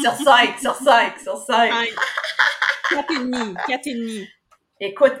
sur 0.00 0.12
5, 0.12 0.58
sur 0.60 0.74
5, 0.76 1.18
sur 1.18 1.36
5. 1.36 1.72
4,5, 2.92 3.54
4,5. 3.66 4.28
Écoute, 4.80 5.14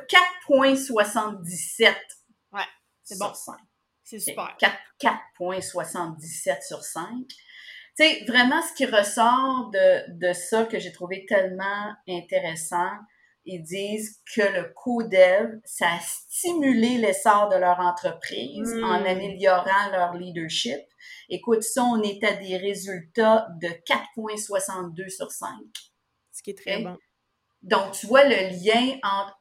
4,77. 0.48 1.94
Ouais, 2.52 2.60
c'est 3.02 3.18
bon. 3.18 3.32
5. 3.32 3.56
C'est 4.04 4.18
super. 4.18 4.56
4,77 4.60 6.66
sur 6.66 6.82
5. 6.82 7.06
Tu 7.28 7.36
sais, 7.96 8.24
vraiment, 8.26 8.62
ce 8.62 8.74
qui 8.74 8.86
ressort 8.86 9.70
de, 9.72 10.18
de 10.18 10.32
ça 10.32 10.64
que 10.64 10.78
j'ai 10.78 10.92
trouvé 10.92 11.26
tellement 11.26 11.94
intéressant, 12.08 12.90
ils 13.46 13.62
disent 13.62 14.20
que 14.34 14.42
le 14.42 14.72
co-dev, 14.74 15.60
ça 15.64 15.86
a 15.86 16.00
stimulé 16.00 16.98
l'essor 16.98 17.48
de 17.48 17.56
leur 17.56 17.78
entreprise 17.78 18.74
en 18.82 19.00
hmm. 19.00 19.06
améliorant 19.06 19.90
leur 19.92 20.14
leadership. 20.14 20.80
Écoute, 21.28 21.62
ça, 21.62 21.84
on 21.84 22.02
est 22.02 22.22
à 22.24 22.34
des 22.34 22.56
résultats 22.56 23.46
de 23.62 23.68
4,62 23.68 25.08
sur 25.08 25.30
5. 25.30 25.48
Ce 26.32 26.42
qui 26.42 26.50
est 26.50 26.58
très 26.58 26.82
bon. 26.82 26.96
Donc, 27.62 27.92
tu 27.92 28.06
vois 28.06 28.24
le 28.24 28.50
lien 28.50 28.98
entre 29.02 29.38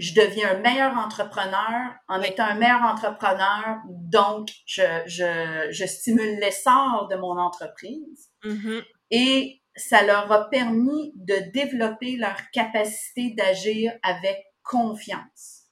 je 0.00 0.14
deviens 0.14 0.56
un 0.56 0.60
meilleur 0.60 0.96
entrepreneur 0.96 1.94
en 2.08 2.22
étant 2.22 2.44
un 2.44 2.54
meilleur 2.54 2.82
entrepreneur, 2.82 3.76
donc 3.86 4.48
je, 4.64 4.82
je, 5.06 5.68
je 5.70 5.84
stimule 5.84 6.38
l'essor 6.40 7.06
de 7.10 7.16
mon 7.16 7.38
entreprise. 7.38 8.30
Mm-hmm. 8.42 8.82
Et 9.10 9.62
ça 9.76 10.02
leur 10.02 10.32
a 10.32 10.48
permis 10.48 11.12
de 11.16 11.52
développer 11.52 12.16
leur 12.16 12.36
capacité 12.50 13.34
d'agir 13.36 13.92
avec 14.02 14.38
confiance 14.62 15.64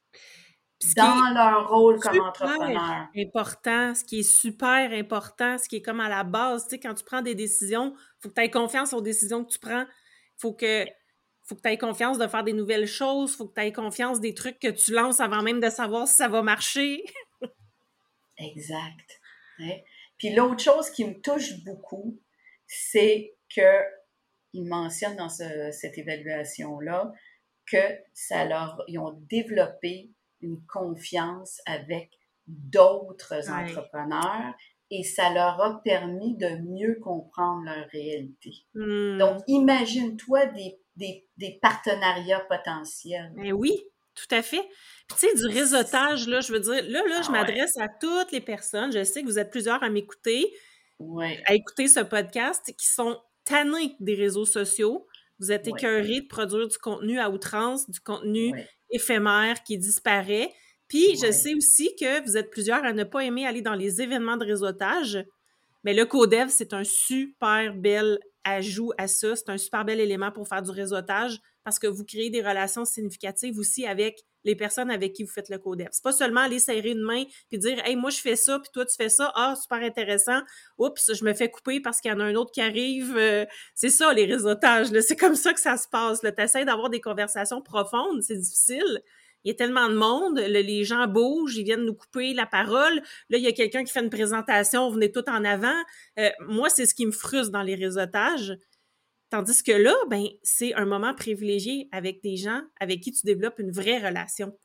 dans 0.94 1.34
leur 1.34 1.70
rôle 1.70 1.98
comme 1.98 2.20
entrepreneur. 2.20 3.08
Important, 3.16 3.94
ce 3.94 4.04
qui 4.04 4.20
est 4.20 4.30
super 4.30 4.92
important, 4.92 5.56
ce 5.56 5.68
qui 5.68 5.76
est 5.76 5.82
comme 5.82 6.00
à 6.00 6.08
la 6.08 6.22
base, 6.22 6.64
tu 6.64 6.70
sais, 6.70 6.80
quand 6.80 6.94
tu 6.94 7.04
prends 7.04 7.22
des 7.22 7.34
décisions, 7.34 7.94
il 7.96 8.22
faut 8.22 8.28
que 8.28 8.34
tu 8.34 8.42
aies 8.42 8.50
confiance 8.50 8.92
aux 8.92 9.00
décisions 9.00 9.42
que 9.44 9.50
tu 9.50 9.58
prends. 9.58 9.86
Faut 10.36 10.52
que 10.52 10.84
faut 11.48 11.54
que 11.54 11.62
tu 11.62 11.68
aies 11.68 11.78
confiance 11.78 12.18
de 12.18 12.26
faire 12.26 12.44
des 12.44 12.52
nouvelles 12.52 12.86
choses, 12.86 13.34
faut 13.34 13.48
que 13.48 13.54
tu 13.58 13.66
aies 13.66 13.72
confiance 13.72 14.20
des 14.20 14.34
trucs 14.34 14.58
que 14.58 14.68
tu 14.68 14.92
lances 14.92 15.20
avant 15.20 15.42
même 15.42 15.60
de 15.60 15.70
savoir 15.70 16.06
si 16.06 16.16
ça 16.16 16.28
va 16.28 16.42
marcher. 16.42 17.02
exact. 18.38 19.20
Puis 20.18 20.34
l'autre 20.34 20.62
chose 20.62 20.90
qui 20.90 21.04
me 21.04 21.20
touche 21.20 21.64
beaucoup, 21.64 22.20
c'est 22.66 23.34
que 23.54 23.82
ils 24.52 24.66
mentionnent 24.66 25.16
dans 25.16 25.28
cette 25.28 25.96
évaluation-là 25.96 27.12
que 27.70 27.98
ça 28.14 28.44
leur, 28.44 28.82
ils 28.88 28.98
ont 28.98 29.18
développé 29.30 30.10
une 30.40 30.64
confiance 30.66 31.60
avec 31.66 32.10
d'autres 32.46 33.50
entrepreneurs 33.50 34.54
et 34.90 35.02
ça 35.02 35.32
leur 35.32 35.60
a 35.60 35.82
permis 35.82 36.36
de 36.36 36.48
mieux 36.62 36.98
comprendre 37.02 37.64
leur 37.64 37.86
réalité. 37.88 38.52
Hmm. 38.74 39.18
Donc, 39.18 39.42
imagine-toi 39.46 40.46
des, 40.46 40.80
des, 40.98 41.26
des, 41.36 41.58
partenariats 41.62 42.44
potentiels. 42.48 43.32
Mais 43.36 43.52
oui, 43.52 43.72
tout 44.14 44.34
à 44.34 44.42
fait. 44.42 44.68
tu 45.08 45.16
sais, 45.16 45.34
du 45.34 45.46
réseautage, 45.46 46.26
là, 46.28 46.40
je 46.40 46.52
veux 46.52 46.60
dire, 46.60 46.82
là, 46.88 47.02
là, 47.06 47.22
je 47.22 47.28
ah 47.28 47.32
m'adresse 47.32 47.76
à 47.78 47.88
toutes 47.88 48.32
les 48.32 48.40
personnes. 48.40 48.92
Je 48.92 49.04
sais 49.04 49.22
que 49.22 49.26
vous 49.26 49.38
êtes 49.38 49.50
plusieurs 49.50 49.82
à 49.82 49.88
m'écouter, 49.88 50.52
à 51.46 51.54
écouter 51.54 51.88
ce 51.88 52.00
podcast, 52.00 52.74
qui 52.76 52.86
sont 52.86 53.18
tannés 53.44 53.94
des 54.00 54.14
réseaux 54.14 54.44
sociaux. 54.44 55.06
Vous 55.38 55.52
êtes 55.52 55.68
écœurés 55.68 56.22
de 56.22 56.26
produire 56.26 56.66
du 56.66 56.78
contenu 56.78 57.18
à 57.20 57.30
outrance, 57.30 57.88
du 57.88 58.00
contenu 58.00 58.52
éphémère 58.90 59.62
qui 59.62 59.78
disparaît. 59.78 60.52
Puis 60.88 61.16
je 61.22 61.30
sais 61.30 61.54
aussi 61.54 61.94
que 61.96 62.24
vous 62.24 62.36
êtes 62.36 62.50
plusieurs 62.50 62.84
à 62.84 62.92
ne 62.92 63.04
pas 63.04 63.20
aimer 63.20 63.46
aller 63.46 63.62
dans 63.62 63.74
les 63.74 64.00
événements 64.00 64.36
de 64.36 64.46
réseautage. 64.46 65.24
Mais 65.84 65.94
le 65.94 66.06
Codev, 66.06 66.48
c'est 66.48 66.72
un 66.72 66.82
super 66.84 67.74
bel 67.74 68.18
ajout 68.48 68.92
à 68.98 69.08
ça. 69.08 69.36
C'est 69.36 69.48
un 69.50 69.58
super 69.58 69.84
bel 69.84 70.00
élément 70.00 70.30
pour 70.30 70.48
faire 70.48 70.62
du 70.62 70.70
réseautage 70.70 71.40
parce 71.64 71.78
que 71.78 71.86
vous 71.86 72.04
créez 72.04 72.30
des 72.30 72.40
relations 72.40 72.84
significatives 72.84 73.58
aussi 73.58 73.86
avec 73.86 74.24
les 74.44 74.56
personnes 74.56 74.90
avec 74.90 75.12
qui 75.12 75.24
vous 75.24 75.30
faites 75.30 75.50
le 75.50 75.58
codef. 75.58 75.88
C'est 75.92 76.02
pas 76.02 76.12
seulement 76.12 76.40
aller 76.40 76.58
serrer 76.58 76.92
une 76.92 77.02
main 77.02 77.24
puis 77.48 77.58
dire 77.58 77.78
Hey, 77.84 77.96
moi 77.96 78.10
je 78.10 78.18
fais 78.20 78.36
ça, 78.36 78.58
puis 78.58 78.70
toi 78.72 78.86
tu 78.86 78.96
fais 78.96 79.08
ça, 79.10 79.32
ah, 79.34 79.54
super 79.60 79.82
intéressant. 79.82 80.40
Oups, 80.78 81.12
je 81.12 81.24
me 81.24 81.34
fais 81.34 81.50
couper 81.50 81.80
parce 81.80 82.00
qu'il 82.00 82.10
y 82.10 82.14
en 82.14 82.20
a 82.20 82.24
un 82.24 82.34
autre 82.36 82.52
qui 82.52 82.60
arrive. 82.60 83.16
Euh, 83.16 83.44
c'est 83.74 83.90
ça, 83.90 84.12
les 84.12 84.24
réseautages. 84.24 84.88
C'est 85.00 85.16
comme 85.16 85.34
ça 85.34 85.52
que 85.52 85.60
ça 85.60 85.76
se 85.76 85.88
passe. 85.88 86.20
Tu 86.20 86.42
essaies 86.42 86.64
d'avoir 86.64 86.90
des 86.90 87.00
conversations 87.00 87.60
profondes, 87.60 88.22
c'est 88.22 88.38
difficile. 88.38 89.02
Il 89.44 89.48
y 89.48 89.50
a 89.52 89.54
tellement 89.54 89.88
de 89.88 89.94
monde, 89.94 90.38
les 90.38 90.84
gens 90.84 91.06
bougent, 91.06 91.56
ils 91.56 91.64
viennent 91.64 91.84
nous 91.84 91.94
couper 91.94 92.34
la 92.34 92.46
parole. 92.46 92.96
Là, 93.30 93.38
il 93.38 93.42
y 93.42 93.46
a 93.46 93.52
quelqu'un 93.52 93.84
qui 93.84 93.92
fait 93.92 94.00
une 94.00 94.10
présentation, 94.10 94.90
venez 94.90 95.12
tout 95.12 95.28
en 95.28 95.44
avant. 95.44 95.80
Euh, 96.18 96.30
moi, 96.40 96.68
c'est 96.70 96.86
ce 96.86 96.94
qui 96.94 97.06
me 97.06 97.12
frustre 97.12 97.52
dans 97.52 97.62
les 97.62 97.74
réseautages. 97.74 98.56
Tandis 99.30 99.62
que 99.62 99.72
là, 99.72 99.94
ben, 100.08 100.26
c'est 100.42 100.74
un 100.74 100.86
moment 100.86 101.14
privilégié 101.14 101.88
avec 101.92 102.22
des 102.22 102.36
gens 102.36 102.62
avec 102.80 103.00
qui 103.00 103.12
tu 103.12 103.26
développes 103.26 103.58
une 103.58 103.70
vraie 103.70 103.98
relation, 103.98 104.58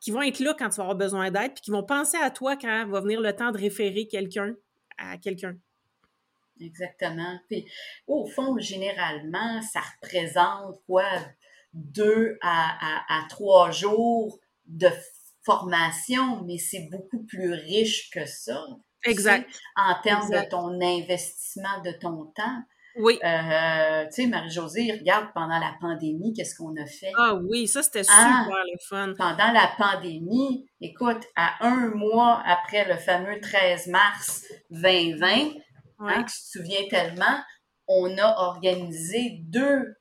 qui 0.00 0.10
vont 0.10 0.22
être 0.22 0.40
là 0.40 0.54
quand 0.58 0.70
tu 0.70 0.76
vas 0.76 0.84
avoir 0.84 0.96
besoin 0.96 1.30
d'aide, 1.30 1.52
puis 1.54 1.62
qui 1.62 1.70
vont 1.70 1.84
penser 1.84 2.16
à 2.16 2.30
toi 2.30 2.56
quand 2.56 2.88
va 2.88 3.00
venir 3.00 3.20
le 3.20 3.34
temps 3.34 3.52
de 3.52 3.58
référer 3.58 4.08
quelqu'un 4.08 4.56
à 4.98 5.18
quelqu'un. 5.18 5.56
Exactement. 6.60 7.38
Puis, 7.48 7.66
au 8.06 8.26
fond, 8.26 8.58
généralement, 8.58 9.60
ça 9.62 9.80
représente 10.00 10.80
quoi? 10.86 11.04
Deux 11.72 12.38
à, 12.42 13.24
trois 13.28 13.70
jours 13.70 14.38
de 14.66 14.88
formation, 15.44 16.42
mais 16.44 16.58
c'est 16.58 16.88
beaucoup 16.90 17.24
plus 17.24 17.52
riche 17.52 18.10
que 18.10 18.26
ça. 18.26 18.64
Exact. 19.04 19.50
en 19.74 20.00
termes 20.00 20.30
de 20.30 20.48
ton 20.48 20.80
investissement 20.80 21.80
de 21.84 21.90
ton 22.00 22.26
temps. 22.36 22.62
Oui. 22.96 23.18
Euh, 23.24 24.04
tu 24.06 24.22
sais, 24.22 24.26
Marie-Josée, 24.26 24.92
regarde 24.92 25.28
pendant 25.34 25.58
la 25.58 25.74
pandémie, 25.80 26.34
qu'est-ce 26.34 26.54
qu'on 26.54 26.74
a 26.76 26.86
fait? 26.86 27.10
Ah 27.16 27.34
oui, 27.48 27.66
ça 27.66 27.82
c'était 27.82 28.02
ah, 28.10 28.44
super 28.44 28.64
le 28.64 28.78
fun. 28.88 29.14
Pendant 29.16 29.52
la 29.52 29.72
pandémie, 29.78 30.66
écoute, 30.80 31.24
à 31.36 31.66
un 31.66 31.88
mois 31.94 32.42
après 32.44 32.86
le 32.86 32.96
fameux 32.96 33.40
13 33.40 33.86
mars 33.88 34.44
2020, 34.70 35.26
hein, 36.00 36.24
tu 36.24 36.24
te 36.24 36.58
souviens 36.58 36.86
tellement, 36.90 37.40
on 37.88 38.16
a 38.18 38.36
organisé 38.38 39.38
deux 39.44 39.94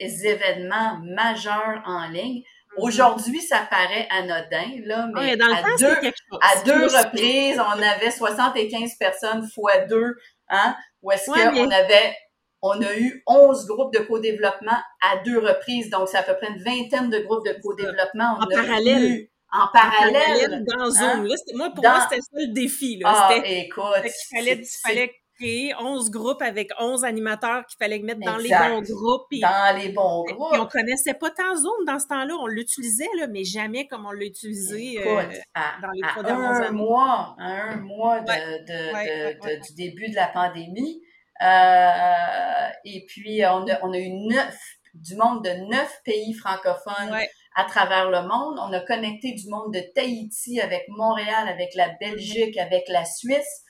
événements 0.00 0.98
majeurs 1.02 1.82
en 1.86 2.08
ligne. 2.08 2.40
Mm-hmm. 2.40 2.82
Aujourd'hui, 2.82 3.40
ça 3.40 3.66
paraît 3.70 4.06
anodin, 4.10 4.80
là, 4.84 5.08
mais 5.14 5.36
dans 5.36 5.46
le 5.46 5.52
à, 5.52 5.76
deux, 5.78 6.10
à 6.40 6.62
deux 6.64 6.84
reprises, 6.84 7.58
on 7.58 7.82
avait 7.82 8.10
75 8.10 8.94
personnes 8.98 9.48
fois 9.54 9.78
deux, 9.86 10.14
hein, 10.48 10.76
où 11.02 11.10
est-ce 11.10 11.26
qu'on 11.26 11.70
avait 11.70 12.14
on 12.62 12.82
a 12.82 12.96
eu 12.96 13.22
11 13.26 13.66
groupes 13.66 13.94
de 13.94 14.00
co-développement 14.00 14.78
à 15.00 15.18
deux 15.24 15.38
reprises, 15.38 15.90
donc 15.90 16.08
c'est 16.08 16.18
à 16.18 16.22
peu 16.22 16.34
près 16.36 16.48
une 16.48 16.62
vingtaine 16.62 17.10
de 17.10 17.18
groupes 17.20 17.46
de 17.46 17.52
co-développement. 17.62 18.38
En 18.40 18.46
parallèle. 18.46 19.28
en 19.52 19.68
parallèle. 19.72 20.64
dans 20.64 20.84
hein? 20.84 20.90
Zoom. 20.90 21.28
moi, 21.54 21.70
pour 21.70 21.84
moi, 21.84 22.06
c'était 22.08 22.20
ça 22.20 22.30
le 22.32 22.52
défi. 22.52 22.98
Là. 22.98 23.28
Ah, 23.30 23.36
écoute. 23.44 23.84
Il 24.04 24.36
fallait, 24.36 24.62
fallait 24.84 25.14
créer 25.38 25.74
11 25.78 26.10
groupes 26.10 26.42
avec 26.42 26.70
11 26.78 27.04
animateurs 27.04 27.66
qu'il 27.66 27.76
fallait 27.78 27.98
mettre 28.00 28.20
dans 28.20 28.36
les 28.36 28.50
bons 28.50 28.82
groupes. 28.82 29.28
dans 29.40 29.76
les 29.76 29.90
bons 29.90 30.24
groupes. 30.24 30.54
Et 30.54 30.58
on 30.58 30.66
connaissait 30.66 31.14
pas 31.14 31.30
tant 31.30 31.54
Zoom 31.54 31.84
dans 31.86 31.98
ce 31.98 32.06
temps-là. 32.08 32.34
On 32.40 32.46
l'utilisait, 32.46 33.08
là, 33.18 33.26
mais 33.28 33.44
jamais 33.44 33.86
comme 33.86 34.06
on 34.06 34.12
l'a 34.12 34.24
utilisé 34.24 34.98
euh, 35.00 35.22
dans 35.54 35.90
les 35.92 36.02
trois 36.08 36.22
dernières 36.22 36.68
un 36.68 36.72
Mois, 36.72 37.36
à 37.38 37.72
un 37.72 37.76
mois 37.76 38.20
de, 38.20 38.64
de, 38.64 39.66
du 39.66 39.74
début 39.74 40.10
de 40.10 40.14
la 40.14 40.28
pandémie, 40.28 41.00
euh, 41.40 42.68
et 42.84 43.04
puis, 43.06 43.42
on 43.44 43.66
a, 43.68 43.78
on 43.82 43.92
a 43.92 43.98
eu 43.98 44.10
neuf, 44.10 44.58
du 44.94 45.14
monde 45.16 45.44
de 45.44 45.50
neuf 45.70 46.00
pays 46.04 46.34
francophones 46.34 47.16
à 47.54 47.64
travers 47.64 48.10
le 48.10 48.22
monde. 48.22 48.58
On 48.58 48.72
a 48.72 48.80
connecté 48.80 49.32
du 49.32 49.48
monde 49.48 49.72
de 49.72 49.80
Tahiti 49.94 50.60
avec 50.60 50.84
Montréal, 50.88 51.48
avec 51.48 51.74
la 51.74 51.90
Belgique, 52.00 52.56
avec 52.56 52.88
la 52.88 53.04
Suisse. 53.04 53.64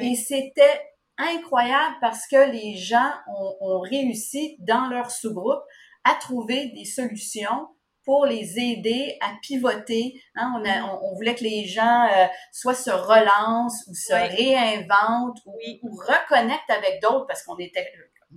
Et 0.00 0.14
c'était 0.16 0.80
incroyable 1.18 1.96
parce 2.00 2.26
que 2.26 2.50
les 2.50 2.76
gens 2.76 3.12
ont, 3.28 3.56
ont 3.60 3.80
réussi 3.80 4.56
dans 4.60 4.88
leur 4.88 5.10
sous-groupe 5.10 5.62
à 6.04 6.14
trouver 6.14 6.72
des 6.74 6.84
solutions 6.84 7.68
pour 8.08 8.24
les 8.24 8.58
aider 8.58 9.18
à 9.20 9.34
pivoter. 9.42 10.22
Hein. 10.34 10.54
On, 10.56 10.64
a, 10.64 10.78
mm-hmm. 10.78 10.98
on, 11.02 11.14
voulait 11.14 11.34
que 11.34 11.44
les 11.44 11.66
gens 11.66 12.06
euh, 12.06 12.24
soit 12.52 12.72
se 12.72 12.90
relancent 12.90 13.86
ou 13.86 13.94
se 13.94 14.14
réinventent 14.14 15.36
ou, 15.44 15.54
ou, 15.82 15.94
reconnectent 15.94 16.70
avec 16.70 17.02
d'autres 17.02 17.26
parce 17.26 17.42
qu'on 17.42 17.58
était 17.58 17.86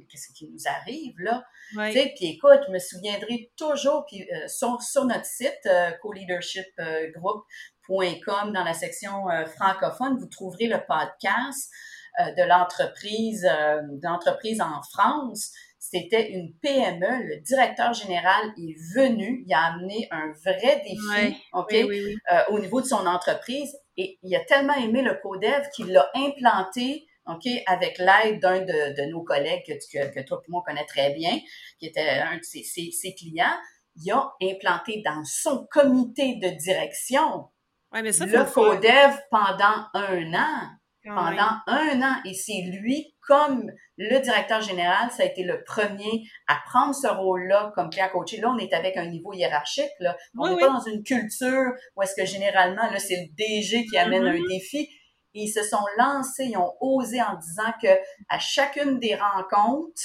qu'est-ce 0.09 0.33
qui 0.33 0.49
nous 0.49 0.67
arrive 0.67 1.13
là? 1.19 1.45
Tu 1.69 1.93
sais 1.93 2.13
puis 2.17 2.31
écoute 2.31 2.59
je 2.67 2.73
me 2.73 2.79
souviendrai 2.79 3.53
toujours 3.55 4.03
puis 4.05 4.23
euh, 4.23 4.49
sur, 4.49 4.81
sur 4.81 5.05
notre 5.05 5.23
site 5.23 5.65
euh, 5.67 5.91
co-leadershipgroup.com 6.01 8.51
dans 8.51 8.65
la 8.65 8.73
section 8.73 9.27
francophone 9.55 10.17
vous 10.19 10.27
trouverez 10.27 10.67
le 10.67 10.79
podcast 10.85 11.71
de 12.19 12.47
l'entreprise 12.47 13.41
de 13.41 14.05
l'entreprise 14.05 14.61
en 14.61 14.81
France. 14.83 15.51
C'était 15.91 16.31
une 16.31 16.53
PME. 16.61 17.23
Le 17.23 17.41
directeur 17.41 17.91
général 17.93 18.53
est 18.55 18.75
venu, 18.95 19.43
il 19.45 19.53
a 19.53 19.73
amené 19.73 20.07
un 20.11 20.31
vrai 20.45 20.81
défi, 20.85 21.35
ok, 21.53 21.73
euh, 21.73 22.43
au 22.49 22.59
niveau 22.59 22.81
de 22.81 22.85
son 22.85 23.05
entreprise, 23.07 23.75
et 23.97 24.19
il 24.21 24.35
a 24.35 24.41
tellement 24.45 24.75
aimé 24.75 25.01
le 25.01 25.15
codev 25.15 25.67
qu'il 25.75 25.91
l'a 25.91 26.09
implanté. 26.13 27.07
OK, 27.27 27.45
avec 27.67 27.99
l'aide 27.99 28.39
d'un 28.39 28.61
de, 28.61 29.11
nos 29.11 29.21
collègues 29.23 29.63
que, 29.67 29.73
que, 29.73 30.13
que, 30.13 30.25
toi 30.25 30.41
et 30.43 30.51
moi 30.51 30.61
on 30.61 30.69
connaît 30.69 30.87
très 30.87 31.13
bien, 31.13 31.39
qui 31.79 31.85
était 31.85 32.09
un 32.09 32.37
de 32.37 32.43
ses, 32.43 32.63
ses, 32.63 33.13
clients, 33.13 33.59
il 33.95 34.11
a 34.11 34.33
implanté 34.41 35.03
dans 35.05 35.23
son 35.23 35.67
comité 35.69 36.37
de 36.37 36.49
direction 36.49 37.45
ouais, 37.93 38.01
mais 38.01 38.11
ça, 38.11 38.25
le 38.25 38.43
codev 38.51 39.19
pendant 39.29 39.85
un 39.93 40.33
an 40.33 40.69
pendant 41.03 41.57
un 41.67 42.01
an. 42.01 42.15
Et 42.25 42.33
c'est 42.33 42.61
lui, 42.71 43.15
comme 43.21 43.71
le 43.97 44.19
directeur 44.19 44.61
général, 44.61 45.09
ça 45.11 45.23
a 45.23 45.25
été 45.25 45.43
le 45.43 45.63
premier 45.63 46.23
à 46.47 46.57
prendre 46.65 46.95
ce 46.95 47.07
rôle-là 47.07 47.71
comme 47.75 47.89
client 47.89 48.09
coaché. 48.11 48.39
Là, 48.39 48.51
on 48.53 48.57
est 48.57 48.73
avec 48.73 48.97
un 48.97 49.07
niveau 49.07 49.33
hiérarchique. 49.33 49.91
Là. 49.99 50.17
On 50.37 50.49
n'est 50.49 50.59
pas 50.59 50.69
dans 50.69 50.79
une 50.81 51.03
culture 51.03 51.71
où 51.95 52.01
est-ce 52.01 52.15
que 52.15 52.25
généralement, 52.25 52.89
là, 52.89 52.99
c'est 52.99 53.17
le 53.17 53.35
DG 53.35 53.85
qui 53.85 53.97
amène 53.97 54.25
un 54.25 54.33
mm-hmm. 54.33 54.47
défi. 54.49 54.89
ils 55.33 55.49
se 55.49 55.63
sont 55.63 55.85
lancés, 55.97 56.45
ils 56.45 56.57
ont 56.57 56.73
osé 56.81 57.21
en 57.21 57.35
disant 57.37 57.71
que 57.81 57.89
à 58.29 58.39
chacune 58.39 58.99
des 58.99 59.15
rencontres, 59.15 60.01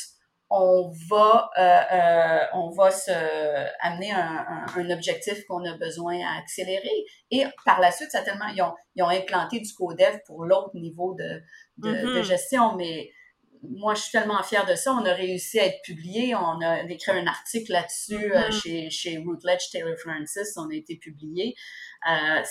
on 0.48 0.92
va 1.10 1.50
euh, 1.58 1.80
euh, 1.92 2.44
on 2.54 2.70
va 2.70 2.90
se 2.90 3.10
amener 3.80 4.12
un, 4.12 4.66
un, 4.76 4.90
objectif 4.90 5.44
qu'on 5.46 5.64
a 5.64 5.76
besoin 5.76 6.18
à 6.24 6.38
accélérer 6.38 7.04
et 7.32 7.44
par 7.64 7.80
la 7.80 7.90
suite 7.90 8.10
ça 8.12 8.22
tellement 8.22 8.46
ils 8.54 8.62
ont, 8.62 8.72
ils 8.94 9.02
ont 9.02 9.08
implanté 9.08 9.58
du 9.58 9.72
codev 9.74 10.18
pour 10.24 10.44
l'autre 10.44 10.70
niveau 10.74 11.14
de, 11.14 11.42
de, 11.78 11.90
de, 11.90 11.96
mm-hmm. 11.96 12.22
gestion 12.22 12.76
mais 12.76 13.10
moi, 13.62 13.94
je 13.94 14.02
suis 14.02 14.12
tellement 14.12 14.42
fière 14.42 14.66
de 14.66 14.74
ça. 14.74 14.92
On 14.92 15.04
a 15.04 15.12
réussi 15.12 15.58
à 15.58 15.66
être 15.66 15.82
publié. 15.82 16.34
On 16.34 16.60
a 16.60 16.82
écrit 16.84 17.12
un 17.12 17.26
article 17.26 17.72
là-dessus 17.72 18.32
euh, 18.32 18.48
mm-hmm. 18.48 18.62
chez, 18.62 18.90
chez 18.90 19.18
Routledge 19.18 19.70
Taylor 19.70 19.96
Francis. 19.98 20.56
On 20.56 20.70
a 20.70 20.74
été 20.74 20.96
publié. 20.96 21.54
Euh, 22.08 22.42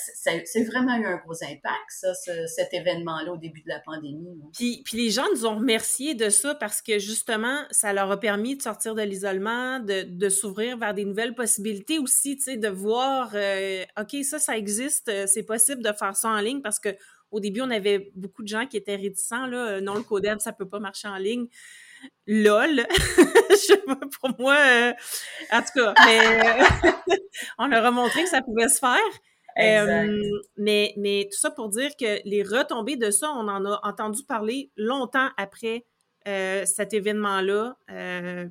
c'est 0.44 0.64
vraiment 0.64 0.96
eu 0.96 1.06
un 1.06 1.16
gros 1.16 1.42
impact, 1.42 1.88
ça, 1.88 2.12
cet 2.14 2.74
événement-là 2.74 3.32
au 3.32 3.36
début 3.36 3.62
de 3.62 3.68
la 3.68 3.80
pandémie. 3.80 4.38
Puis, 4.52 4.82
puis, 4.84 4.98
les 4.98 5.10
gens 5.10 5.24
nous 5.32 5.46
ont 5.46 5.56
remercié 5.56 6.14
de 6.14 6.28
ça 6.28 6.54
parce 6.54 6.82
que 6.82 6.98
justement, 6.98 7.62
ça 7.70 7.92
leur 7.92 8.10
a 8.10 8.20
permis 8.20 8.56
de 8.56 8.62
sortir 8.62 8.94
de 8.94 9.02
l'isolement, 9.02 9.80
de, 9.80 10.02
de 10.02 10.28
s'ouvrir 10.28 10.76
vers 10.76 10.92
des 10.92 11.04
nouvelles 11.04 11.34
possibilités 11.34 11.98
aussi, 11.98 12.36
tu 12.36 12.42
sais, 12.42 12.56
de 12.56 12.68
voir, 12.68 13.30
euh, 13.34 13.84
OK, 13.98 14.22
ça, 14.24 14.38
ça 14.38 14.58
existe, 14.58 15.10
c'est 15.26 15.44
possible 15.44 15.82
de 15.82 15.92
faire 15.92 16.16
ça 16.16 16.28
en 16.28 16.40
ligne 16.40 16.60
parce 16.60 16.78
que 16.78 16.90
au 17.30 17.40
début, 17.40 17.60
on 17.62 17.70
avait 17.70 18.10
beaucoup 18.14 18.42
de 18.42 18.48
gens 18.48 18.66
qui 18.66 18.76
étaient 18.76 18.96
réticents. 18.96 19.46
Là. 19.46 19.66
Euh, 19.66 19.80
non, 19.80 19.94
le 19.94 20.02
codev, 20.02 20.38
ça 20.38 20.52
peut 20.52 20.68
pas 20.68 20.78
marcher 20.78 21.08
en 21.08 21.16
ligne. 21.16 21.46
LOL. 22.26 22.86
pour 24.20 24.30
moi, 24.38 24.56
euh, 24.56 24.92
en 25.52 25.60
tout 25.60 25.72
cas, 25.74 25.94
mais 26.04 26.20
on 27.58 27.66
leur 27.66 27.84
a 27.84 27.90
montré 27.90 28.22
que 28.22 28.28
ça 28.28 28.42
pouvait 28.42 28.68
se 28.68 28.78
faire. 28.78 28.98
Euh, 29.58 30.20
mais, 30.58 30.92
mais 30.98 31.28
tout 31.32 31.38
ça 31.38 31.50
pour 31.50 31.70
dire 31.70 31.90
que 31.98 32.20
les 32.28 32.42
retombées 32.42 32.96
de 32.96 33.10
ça, 33.10 33.30
on 33.30 33.48
en 33.48 33.64
a 33.64 33.80
entendu 33.84 34.22
parler 34.24 34.70
longtemps 34.76 35.28
après 35.38 35.86
cet 36.26 36.92
événement-là, 36.92 37.76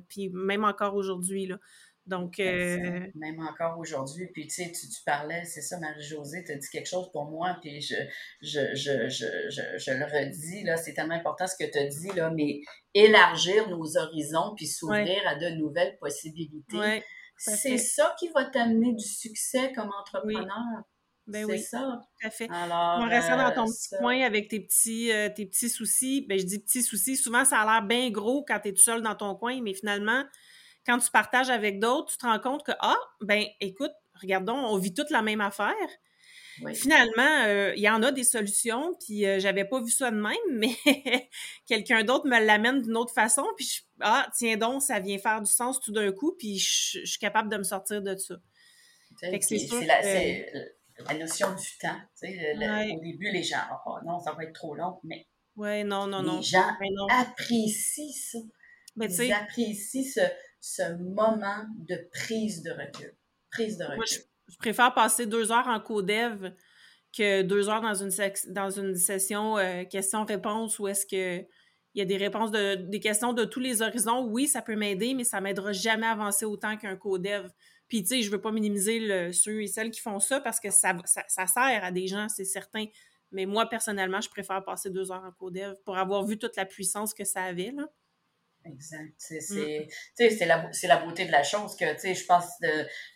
puis 0.08 0.30
même 0.30 0.64
encore 0.64 0.94
aujourd'hui. 0.96 1.52
Donc, 2.06 2.38
euh... 2.38 3.06
même 3.16 3.40
encore 3.40 3.78
aujourd'hui, 3.78 4.28
puis 4.32 4.46
tu 4.46 4.62
sais, 4.62 4.70
tu, 4.70 4.86
parlais, 5.04 5.44
c'est 5.44 5.60
ça, 5.60 5.78
Marie-Josée, 5.80 6.44
tu 6.44 6.52
as 6.52 6.56
dit 6.56 6.68
quelque 6.70 6.88
chose 6.88 7.10
pour 7.12 7.24
moi, 7.24 7.56
puis 7.60 7.80
je, 7.80 7.96
je, 8.40 8.74
je, 8.74 9.08
je, 9.08 9.26
je, 9.76 9.90
le 9.90 10.04
redis, 10.04 10.62
là, 10.62 10.76
c'est 10.76 10.94
tellement 10.94 11.16
important 11.16 11.46
ce 11.48 11.56
que 11.56 11.68
tu 11.68 11.78
as 11.78 11.86
dit, 11.86 12.12
là, 12.14 12.30
mais 12.30 12.60
élargir 12.94 13.68
nos 13.68 13.96
horizons, 13.96 14.54
puis 14.56 14.66
s'ouvrir 14.66 15.20
à 15.26 15.34
de 15.34 15.48
nouvelles 15.56 15.96
possibilités, 15.98 17.02
c'est 17.36 17.78
ça 17.78 18.14
qui 18.18 18.28
va 18.28 18.44
t'amener 18.44 18.92
du 18.94 19.04
succès 19.04 19.72
comme 19.72 19.90
entrepreneur. 20.00 20.84
Ben 21.26 21.44
oui, 21.44 21.58
ça. 21.58 22.00
Tout 22.20 22.26
à 22.26 22.30
fait. 22.30 22.48
Alors, 22.50 23.00
en 23.00 23.08
restant 23.08 23.36
dans 23.36 23.52
ton 23.52 23.68
euh, 23.68 23.72
petit 23.72 23.96
coin 23.98 24.20
avec 24.20 24.48
tes 24.48 24.60
petits, 24.60 25.10
euh, 25.10 25.28
tes 25.28 25.44
petits 25.44 25.68
soucis, 25.68 26.24
ben 26.28 26.38
je 26.38 26.44
dis 26.44 26.60
petits 26.60 26.84
soucis, 26.84 27.16
souvent 27.16 27.44
ça 27.44 27.62
a 27.62 27.64
l'air 27.64 27.82
bien 27.82 28.10
gros 28.10 28.44
quand 28.46 28.60
tu 28.60 28.68
es 28.68 28.72
tout 28.72 28.82
seul 28.82 29.02
dans 29.02 29.16
ton 29.16 29.34
coin, 29.34 29.60
mais 29.60 29.74
finalement, 29.74 30.22
quand 30.86 30.98
tu 30.98 31.10
partages 31.10 31.50
avec 31.50 31.80
d'autres, 31.80 32.12
tu 32.12 32.18
te 32.18 32.26
rends 32.26 32.38
compte 32.38 32.64
que, 32.64 32.72
ah, 32.80 32.98
ben, 33.20 33.44
écoute, 33.60 33.92
regardons, 34.20 34.54
on 34.54 34.78
vit 34.78 34.94
toute 34.94 35.10
la 35.10 35.22
même 35.22 35.40
affaire. 35.40 35.74
Finalement, 36.74 37.44
euh, 37.46 37.74
il 37.76 37.82
y 37.82 37.90
en 37.90 38.02
a 38.02 38.10
des 38.12 38.24
solutions, 38.24 38.94
puis 39.04 39.26
euh, 39.26 39.38
j'avais 39.38 39.66
pas 39.66 39.80
vu 39.80 39.90
ça 39.90 40.10
de 40.10 40.16
même, 40.16 40.34
mais 40.52 40.74
quelqu'un 41.66 42.02
d'autre 42.02 42.26
me 42.26 42.42
l'amène 42.42 42.80
d'une 42.80 42.96
autre 42.96 43.12
façon, 43.12 43.44
puis 43.56 43.66
je, 43.66 43.82
ah, 44.00 44.26
tiens 44.34 44.56
donc, 44.56 44.82
ça 44.82 44.98
vient 44.98 45.18
faire 45.18 45.42
du 45.42 45.50
sens 45.50 45.80
tout 45.80 45.92
d'un 45.92 46.10
coup, 46.12 46.34
puis 46.38 46.58
je, 46.58 47.04
suis 47.04 47.18
capable 47.18 47.50
de 47.50 47.58
me 47.58 47.62
sortir 47.62 48.00
de 48.00 48.16
ça. 48.16 48.36
C'est 49.20 49.30
la, 49.84 50.00
la, 51.12 51.18
notion 51.18 51.48
du 51.54 51.78
temps. 51.78 52.00
Au 52.22 53.00
début, 53.00 53.30
les 53.30 53.42
gens, 53.42 53.58
oh, 53.84 53.96
non, 54.06 54.18
ça 54.18 54.32
va 54.32 54.44
être 54.44 54.54
trop 54.54 54.74
long, 54.74 54.98
mais 55.04 55.26
ouais, 55.56 55.84
non, 55.84 56.06
non, 56.06 56.22
non. 56.22 56.38
les 56.38 56.42
gens 56.42 56.70
apprécient 57.10 58.12
ça. 58.12 58.38
Mais 58.96 59.12
Ils 59.12 59.32
apprécient 59.32 60.02
ce, 60.02 60.20
ce 60.66 60.94
moment 60.94 61.64
de 61.78 61.96
prise 62.12 62.62
de 62.62 62.72
recul. 62.72 63.14
Prise 63.52 63.78
de 63.78 63.84
recul. 63.84 63.96
Moi, 63.96 64.04
je, 64.06 64.56
préfère 64.58 64.92
passer 64.94 65.26
deux 65.26 65.52
heures 65.52 65.68
en 65.68 65.78
codev 65.78 66.52
que 67.16 67.42
deux 67.42 67.68
heures 67.68 67.82
dans 67.82 67.94
une, 67.94 68.10
dans 68.48 68.70
une 68.70 68.96
session 68.96 69.58
euh, 69.58 69.84
questions-réponses 69.84 70.78
où 70.78 70.88
est-ce 70.88 71.06
que 71.06 71.46
il 71.94 72.00
y 72.00 72.02
a 72.02 72.04
des 72.04 72.16
réponses 72.16 72.50
de 72.50 72.74
des 72.74 73.00
questions 73.00 73.32
de 73.32 73.44
tous 73.44 73.60
les 73.60 73.80
horizons. 73.80 74.26
Oui, 74.26 74.48
ça 74.48 74.60
peut 74.60 74.76
m'aider, 74.76 75.14
mais 75.14 75.24
ça 75.24 75.40
m'aidera 75.40 75.72
jamais 75.72 76.06
à 76.06 76.10
avancer 76.10 76.44
autant 76.44 76.76
qu'un 76.76 76.96
codev. 76.96 77.48
Puis, 77.88 78.02
tu 78.02 78.08
sais, 78.08 78.22
je 78.22 78.30
veux 78.30 78.40
pas 78.40 78.52
minimiser 78.52 78.98
le, 78.98 79.32
ceux 79.32 79.62
et 79.62 79.68
celles 79.68 79.90
qui 79.90 80.00
font 80.00 80.18
ça 80.18 80.40
parce 80.40 80.60
que 80.60 80.70
ça, 80.70 80.94
ça, 81.04 81.24
ça 81.28 81.46
sert 81.46 81.84
à 81.84 81.92
des 81.92 82.08
gens, 82.08 82.28
c'est 82.28 82.44
certain. 82.44 82.86
Mais 83.30 83.46
moi, 83.46 83.66
personnellement, 83.68 84.20
je 84.20 84.28
préfère 84.28 84.62
passer 84.64 84.90
deux 84.90 85.10
heures 85.10 85.24
en 85.24 85.32
codev 85.32 85.76
pour 85.84 85.96
avoir 85.96 86.24
vu 86.24 86.38
toute 86.38 86.56
la 86.56 86.66
puissance 86.66 87.14
que 87.14 87.24
ça 87.24 87.44
avait. 87.44 87.70
Là. 87.70 87.88
Exact. 88.72 89.12
C'est 89.18 89.40
mm. 89.50 90.46
la, 90.46 90.70
la 90.82 90.96
beauté 90.98 91.24
de 91.24 91.32
la 91.32 91.42
chose 91.42 91.76
que 91.76 91.86
je 91.86 92.24
pense 92.24 92.46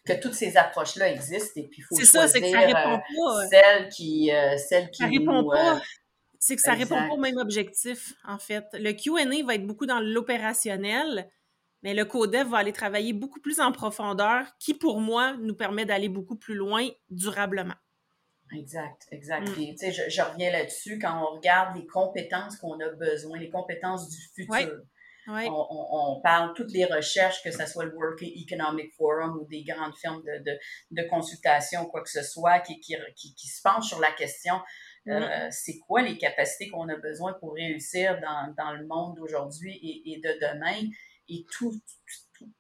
que 0.07 0.21
toutes 0.21 0.35
ces 0.35 0.57
approches-là 0.57 1.11
existent 1.11 1.61
et 1.61 1.69
puis 1.69 1.79
il 1.81 1.83
faut 1.83 1.97
choisir 1.97 2.21
ça, 2.23 2.29
c'est 2.29 2.41
que 2.41 2.51
ça 2.51 2.61
répond 2.61 2.95
euh, 2.95 2.99
pas. 2.99 3.47
celle 3.49 3.89
qui, 3.89 4.33
euh, 4.33 4.57
celle 4.57 4.91
qui 4.91 5.03
ça 5.03 5.09
répond 5.09 5.49
pas. 5.49 5.77
Euh, 5.77 5.81
c'est 6.39 6.57
que 6.57 6.63
ça 6.63 6.73
répond 6.73 6.97
pas 6.97 7.15
au 7.15 7.19
même 7.19 7.37
objectif, 7.37 8.15
en 8.25 8.39
fait. 8.39 8.65
Le 8.73 8.93
Q&A 8.93 9.45
va 9.45 9.55
être 9.55 9.67
beaucoup 9.67 9.85
dans 9.85 10.01
l'opérationnel, 10.01 11.31
mais 11.83 11.93
le 11.93 12.07
codev 12.07 12.49
va 12.49 12.59
aller 12.59 12.73
travailler 12.73 13.13
beaucoup 13.13 13.41
plus 13.41 13.61
en 13.61 13.73
profondeur, 13.73 14.47
qui 14.59 14.73
pour 14.73 15.01
moi 15.01 15.37
nous 15.39 15.55
permet 15.55 15.85
d'aller 15.85 16.09
beaucoup 16.09 16.37
plus 16.37 16.55
loin 16.55 16.89
durablement. 17.11 17.75
Exact, 18.53 19.07
exact. 19.13 19.49
Mm. 19.49 19.53
Puis, 19.53 19.75
tu 19.75 19.93
sais, 19.93 20.11
je, 20.11 20.23
reviens 20.23 20.51
là-dessus 20.51 20.99
quand 20.99 21.23
on 21.23 21.37
regarde 21.37 21.77
les 21.77 21.87
compétences 21.87 22.57
qu'on 22.57 22.81
a 22.81 22.89
besoin, 22.89 23.39
les 23.39 23.51
compétences 23.51 24.09
du 24.09 24.17
futur. 24.35 24.81
On, 25.33 26.21
parle 26.23 26.53
toutes 26.55 26.73
les 26.73 26.85
recherches, 26.85 27.43
que 27.43 27.51
ce 27.51 27.67
soit 27.67 27.85
le 27.85 27.95
World 27.95 28.19
Economic 28.21 28.93
Forum 28.95 29.39
ou 29.41 29.47
des 29.47 29.63
grandes 29.63 29.97
firmes 29.97 30.23
de, 30.23 30.43
de, 30.45 30.59
de 30.91 31.09
consultation, 31.09 31.87
quoi 31.87 32.03
que 32.03 32.11
ce 32.11 32.23
soit, 32.23 32.61
qui, 32.61 32.81
qui, 32.81 32.97
qui, 33.15 33.49
se 33.49 33.63
penchent 33.63 33.89
sur 33.89 34.01
la 34.01 34.13
question 34.13 34.57
mm. 35.07 35.11
euh, 35.11 35.49
c'est 35.51 35.79
quoi 35.79 36.03
les 36.03 36.19
capacités 36.19 36.71
qu'on 36.71 36.89
a 36.89 36.97
besoin 36.97 37.35
pour 37.35 37.55
réussir 37.55 38.21
dans, 38.21 38.55
dans 38.57 38.73
le 38.73 38.87
monde 38.87 39.17
d'aujourd'hui 39.17 39.77
et, 39.83 40.13
et, 40.13 40.21
de 40.21 40.39
demain? 40.41 40.89
Et 41.29 41.47
tout, 41.53 41.73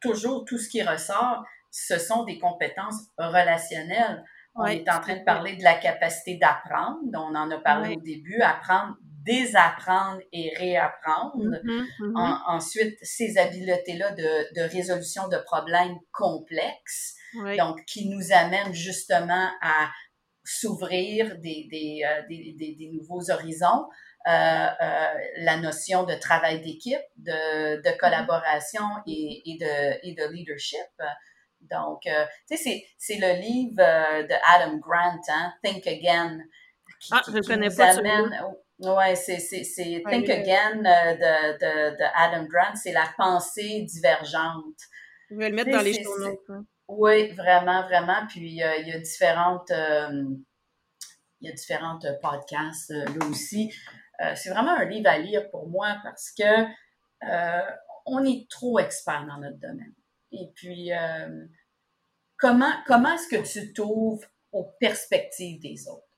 toujours, 0.00 0.44
tout 0.44 0.58
ce 0.58 0.68
qui 0.68 0.82
ressort, 0.82 1.44
ce 1.70 1.98
sont 1.98 2.24
des 2.24 2.38
compétences 2.38 3.02
relationnelles. 3.18 4.24
On 4.54 4.66
est 4.66 4.88
en 4.90 5.00
train 5.00 5.16
de 5.16 5.24
parler 5.24 5.56
de 5.56 5.62
la 5.62 5.74
capacité 5.74 6.36
d'apprendre, 6.36 6.98
on 7.14 7.34
en 7.34 7.50
a 7.50 7.58
parlé 7.58 7.94
au 7.96 8.00
début, 8.00 8.40
apprendre, 8.40 8.96
désapprendre 9.30 10.20
et 10.32 10.52
réapprendre. 10.56 11.36
Mm-hmm, 11.36 11.86
mm-hmm. 12.00 12.42
ensuite, 12.46 12.98
ces 13.02 13.38
habiletés-là 13.38 14.10
de, 14.12 14.54
de, 14.54 14.62
résolution 14.68 15.28
de 15.28 15.38
problèmes 15.38 15.96
complexes, 16.12 17.14
donc 17.58 17.84
qui 17.84 18.08
nous 18.08 18.32
amènent 18.32 18.74
justement 18.74 19.48
à 19.62 19.90
s'ouvrir 20.44 21.36
des, 21.38 21.68
des, 21.70 22.02
euh, 22.04 22.22
des, 22.28 22.74
des, 22.76 22.90
nouveaux 22.92 23.30
horizons. 23.30 23.88
Euh, 24.26 24.30
euh, 24.30 25.14
la 25.38 25.56
notion 25.56 26.04
de 26.04 26.12
travail 26.14 26.60
d'équipe, 26.60 26.98
de, 27.16 27.76
de 27.76 27.80
mm-hmm. 27.80 27.96
collaboration 27.96 28.84
et, 29.06 29.42
et, 29.46 29.56
de, 29.58 30.06
et 30.06 30.14
de 30.14 30.30
leadership. 30.30 30.90
Donc, 31.60 32.02
tu 32.48 32.56
sais, 32.56 32.84
c'est 32.98 33.18
le 33.18 33.40
livre 33.40 33.76
de 33.76 34.34
Adam 34.54 34.76
Grant, 34.78 35.20
hein, 35.28 35.52
Think 35.62 35.86
Again. 35.86 36.38
Qui, 37.00 37.10
ah, 37.12 37.22
je 37.26 37.32
ne 37.32 37.40
connais 37.40 37.70
pas 37.74 37.98
amène, 37.98 38.30
Ouais, 38.80 39.14
c'est 39.14 39.36
Think 39.36 40.28
Again 40.30 40.84
euh, 40.84 41.14
de, 41.14 41.52
de, 41.58 41.96
de, 41.96 42.04
Adam 42.14 42.46
Grant, 42.46 42.76
c'est 42.76 42.92
la 42.92 43.08
pensée 43.16 43.82
divergente. 43.82 44.78
Je 45.30 45.36
vais 45.36 45.50
le 45.50 45.54
mettre 45.54 45.70
dans 45.70 45.82
les 45.82 46.02
journaux. 46.02 46.40
Oui, 46.88 47.30
vraiment, 47.32 47.82
vraiment. 47.82 48.26
Puis 48.28 48.40
il 48.40 48.54
y 48.56 48.62
a 48.62 48.98
différentes, 48.98 49.70
il 49.70 51.48
y 51.48 51.48
a 51.48 51.52
différentes 51.52 52.06
podcasts 52.20 52.90
là 52.90 53.26
aussi. 53.30 53.72
c'est 54.34 54.50
vraiment 54.50 54.72
un 54.72 54.84
livre 54.86 55.08
à 55.08 55.18
lire 55.18 55.48
pour 55.50 55.68
moi 55.68 55.98
parce 56.02 56.32
que 56.32 56.66
on 58.06 58.24
est 58.24 58.48
trop 58.50 58.78
expert 58.78 59.24
dans 59.26 59.38
notre 59.38 59.58
domaine. 59.58 59.94
Et 60.32 60.50
puis, 60.54 60.92
euh, 60.92 61.46
comment, 62.38 62.72
comment 62.86 63.14
est-ce 63.14 63.28
que 63.28 63.46
tu 63.46 63.72
t'ouvres 63.72 64.26
aux 64.52 64.64
perspectives 64.80 65.60
des 65.60 65.88
autres? 65.88 66.09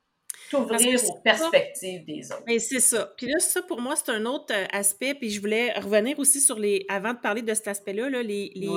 T'ouvrir 0.53 1.01
aux 1.09 1.21
perspectives 1.21 2.05
des 2.05 2.31
autres. 2.31 2.45
Mais 2.47 2.59
c'est 2.59 2.81
ça. 2.81 3.13
Puis 3.17 3.27
là, 3.27 3.39
ça, 3.39 3.63
pour 3.63 3.81
moi, 3.81 3.97
c'est 3.97 4.11
un 4.11 4.25
autre 4.27 4.55
euh, 4.55 4.67
aspect. 4.71 5.15
Puis 5.15 5.31
je 5.31 5.41
voulais 5.41 5.73
revenir 5.79 6.19
aussi 6.19 6.41
sur 6.41 6.59
les. 6.59 6.85
Avant 6.89 7.15
de 7.15 7.19
parler 7.19 7.43
de 7.43 7.55
cet 7.55 7.69
aspect-là, 7.69 8.11
là, 8.11 8.23
les, 8.23 8.53
les, 8.55 8.69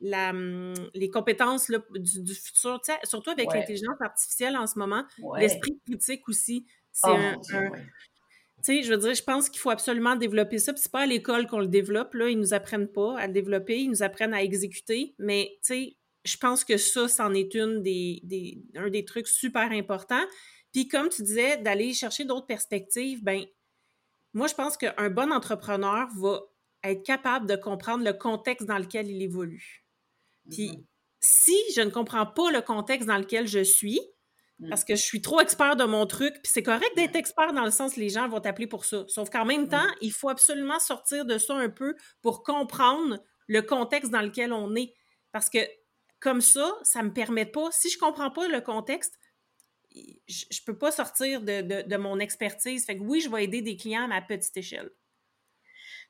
la, 0.00 0.30
hum, 0.30 0.74
les 0.94 1.10
compétences 1.10 1.68
là, 1.68 1.78
du, 1.94 2.34
futur, 2.34 2.80
surtout 3.04 3.30
avec 3.30 3.52
l'intelligence 3.52 4.00
artificielle 4.00 4.56
en 4.56 4.66
ce 4.66 4.78
moment, 4.78 5.04
l'esprit 5.36 5.78
critique 5.86 6.28
aussi. 6.28 6.66
C'est 6.92 7.08
oh 7.08 7.14
un, 7.14 7.70
tu 8.64 8.76
sais, 8.76 8.82
je 8.82 8.92
veux 8.92 8.98
dire, 8.98 9.14
je 9.14 9.22
pense 9.24 9.48
qu'il 9.48 9.58
faut 9.58 9.70
absolument 9.70 10.14
développer 10.14 10.58
ça. 10.58 10.72
Puis 10.72 10.82
c'est 10.82 10.92
pas 10.92 11.00
à 11.00 11.06
l'école 11.06 11.48
qu'on 11.48 11.58
le 11.58 11.66
développe, 11.66 12.14
là. 12.14 12.28
Ils 12.28 12.38
nous 12.38 12.54
apprennent 12.54 12.86
pas 12.86 13.18
à 13.18 13.26
le 13.26 13.32
développer, 13.32 13.80
ils 13.80 13.88
nous 13.88 14.04
apprennent 14.04 14.34
à 14.34 14.42
exécuter. 14.42 15.14
Mais, 15.18 15.50
tu 15.66 15.74
sais, 15.74 15.96
je 16.24 16.36
pense 16.36 16.64
que 16.64 16.76
ça, 16.76 17.08
c'en 17.08 17.34
est 17.34 17.54
une 17.54 17.82
des, 17.82 18.20
des, 18.22 18.62
un 18.76 18.88
des 18.88 19.04
trucs 19.04 19.26
super 19.26 19.72
importants. 19.72 20.24
Puis 20.72 20.88
comme 20.88 21.08
tu 21.08 21.22
disais, 21.22 21.58
d'aller 21.58 21.94
chercher 21.94 22.24
d'autres 22.24 22.46
perspectives, 22.46 23.22
ben 23.22 23.44
moi, 24.34 24.46
je 24.46 24.54
pense 24.54 24.76
qu'un 24.76 25.10
bon 25.10 25.30
entrepreneur 25.32 26.08
va 26.16 26.40
être 26.84 27.04
capable 27.04 27.46
de 27.46 27.56
comprendre 27.56 28.04
le 28.04 28.12
contexte 28.12 28.66
dans 28.66 28.78
lequel 28.78 29.08
il 29.10 29.22
évolue. 29.22 29.84
Puis 30.50 30.70
mm-hmm. 30.70 30.84
si 31.20 31.56
je 31.76 31.82
ne 31.82 31.90
comprends 31.90 32.26
pas 32.26 32.50
le 32.50 32.62
contexte 32.62 33.06
dans 33.06 33.18
lequel 33.18 33.46
je 33.46 33.62
suis, 33.62 34.00
parce 34.68 34.84
que 34.84 34.94
je 34.94 35.02
suis 35.02 35.20
trop 35.20 35.40
expert 35.40 35.76
de 35.76 35.84
mon 35.84 36.06
truc. 36.06 36.34
Puis 36.34 36.52
c'est 36.52 36.62
correct 36.62 36.92
d'être 36.96 37.16
expert 37.16 37.52
dans 37.52 37.64
le 37.64 37.70
sens 37.70 37.94
que 37.94 38.00
les 38.00 38.08
gens 38.08 38.28
vont 38.28 38.40
t'appeler 38.40 38.66
pour 38.66 38.84
ça. 38.84 39.04
Sauf 39.08 39.30
qu'en 39.30 39.44
même 39.44 39.68
temps, 39.68 39.86
il 40.00 40.12
faut 40.12 40.28
absolument 40.28 40.78
sortir 40.78 41.24
de 41.24 41.38
ça 41.38 41.54
un 41.54 41.68
peu 41.68 41.96
pour 42.20 42.42
comprendre 42.42 43.18
le 43.48 43.62
contexte 43.62 44.10
dans 44.10 44.20
lequel 44.20 44.52
on 44.52 44.74
est. 44.74 44.94
Parce 45.32 45.50
que 45.50 45.58
comme 46.20 46.40
ça, 46.40 46.72
ça 46.82 47.02
me 47.02 47.12
permet 47.12 47.46
pas, 47.46 47.70
si 47.72 47.90
je 47.90 47.98
comprends 47.98 48.30
pas 48.30 48.46
le 48.46 48.60
contexte, 48.60 49.18
je, 50.28 50.44
ne 50.46 50.64
peux 50.66 50.78
pas 50.78 50.90
sortir 50.90 51.40
de, 51.40 51.82
de, 51.82 51.96
mon 51.96 52.18
expertise. 52.18 52.84
Fait 52.84 52.96
que 52.96 53.02
oui, 53.02 53.20
je 53.20 53.30
vais 53.30 53.44
aider 53.44 53.62
des 53.62 53.76
clients 53.76 54.04
à 54.04 54.08
ma 54.08 54.22
petite 54.22 54.56
échelle. 54.56 54.90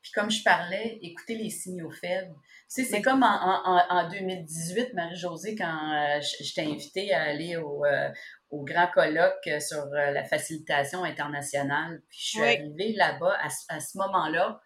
Puis 0.03 0.11
comme 0.13 0.31
je 0.31 0.43
parlais, 0.43 0.99
écouter 1.01 1.37
les 1.37 1.51
signaux 1.51 1.91
faibles. 1.91 2.35
Tu 2.75 2.83
sais, 2.83 2.85
c'est 2.85 3.03
comme 3.03 3.23
en, 3.23 3.87
en, 3.89 4.09
2018, 4.09 4.95
Marie-Josée, 4.95 5.55
quand 5.55 5.93
euh, 5.93 6.21
je, 6.21 6.55
t'ai 6.55 6.63
invité 6.63 7.13
à 7.13 7.23
aller 7.23 7.57
au, 7.57 7.85
euh, 7.85 8.09
au 8.51 8.65
grand 8.65 8.89
colloque 8.89 9.49
sur 9.61 9.85
euh, 9.85 10.11
la 10.11 10.25
facilitation 10.25 11.05
internationale. 11.05 12.03
Puis 12.09 12.19
je 12.21 12.29
suis 12.29 12.43
arrivée 12.43 12.95
là-bas. 12.95 13.37
À, 13.69 13.81
ce 13.81 13.99
moment-là, 13.99 14.61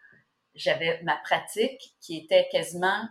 j'avais 0.55 1.03
ma 1.03 1.17
pratique 1.17 1.97
qui 2.01 2.17
était 2.17 2.49
quasiment, 2.51 3.07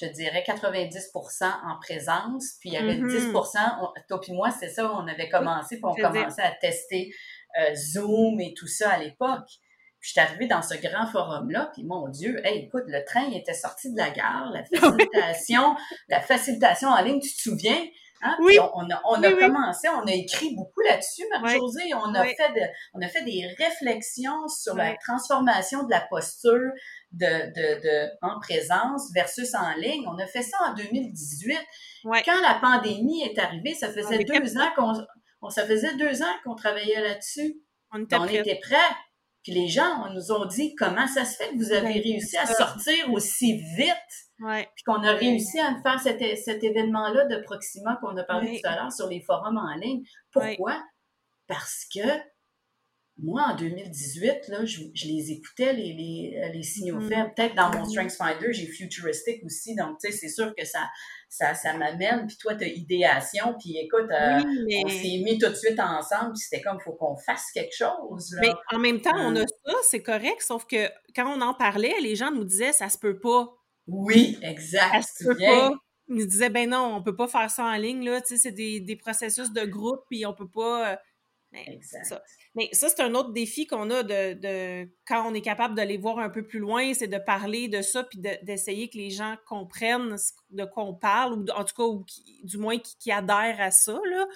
je 0.00 0.06
dirais, 0.06 0.44
90% 0.46 1.44
en 1.44 1.78
présence. 1.80 2.56
Puis 2.60 2.70
il 2.70 2.72
y 2.74 2.76
avait 2.76 2.96
10 2.96 3.02
mm-hmm. 3.02 3.32
toi 4.08 4.20
puis 4.20 4.32
moi, 4.32 4.50
c'est 4.50 4.68
ça, 4.68 4.92
on 4.92 5.06
avait 5.06 5.28
commencé, 5.28 5.76
puis 5.76 5.84
on 5.84 5.94
commençait 5.94 6.42
à 6.42 6.52
tester 6.52 7.12
Zoom 7.74 8.40
et 8.40 8.54
tout 8.54 8.68
ça 8.68 8.90
à 8.90 8.98
l'époque. 8.98 9.48
Puis 10.00 10.10
je 10.10 10.12
suis 10.12 10.20
arrivée 10.20 10.46
dans 10.46 10.62
ce 10.62 10.74
grand 10.74 11.06
forum-là, 11.08 11.70
puis 11.72 11.82
mon 11.82 12.08
Dieu, 12.08 12.40
hey, 12.46 12.66
écoute, 12.66 12.84
le 12.86 13.04
train 13.04 13.30
était 13.32 13.54
sorti 13.54 13.92
de 13.92 13.98
la 13.98 14.10
gare, 14.10 14.52
la 14.52 14.64
facilitation, 14.80 15.76
la 16.08 16.20
facilitation 16.20 16.88
en 16.88 17.02
ligne, 17.02 17.20
tu 17.20 17.34
te 17.34 17.40
souviens? 17.40 17.84
Hein? 18.22 18.36
Oui. 18.40 18.58
on, 18.74 18.90
a, 18.90 19.00
on 19.04 19.22
a 19.22 19.32
commencé, 19.32 19.88
on 19.88 20.06
a 20.06 20.12
écrit 20.12 20.54
beaucoup 20.54 20.80
là-dessus, 20.80 21.24
Marie-Josée. 21.30 21.94
On, 21.94 22.14
a 22.14 22.24
fait 22.24 22.36
on 22.94 23.00
a 23.00 23.08
fait 23.08 23.22
des 23.22 23.46
réflexions 23.58 24.48
sur 24.48 24.74
la 24.74 24.96
transformation 24.96 25.84
de 25.84 25.90
la 25.90 26.00
posture 26.00 26.72
de, 27.12 27.26
de, 27.26 27.82
de, 27.82 28.10
en 28.22 28.38
présence 28.40 29.10
versus 29.14 29.54
en 29.54 29.72
ligne. 29.74 30.04
On 30.06 30.18
a 30.18 30.26
fait 30.26 30.42
ça 30.42 30.56
en 30.68 30.74
2018. 30.74 31.58
Quand 32.24 32.40
la 32.40 32.58
pandémie 32.60 33.22
est 33.22 33.38
arrivée, 33.38 33.74
ça 33.74 33.88
faisait 33.88 34.24
deux 34.24 34.58
ans 34.58 34.68
qu'on 34.76 35.50
ça 35.50 35.64
faisait 35.66 35.96
deux 35.96 36.22
ans 36.22 36.34
qu'on 36.44 36.56
travaillait 36.56 37.00
là-dessus. 37.00 37.62
On 37.92 38.02
était, 38.02 38.16
on 38.16 38.24
était 38.26 38.58
prêts. 38.60 38.76
Puis 39.42 39.52
les 39.52 39.68
gens 39.68 40.10
nous 40.12 40.32
ont 40.32 40.46
dit 40.46 40.74
comment 40.74 41.06
ça 41.06 41.24
se 41.24 41.36
fait 41.36 41.50
que 41.50 41.56
vous 41.56 41.72
avez 41.72 42.00
réussi 42.00 42.36
à 42.36 42.46
sortir 42.46 43.12
aussi 43.12 43.62
vite. 43.76 44.27
Ouais. 44.40 44.68
Puis 44.74 44.84
qu'on 44.84 45.02
a 45.02 45.12
réussi 45.12 45.58
à 45.58 45.80
faire 45.82 46.00
cet, 46.00 46.20
cet 46.38 46.62
événement-là 46.62 47.26
de 47.26 47.42
Proxima 47.42 47.98
qu'on 48.00 48.16
a 48.16 48.24
parlé 48.24 48.60
tout 48.60 48.68
à 48.68 48.76
l'heure 48.76 48.92
sur 48.92 49.08
les 49.08 49.20
forums 49.20 49.58
en 49.58 49.74
ligne. 49.76 50.02
Pourquoi? 50.32 50.80
Parce 51.48 51.86
que 51.92 52.00
moi, 53.20 53.48
en 53.50 53.56
2018, 53.56 54.48
là, 54.48 54.64
je, 54.64 54.80
les 55.06 55.32
écoutais, 55.32 55.72
les, 55.72 55.92
les, 55.92 56.50
les 56.54 56.62
signaux 56.62 57.00
mm. 57.00 57.08
faibles. 57.08 57.32
Peut-être 57.34 57.54
dans 57.56 57.70
mon 57.72 57.82
mm-hmm. 57.82 57.90
StrengthsFinder, 57.90 58.52
j'ai 58.52 58.66
Futuristic 58.66 59.44
aussi. 59.44 59.74
Donc, 59.74 59.98
tu 60.00 60.10
sais, 60.10 60.16
c'est 60.16 60.28
sûr 60.28 60.54
que 60.56 60.64
ça, 60.64 60.88
ça, 61.28 61.54
ça 61.54 61.74
m'amène. 61.74 62.26
Puis 62.28 62.36
toi, 62.36 62.54
tu 62.54 62.64
as 62.64 62.68
idéation. 62.68 63.56
Puis 63.58 63.76
écoute, 63.78 64.08
euh, 64.10 64.40
on 64.84 64.88
s'est 64.88 65.20
mis 65.24 65.36
tout 65.38 65.48
de 65.48 65.54
suite 65.54 65.80
ensemble. 65.80 66.32
Puis 66.34 66.42
c'était 66.48 66.62
comme, 66.62 66.78
il 66.80 66.84
faut 66.84 66.92
qu'on 66.92 67.16
fasse 67.16 67.50
quelque 67.52 67.74
chose. 67.74 68.36
Mais 68.40 68.52
en 68.72 68.78
même 68.78 69.00
temps, 69.00 69.16
on 69.16 69.34
a 69.34 69.40
euh. 69.40 69.46
ça, 69.66 69.74
c'est 69.82 70.02
correct. 70.02 70.40
Sauf 70.40 70.64
que 70.66 70.88
quand 71.16 71.26
on 71.36 71.40
en 71.40 71.54
parlait, 71.54 71.94
les 72.00 72.14
gens 72.14 72.30
nous 72.30 72.44
disaient, 72.44 72.72
ça 72.72 72.88
se 72.88 72.98
peut 72.98 73.18
pas. 73.18 73.57
Oui, 73.88 74.38
exact. 74.42 75.24
Pas. 75.38 75.72
Ils 76.08 76.16
nous 76.16 76.26
disaient, 76.26 76.50
ben 76.50 76.70
non, 76.70 76.94
on 76.96 77.02
peut 77.02 77.16
pas 77.16 77.28
faire 77.28 77.50
ça 77.50 77.64
en 77.64 77.76
ligne. 77.76 78.04
Là. 78.04 78.20
Tu 78.20 78.28
sais, 78.28 78.36
c'est 78.36 78.52
des, 78.52 78.80
des 78.80 78.96
processus 78.96 79.52
de 79.52 79.64
groupe. 79.64 80.04
Puis 80.08 80.24
on 80.24 80.34
peut 80.34 80.48
pas... 80.48 80.92
Euh, 80.92 80.96
exact. 81.66 82.04
Ça. 82.04 82.22
Mais 82.54 82.68
ça, 82.72 82.88
c'est 82.88 83.02
un 83.02 83.14
autre 83.14 83.32
défi 83.32 83.66
qu'on 83.66 83.90
a 83.90 84.02
de, 84.02 84.88
quand 85.06 85.30
on 85.30 85.34
est 85.34 85.40
capable 85.42 85.76
de 85.76 85.82
les 85.82 85.96
voir 85.96 86.18
un 86.18 86.30
peu 86.30 86.46
plus 86.46 86.58
loin, 86.58 86.92
c'est 86.92 87.06
de 87.06 87.18
parler 87.18 87.68
de 87.68 87.82
ça 87.82 88.04
puis 88.04 88.18
d'essayer 88.18 88.88
que 88.88 88.96
les 88.96 89.10
gens 89.10 89.36
comprennent 89.46 90.16
de 90.50 90.64
quoi 90.64 90.84
on 90.84 90.94
parle, 90.94 91.34
ou 91.34 91.44
en 91.54 91.64
tout 91.64 91.74
cas, 91.76 91.84
ou 91.84 92.04
du 92.42 92.58
moins 92.58 92.78
qui, 92.78 93.12
adhèrent 93.12 93.60
à 93.60 93.70
ça. 93.70 93.98
Là. 94.10 94.26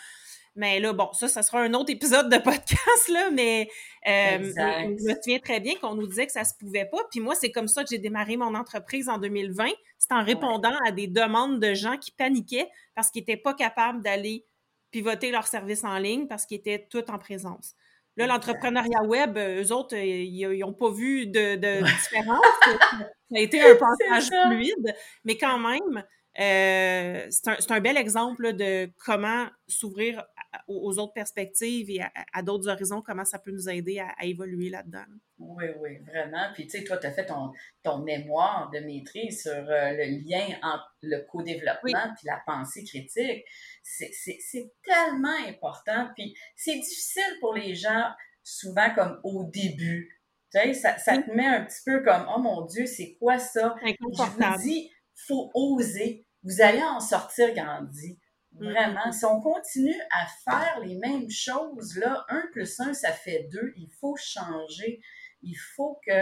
Mais 0.54 0.80
là, 0.80 0.92
bon, 0.92 1.10
ça, 1.12 1.28
ça 1.28 1.42
sera 1.42 1.62
un 1.62 1.72
autre 1.72 1.90
épisode 1.90 2.28
de 2.28 2.36
podcast, 2.36 3.08
là, 3.08 3.30
mais 3.30 3.68
euh, 4.06 4.38
je 4.38 5.08
me 5.08 5.14
souviens 5.14 5.38
très 5.38 5.60
bien 5.60 5.74
qu'on 5.76 5.94
nous 5.94 6.06
disait 6.06 6.26
que 6.26 6.32
ça 6.32 6.44
se 6.44 6.54
pouvait 6.58 6.84
pas. 6.84 6.98
Puis 7.10 7.20
moi, 7.20 7.34
c'est 7.34 7.50
comme 7.50 7.68
ça 7.68 7.82
que 7.82 7.88
j'ai 7.90 7.98
démarré 7.98 8.36
mon 8.36 8.54
entreprise 8.54 9.08
en 9.08 9.18
2020. 9.18 9.68
C'est 9.98 10.12
en 10.12 10.22
répondant 10.22 10.76
à 10.86 10.92
des 10.92 11.06
demandes 11.06 11.58
de 11.58 11.72
gens 11.72 11.96
qui 11.96 12.10
paniquaient 12.10 12.68
parce 12.94 13.10
qu'ils 13.10 13.22
n'étaient 13.22 13.38
pas 13.38 13.54
capables 13.54 14.02
d'aller 14.02 14.44
pivoter 14.90 15.30
leur 15.30 15.46
service 15.46 15.84
en 15.84 15.96
ligne 15.96 16.26
parce 16.26 16.44
qu'ils 16.44 16.58
étaient 16.58 16.86
tout 16.90 17.10
en 17.10 17.18
présence. 17.18 17.74
Là, 18.18 18.26
l'entrepreneuriat 18.26 19.04
web, 19.04 19.38
eux 19.38 19.72
autres, 19.72 19.96
ils 19.96 20.58
n'ont 20.58 20.74
pas 20.74 20.90
vu 20.90 21.26
de, 21.26 21.56
de 21.56 21.82
différence. 21.82 22.44
ça 22.62 23.36
a 23.36 23.40
été 23.40 23.62
un 23.62 23.74
passage 23.76 24.28
fluide, 24.50 24.94
mais 25.24 25.38
quand 25.38 25.58
même, 25.58 26.04
euh, 26.40 27.26
c'est 27.30 27.70
un, 27.70 27.80
bel 27.80 27.96
exemple 27.96 28.54
de 28.54 28.90
comment 29.04 29.46
s'ouvrir 29.66 30.24
aux, 30.68 30.98
autres 30.98 31.12
perspectives 31.12 31.90
et 31.90 32.02
à, 32.32 32.42
d'autres 32.42 32.68
horizons, 32.68 33.02
comment 33.02 33.24
ça 33.24 33.38
peut 33.38 33.50
nous 33.50 33.68
aider 33.68 34.00
à, 34.00 34.24
évoluer 34.24 34.70
là-dedans. 34.70 35.04
Oui, 35.38 35.64
oui, 35.80 35.98
vraiment. 36.06 36.52
Puis, 36.54 36.66
tu 36.66 36.78
sais, 36.78 36.84
toi, 36.84 36.98
tu 36.98 37.06
as 37.06 37.12
fait 37.12 37.26
ton, 37.26 37.52
ton, 37.82 37.98
mémoire 37.98 38.70
de 38.70 38.80
maîtrise 38.80 39.42
sur 39.42 39.52
euh, 39.52 39.92
le 39.92 40.22
lien 40.24 40.56
entre 40.62 40.94
le 41.02 41.20
co-développement 41.30 42.14
et 42.22 42.26
la 42.26 42.40
pensée 42.46 42.84
critique. 42.84 43.44
C'est 43.82 44.72
tellement 44.84 45.48
important. 45.48 46.08
Puis, 46.16 46.34
c'est 46.54 46.78
difficile 46.78 47.38
pour 47.40 47.54
les 47.54 47.74
gens, 47.74 48.10
souvent 48.42 48.94
comme 48.94 49.20
au 49.24 49.44
début. 49.44 50.20
Tu 50.52 50.60
sais, 50.60 50.74
ça, 50.74 50.98
ça 50.98 51.18
te 51.18 51.30
met 51.30 51.46
un 51.46 51.64
petit 51.64 51.82
peu 51.84 52.02
comme, 52.02 52.26
oh 52.34 52.40
mon 52.40 52.66
Dieu, 52.66 52.86
c'est 52.86 53.14
quoi 53.14 53.38
ça? 53.38 53.74
Je 53.84 53.94
vous 54.00 54.62
dis, 54.62 54.90
faut 55.26 55.50
oser. 55.54 56.26
Vous 56.44 56.60
allez 56.60 56.82
en 56.82 57.00
sortir 57.00 57.54
grandi. 57.54 58.18
Vraiment. 58.58 59.10
Si 59.12 59.24
on 59.24 59.40
continue 59.40 60.00
à 60.10 60.26
faire 60.44 60.80
les 60.80 60.96
mêmes 60.96 61.30
choses, 61.30 61.96
là, 61.96 62.24
1 62.28 62.48
plus 62.52 62.78
1, 62.78 62.94
ça 62.94 63.12
fait 63.12 63.48
2. 63.50 63.72
Il 63.76 63.88
faut 64.00 64.16
changer. 64.16 65.00
Il 65.42 65.56
faut 65.74 65.98
que 66.06 66.12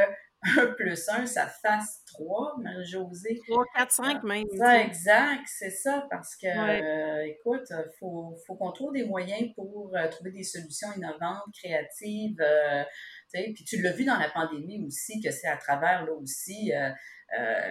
1 0.56 0.66
plus 0.68 1.08
1, 1.08 1.26
ça 1.26 1.46
fasse 1.46 2.02
3, 2.06 2.56
Marie-Josée. 2.62 3.38
3, 3.46 3.64
4, 3.76 3.90
5 3.90 4.22
même. 4.22 4.46
exact, 4.80 5.42
c'est 5.46 5.70
ça, 5.70 6.06
parce 6.10 6.34
que, 6.34 6.46
euh, 6.46 7.26
écoute, 7.26 7.66
il 7.68 7.98
faut, 7.98 8.34
faut 8.46 8.54
qu'on 8.54 8.72
trouve 8.72 8.94
des 8.94 9.04
moyens 9.04 9.52
pour 9.54 9.92
euh, 9.94 10.08
trouver 10.08 10.30
des 10.30 10.42
solutions 10.42 10.88
innovantes, 10.96 11.44
créatives. 11.52 12.40
Euh, 12.40 12.84
puis 13.32 13.64
tu 13.64 13.80
l'as 13.82 13.92
vu 13.92 14.04
dans 14.04 14.18
la 14.18 14.28
pandémie 14.30 14.84
aussi, 14.86 15.20
que 15.20 15.30
c'est 15.30 15.48
à 15.48 15.56
travers, 15.56 16.04
là 16.04 16.12
aussi, 16.12 16.72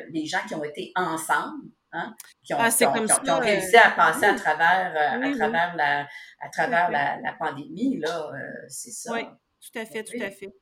les 0.10 0.26
gens 0.26 0.39
qui 0.47 0.55
ont 0.55 0.64
été 0.64 0.91
ensemble, 0.95 1.70
Hein, 1.91 2.16
qui, 2.43 2.53
ont, 2.53 2.57
ah, 2.60 3.39
réussi 3.39 3.76
à 3.76 3.89
passer 3.89 4.26
à 4.26 4.36
travers, 4.36 4.95
à 4.95 5.18
travers, 5.36 5.76
la, 5.76 6.07
à 6.39 6.49
travers 6.51 6.91
la, 6.91 7.34
pandémie, 7.34 7.97
là, 7.97 8.32
c'est 8.68 8.91
ça. 8.91 9.12
Oui, 9.14 9.24
tout 9.24 9.80
à 9.80 9.86
fait, 9.86 10.03
tout 10.03 10.22
à 10.22 10.30
fait. 10.30 10.53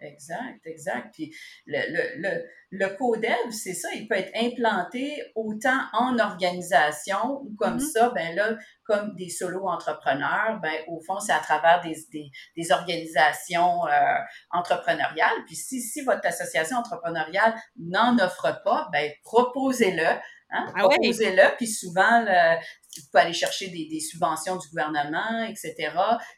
Exact, 0.00 0.60
exact. 0.66 1.14
Puis 1.14 1.34
le, 1.66 1.78
le, 1.88 2.20
le, 2.20 2.44
le 2.70 2.88
codev, 2.96 3.50
c'est 3.50 3.72
ça, 3.72 3.88
il 3.94 4.06
peut 4.06 4.14
être 4.14 4.32
implanté 4.36 5.22
autant 5.34 5.80
en 5.94 6.18
organisation 6.18 7.40
ou 7.42 7.54
comme 7.56 7.78
mm-hmm. 7.78 7.92
ça, 7.92 8.10
ben 8.10 8.36
là, 8.36 8.56
comme 8.84 9.14
des 9.14 9.30
solo-entrepreneurs, 9.30 10.60
ben 10.60 10.74
au 10.88 11.00
fond, 11.00 11.18
c'est 11.18 11.32
à 11.32 11.38
travers 11.38 11.80
des, 11.80 11.96
des, 12.12 12.30
des 12.56 12.72
organisations 12.72 13.86
euh, 13.86 14.18
entrepreneuriales. 14.50 15.44
Puis 15.46 15.56
si, 15.56 15.80
si 15.80 16.02
votre 16.02 16.26
association 16.26 16.76
entrepreneuriale 16.76 17.54
n'en 17.78 18.18
offre 18.18 18.62
pas, 18.64 18.88
ben 18.92 19.10
proposez-le 19.24 20.20
Hein? 20.50 20.66
Ah 20.74 20.88
Proposez-le, 20.88 21.56
puis 21.56 21.66
souvent, 21.66 22.22
le, 22.22 22.56
vous 23.00 23.08
pouvez 23.10 23.22
aller 23.22 23.32
chercher 23.32 23.68
des, 23.68 23.86
des, 23.90 24.00
subventions 24.00 24.56
du 24.56 24.68
gouvernement, 24.68 25.42
etc., 25.44 25.92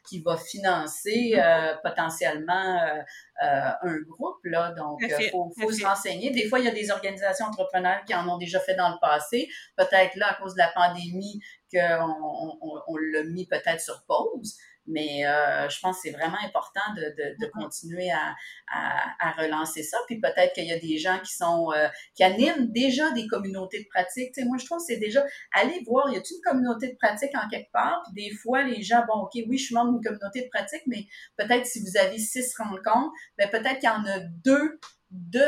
qui 0.07 0.21
va 0.21 0.37
financer 0.37 1.33
mm. 1.35 1.39
euh, 1.39 1.75
potentiellement 1.83 2.81
euh, 2.81 3.01
euh, 3.43 3.71
un 3.81 3.97
groupe. 4.07 4.39
Là. 4.45 4.71
Donc, 4.71 4.99
il 5.01 5.29
faut, 5.29 5.51
faut 5.59 5.71
se 5.71 5.85
renseigner. 5.85 6.31
Des 6.31 6.47
fois, 6.47 6.59
il 6.59 6.65
y 6.65 6.69
a 6.69 6.73
des 6.73 6.91
organisations 6.91 7.45
entrepreneurs 7.45 8.03
qui 8.05 8.13
en 8.13 8.27
ont 8.27 8.37
déjà 8.37 8.59
fait 8.59 8.75
dans 8.75 8.89
le 8.89 8.99
passé. 8.99 9.47
Peut-être 9.77 10.15
là, 10.15 10.31
à 10.31 10.41
cause 10.41 10.53
de 10.53 10.59
la 10.59 10.71
pandémie, 10.73 11.39
qu'on 11.71 12.57
on, 12.61 12.81
on 12.87 12.97
l'a 13.13 13.23
mis 13.23 13.45
peut-être 13.47 13.81
sur 13.81 14.03
pause. 14.07 14.57
Mais 14.89 15.25
euh, 15.25 15.69
je 15.69 15.79
pense 15.79 15.97
que 15.97 16.01
c'est 16.03 16.11
vraiment 16.11 16.37
important 16.43 16.93
de, 16.95 17.01
de, 17.01 17.45
de 17.45 17.51
continuer 17.51 18.11
à, 18.11 18.35
à, 18.71 19.29
à, 19.29 19.31
relancer 19.41 19.83
ça. 19.83 19.97
Puis 20.07 20.19
peut-être 20.19 20.53
qu'il 20.53 20.65
y 20.65 20.73
a 20.73 20.79
des 20.79 20.97
gens 20.97 21.19
qui 21.19 21.33
sont 21.33 21.71
euh, 21.71 21.87
qui 22.15 22.23
animent 22.23 22.71
déjà 22.71 23.11
des 23.11 23.27
communautés 23.27 23.83
de 23.83 23.87
pratique. 23.87 24.33
Tu 24.33 24.41
sais, 24.41 24.47
moi, 24.47 24.57
je 24.57 24.65
trouve 24.65 24.79
que 24.79 24.85
c'est 24.85 24.97
déjà 24.99 25.23
aller 25.53 25.81
voir, 25.85 26.11
y 26.11 26.17
a-t-il 26.17 26.37
une 26.37 26.41
communauté 26.41 26.89
de 26.89 26.97
pratique 26.97 27.31
en 27.35 27.47
quelque 27.47 27.71
part? 27.71 28.01
Puis 28.05 28.29
des 28.29 28.35
fois, 28.35 28.63
les 28.63 28.81
gens, 28.81 29.03
bon, 29.07 29.21
OK, 29.21 29.31
oui, 29.47 29.57
je 29.57 29.65
suis 29.65 29.75
membre 29.75 29.93
d'une 29.93 30.03
communauté 30.03 30.41
de 30.41 30.49
pratique, 30.49 30.83
mais 30.87 31.05
peut-être 31.37 31.65
si 31.65 31.81
vous 31.81 31.97
avez 31.97 32.17
six 32.17 32.53
rencontres, 32.57 33.11
ben 33.37 33.49
peut-être 33.49 33.79
qu'il 33.79 33.89
y 33.89 33.93
en 33.93 34.05
a 34.05 34.19
deux 34.43 34.79
de, 35.11 35.45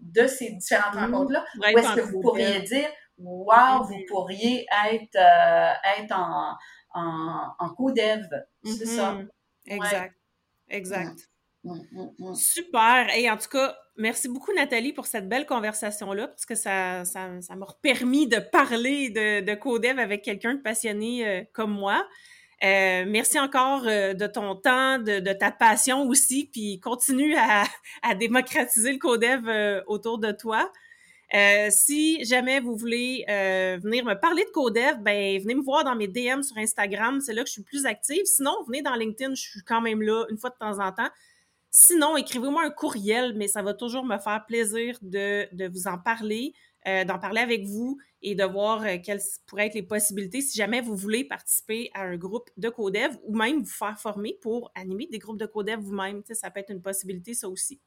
de 0.00 0.26
ces 0.26 0.50
différentes 0.52 0.94
mmh. 0.94 0.98
rencontres-là. 0.98 1.44
Où 1.58 1.78
est-ce 1.78 1.94
que 1.94 2.00
vous 2.00 2.20
pourriez 2.20 2.60
dire, 2.62 2.88
wow, 3.18 3.82
vous 3.84 4.00
pourriez 4.08 4.66
être, 4.90 5.16
euh, 5.16 6.02
être 6.02 6.12
en 6.12 6.54
en, 6.94 7.54
en 7.58 7.70
co-dev. 7.70 8.26
C'est 8.64 8.86
ça? 8.86 9.14
Mm-hmm. 9.14 9.28
Exact. 9.66 10.14
Exact. 10.70 11.28
Mm, 11.64 11.80
mm, 11.92 12.10
mm, 12.18 12.34
Super. 12.34 13.16
Et 13.16 13.30
en 13.30 13.36
tout 13.36 13.48
cas, 13.48 13.76
merci 13.96 14.28
beaucoup, 14.28 14.52
Nathalie, 14.54 14.92
pour 14.92 15.06
cette 15.06 15.28
belle 15.28 15.46
conversation-là, 15.46 16.28
parce 16.28 16.46
que 16.46 16.54
ça, 16.54 17.04
ça, 17.04 17.28
m'a 17.56 17.66
permis 17.82 18.26
de 18.26 18.38
parler 18.38 19.10
de, 19.10 19.40
de 19.44 19.54
codev 19.54 19.98
avec 19.98 20.22
quelqu'un 20.22 20.54
de 20.54 20.60
passionné 20.60 21.26
euh, 21.26 21.42
comme 21.52 21.72
moi. 21.72 22.06
Euh, 22.64 23.04
merci 23.06 23.38
encore 23.38 23.86
euh, 23.86 24.14
de 24.14 24.26
ton 24.26 24.56
temps, 24.56 24.98
de, 24.98 25.20
de, 25.20 25.32
ta 25.32 25.52
passion 25.52 26.02
aussi, 26.08 26.50
puis 26.52 26.80
continue 26.80 27.36
à, 27.36 27.64
à 28.02 28.14
démocratiser 28.14 28.92
le 28.92 28.98
codev 28.98 29.82
autour 29.86 30.18
de 30.18 30.32
toi. 30.32 30.70
Euh, 31.34 31.68
si 31.70 32.24
jamais 32.24 32.58
vous 32.60 32.74
voulez 32.74 33.24
euh, 33.28 33.78
venir 33.82 34.04
me 34.04 34.14
parler 34.14 34.44
de 34.44 34.50
Codev, 34.50 34.98
ben 35.02 35.38
venez 35.40 35.54
me 35.54 35.62
voir 35.62 35.84
dans 35.84 35.94
mes 35.94 36.08
DM 36.08 36.40
sur 36.42 36.56
Instagram, 36.56 37.20
c'est 37.20 37.34
là 37.34 37.42
que 37.42 37.48
je 37.48 37.52
suis 37.52 37.62
plus 37.62 37.84
active. 37.84 38.24
Sinon, 38.24 38.56
venez 38.66 38.80
dans 38.80 38.94
LinkedIn, 38.94 39.34
je 39.34 39.42
suis 39.42 39.62
quand 39.62 39.82
même 39.82 40.00
là 40.00 40.24
une 40.30 40.38
fois 40.38 40.50
de 40.50 40.56
temps 40.58 40.78
en 40.80 40.90
temps. 40.90 41.10
Sinon, 41.70 42.16
écrivez-moi 42.16 42.64
un 42.64 42.70
courriel, 42.70 43.34
mais 43.36 43.46
ça 43.46 43.60
va 43.60 43.74
toujours 43.74 44.06
me 44.06 44.16
faire 44.16 44.44
plaisir 44.46 44.98
de, 45.02 45.68
vous 45.68 45.86
en 45.86 45.98
parler, 45.98 46.54
euh, 46.86 47.04
d'en 47.04 47.18
parler 47.18 47.42
avec 47.42 47.66
vous 47.66 47.98
et 48.22 48.34
de 48.34 48.44
voir 48.44 48.82
quelles 49.04 49.20
pourraient 49.46 49.66
être 49.66 49.74
les 49.74 49.82
possibilités 49.82 50.40
si 50.40 50.56
jamais 50.56 50.80
vous 50.80 50.96
voulez 50.96 51.24
participer 51.24 51.90
à 51.92 52.04
un 52.04 52.16
groupe 52.16 52.48
de 52.56 52.70
Codev 52.70 53.18
ou 53.24 53.36
même 53.36 53.58
vous 53.58 53.66
faire 53.66 54.00
former 54.00 54.38
pour 54.40 54.72
animer 54.74 55.08
des 55.12 55.18
groupes 55.18 55.38
de 55.38 55.46
Codev 55.46 55.80
vous-même. 55.80 56.22
Ça 56.32 56.50
peut 56.50 56.60
être 56.60 56.70
une 56.70 56.82
possibilité, 56.82 57.34
ça 57.34 57.50
aussi. 57.50 57.80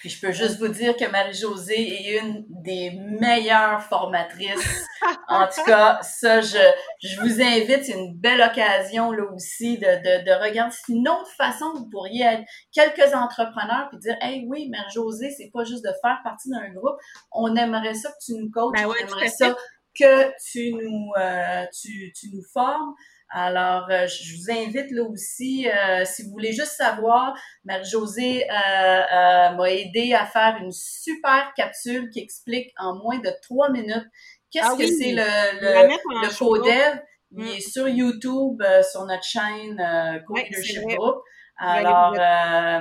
Puis 0.00 0.10
je 0.10 0.20
peux 0.20 0.32
juste 0.32 0.58
vous 0.58 0.68
dire 0.68 0.96
que 0.96 1.04
Marie-Josée 1.10 1.74
est 1.74 2.18
une 2.20 2.44
des 2.48 2.90
meilleures 2.90 3.82
formatrices. 3.82 4.86
en 5.28 5.46
tout 5.48 5.64
cas, 5.64 6.00
ça, 6.02 6.40
je, 6.40 6.58
je 7.02 7.18
vous 7.20 7.40
invite, 7.40 7.84
c'est 7.84 7.92
une 7.92 8.14
belle 8.14 8.42
occasion 8.42 9.10
là 9.10 9.24
aussi 9.34 9.78
de, 9.78 9.86
de, 9.86 10.24
de 10.24 10.44
regarder. 10.44 10.74
C'est 10.74 10.92
une 10.92 11.08
autre 11.08 11.30
façon, 11.36 11.72
vous 11.74 11.88
pourriez 11.88 12.24
être 12.24 12.44
quelques 12.72 13.14
entrepreneurs 13.14 13.88
puis 13.90 13.98
dire 13.98 14.16
Hey 14.20 14.46
oui, 14.48 14.68
Marie-Josée, 14.68 15.30
c'est 15.36 15.50
pas 15.52 15.64
juste 15.64 15.84
de 15.84 15.92
faire 16.02 16.20
partie 16.22 16.50
d'un 16.50 16.68
groupe. 16.72 16.96
On 17.32 17.56
aimerait 17.56 17.94
ça 17.94 18.10
que 18.10 18.24
tu 18.24 18.34
nous 18.34 18.50
coaches, 18.50 18.80
ben 18.80 18.86
on 18.86 18.94
aimerait 18.94 19.28
ça 19.28 19.56
que 19.98 20.30
tu 20.50 20.72
nous, 20.72 21.12
euh, 21.18 21.64
tu, 21.80 22.12
tu 22.14 22.28
nous 22.32 22.42
formes. 22.52 22.94
Alors, 23.30 23.88
euh, 23.90 24.06
je 24.06 24.36
vous 24.36 24.50
invite 24.50 24.90
là 24.92 25.02
aussi, 25.02 25.68
euh, 25.68 26.04
si 26.04 26.22
vous 26.22 26.30
voulez 26.30 26.52
juste 26.52 26.72
savoir, 26.76 27.36
Marie-Josée 27.64 28.44
euh, 28.48 29.50
m'a 29.56 29.70
aidé 29.70 30.14
à 30.14 30.26
faire 30.26 30.56
une 30.62 30.70
super 30.72 31.52
capsule 31.56 32.08
qui 32.10 32.20
explique 32.20 32.72
en 32.78 32.94
moins 32.96 33.18
de 33.18 33.30
trois 33.42 33.70
minutes 33.70 34.06
qu'est-ce 34.52 34.66
ah 34.66 34.76
que 34.78 34.86
c'est 34.86 35.12
le, 35.12 35.60
le, 35.60 35.88
le 36.22 36.38
codev. 36.38 37.00
Il 37.32 37.44
mm. 37.44 37.46
est 37.48 37.60
sur 37.60 37.88
YouTube, 37.88 38.62
sur 38.90 39.04
notre 39.04 39.24
chaîne 39.24 40.22
Co-Leadership 40.26 40.82
Group. 40.82 41.16
Alors, 41.58 42.12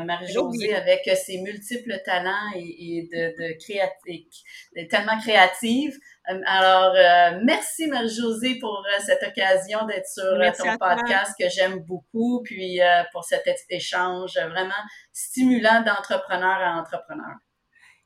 Marie-Josée, 0.05 0.75
avec 0.75 1.09
ses 1.15 1.41
multiples 1.41 2.01
talents 2.03 2.51
et, 2.55 2.97
et 2.97 3.01
de, 3.03 3.41
de, 3.41 3.57
créatif, 3.57 4.25
tellement 4.89 5.17
créative, 5.19 5.97
euh, 6.29 6.41
alors, 6.45 6.93
euh, 6.95 7.39
merci 7.43 7.87
Marie-Josée 7.87 8.57
pour 8.59 8.83
euh, 8.85 9.01
cette 9.05 9.23
occasion 9.23 9.85
d'être 9.85 10.07
sur 10.07 10.23
ton 10.57 10.77
podcast 10.77 11.33
que 11.39 11.47
j'aime 11.49 11.79
beaucoup, 11.79 12.41
puis 12.43 12.79
pour 13.11 13.23
cet 13.23 13.47
échange 13.69 14.33
vraiment 14.33 14.73
stimulant 15.11 15.83
d'entrepreneur 15.83 16.57
à 16.59 16.79
entrepreneur. 16.79 17.35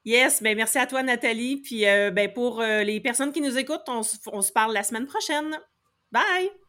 Yes, 0.05 0.41
ben 0.41 0.55
merci 0.55 0.77
à 0.77 0.87
toi 0.87 1.03
Nathalie, 1.03 1.57
puis 1.57 1.81
ben 1.83 2.31
pour 2.33 2.61
les 2.61 2.99
personnes 3.01 3.31
qui 3.31 3.41
nous 3.41 3.57
écoutent, 3.57 3.87
on, 3.87 4.01
on 4.31 4.41
se 4.41 4.51
parle 4.51 4.73
la 4.73 4.83
semaine 4.83 5.05
prochaine. 5.05 5.57
Bye! 6.11 6.68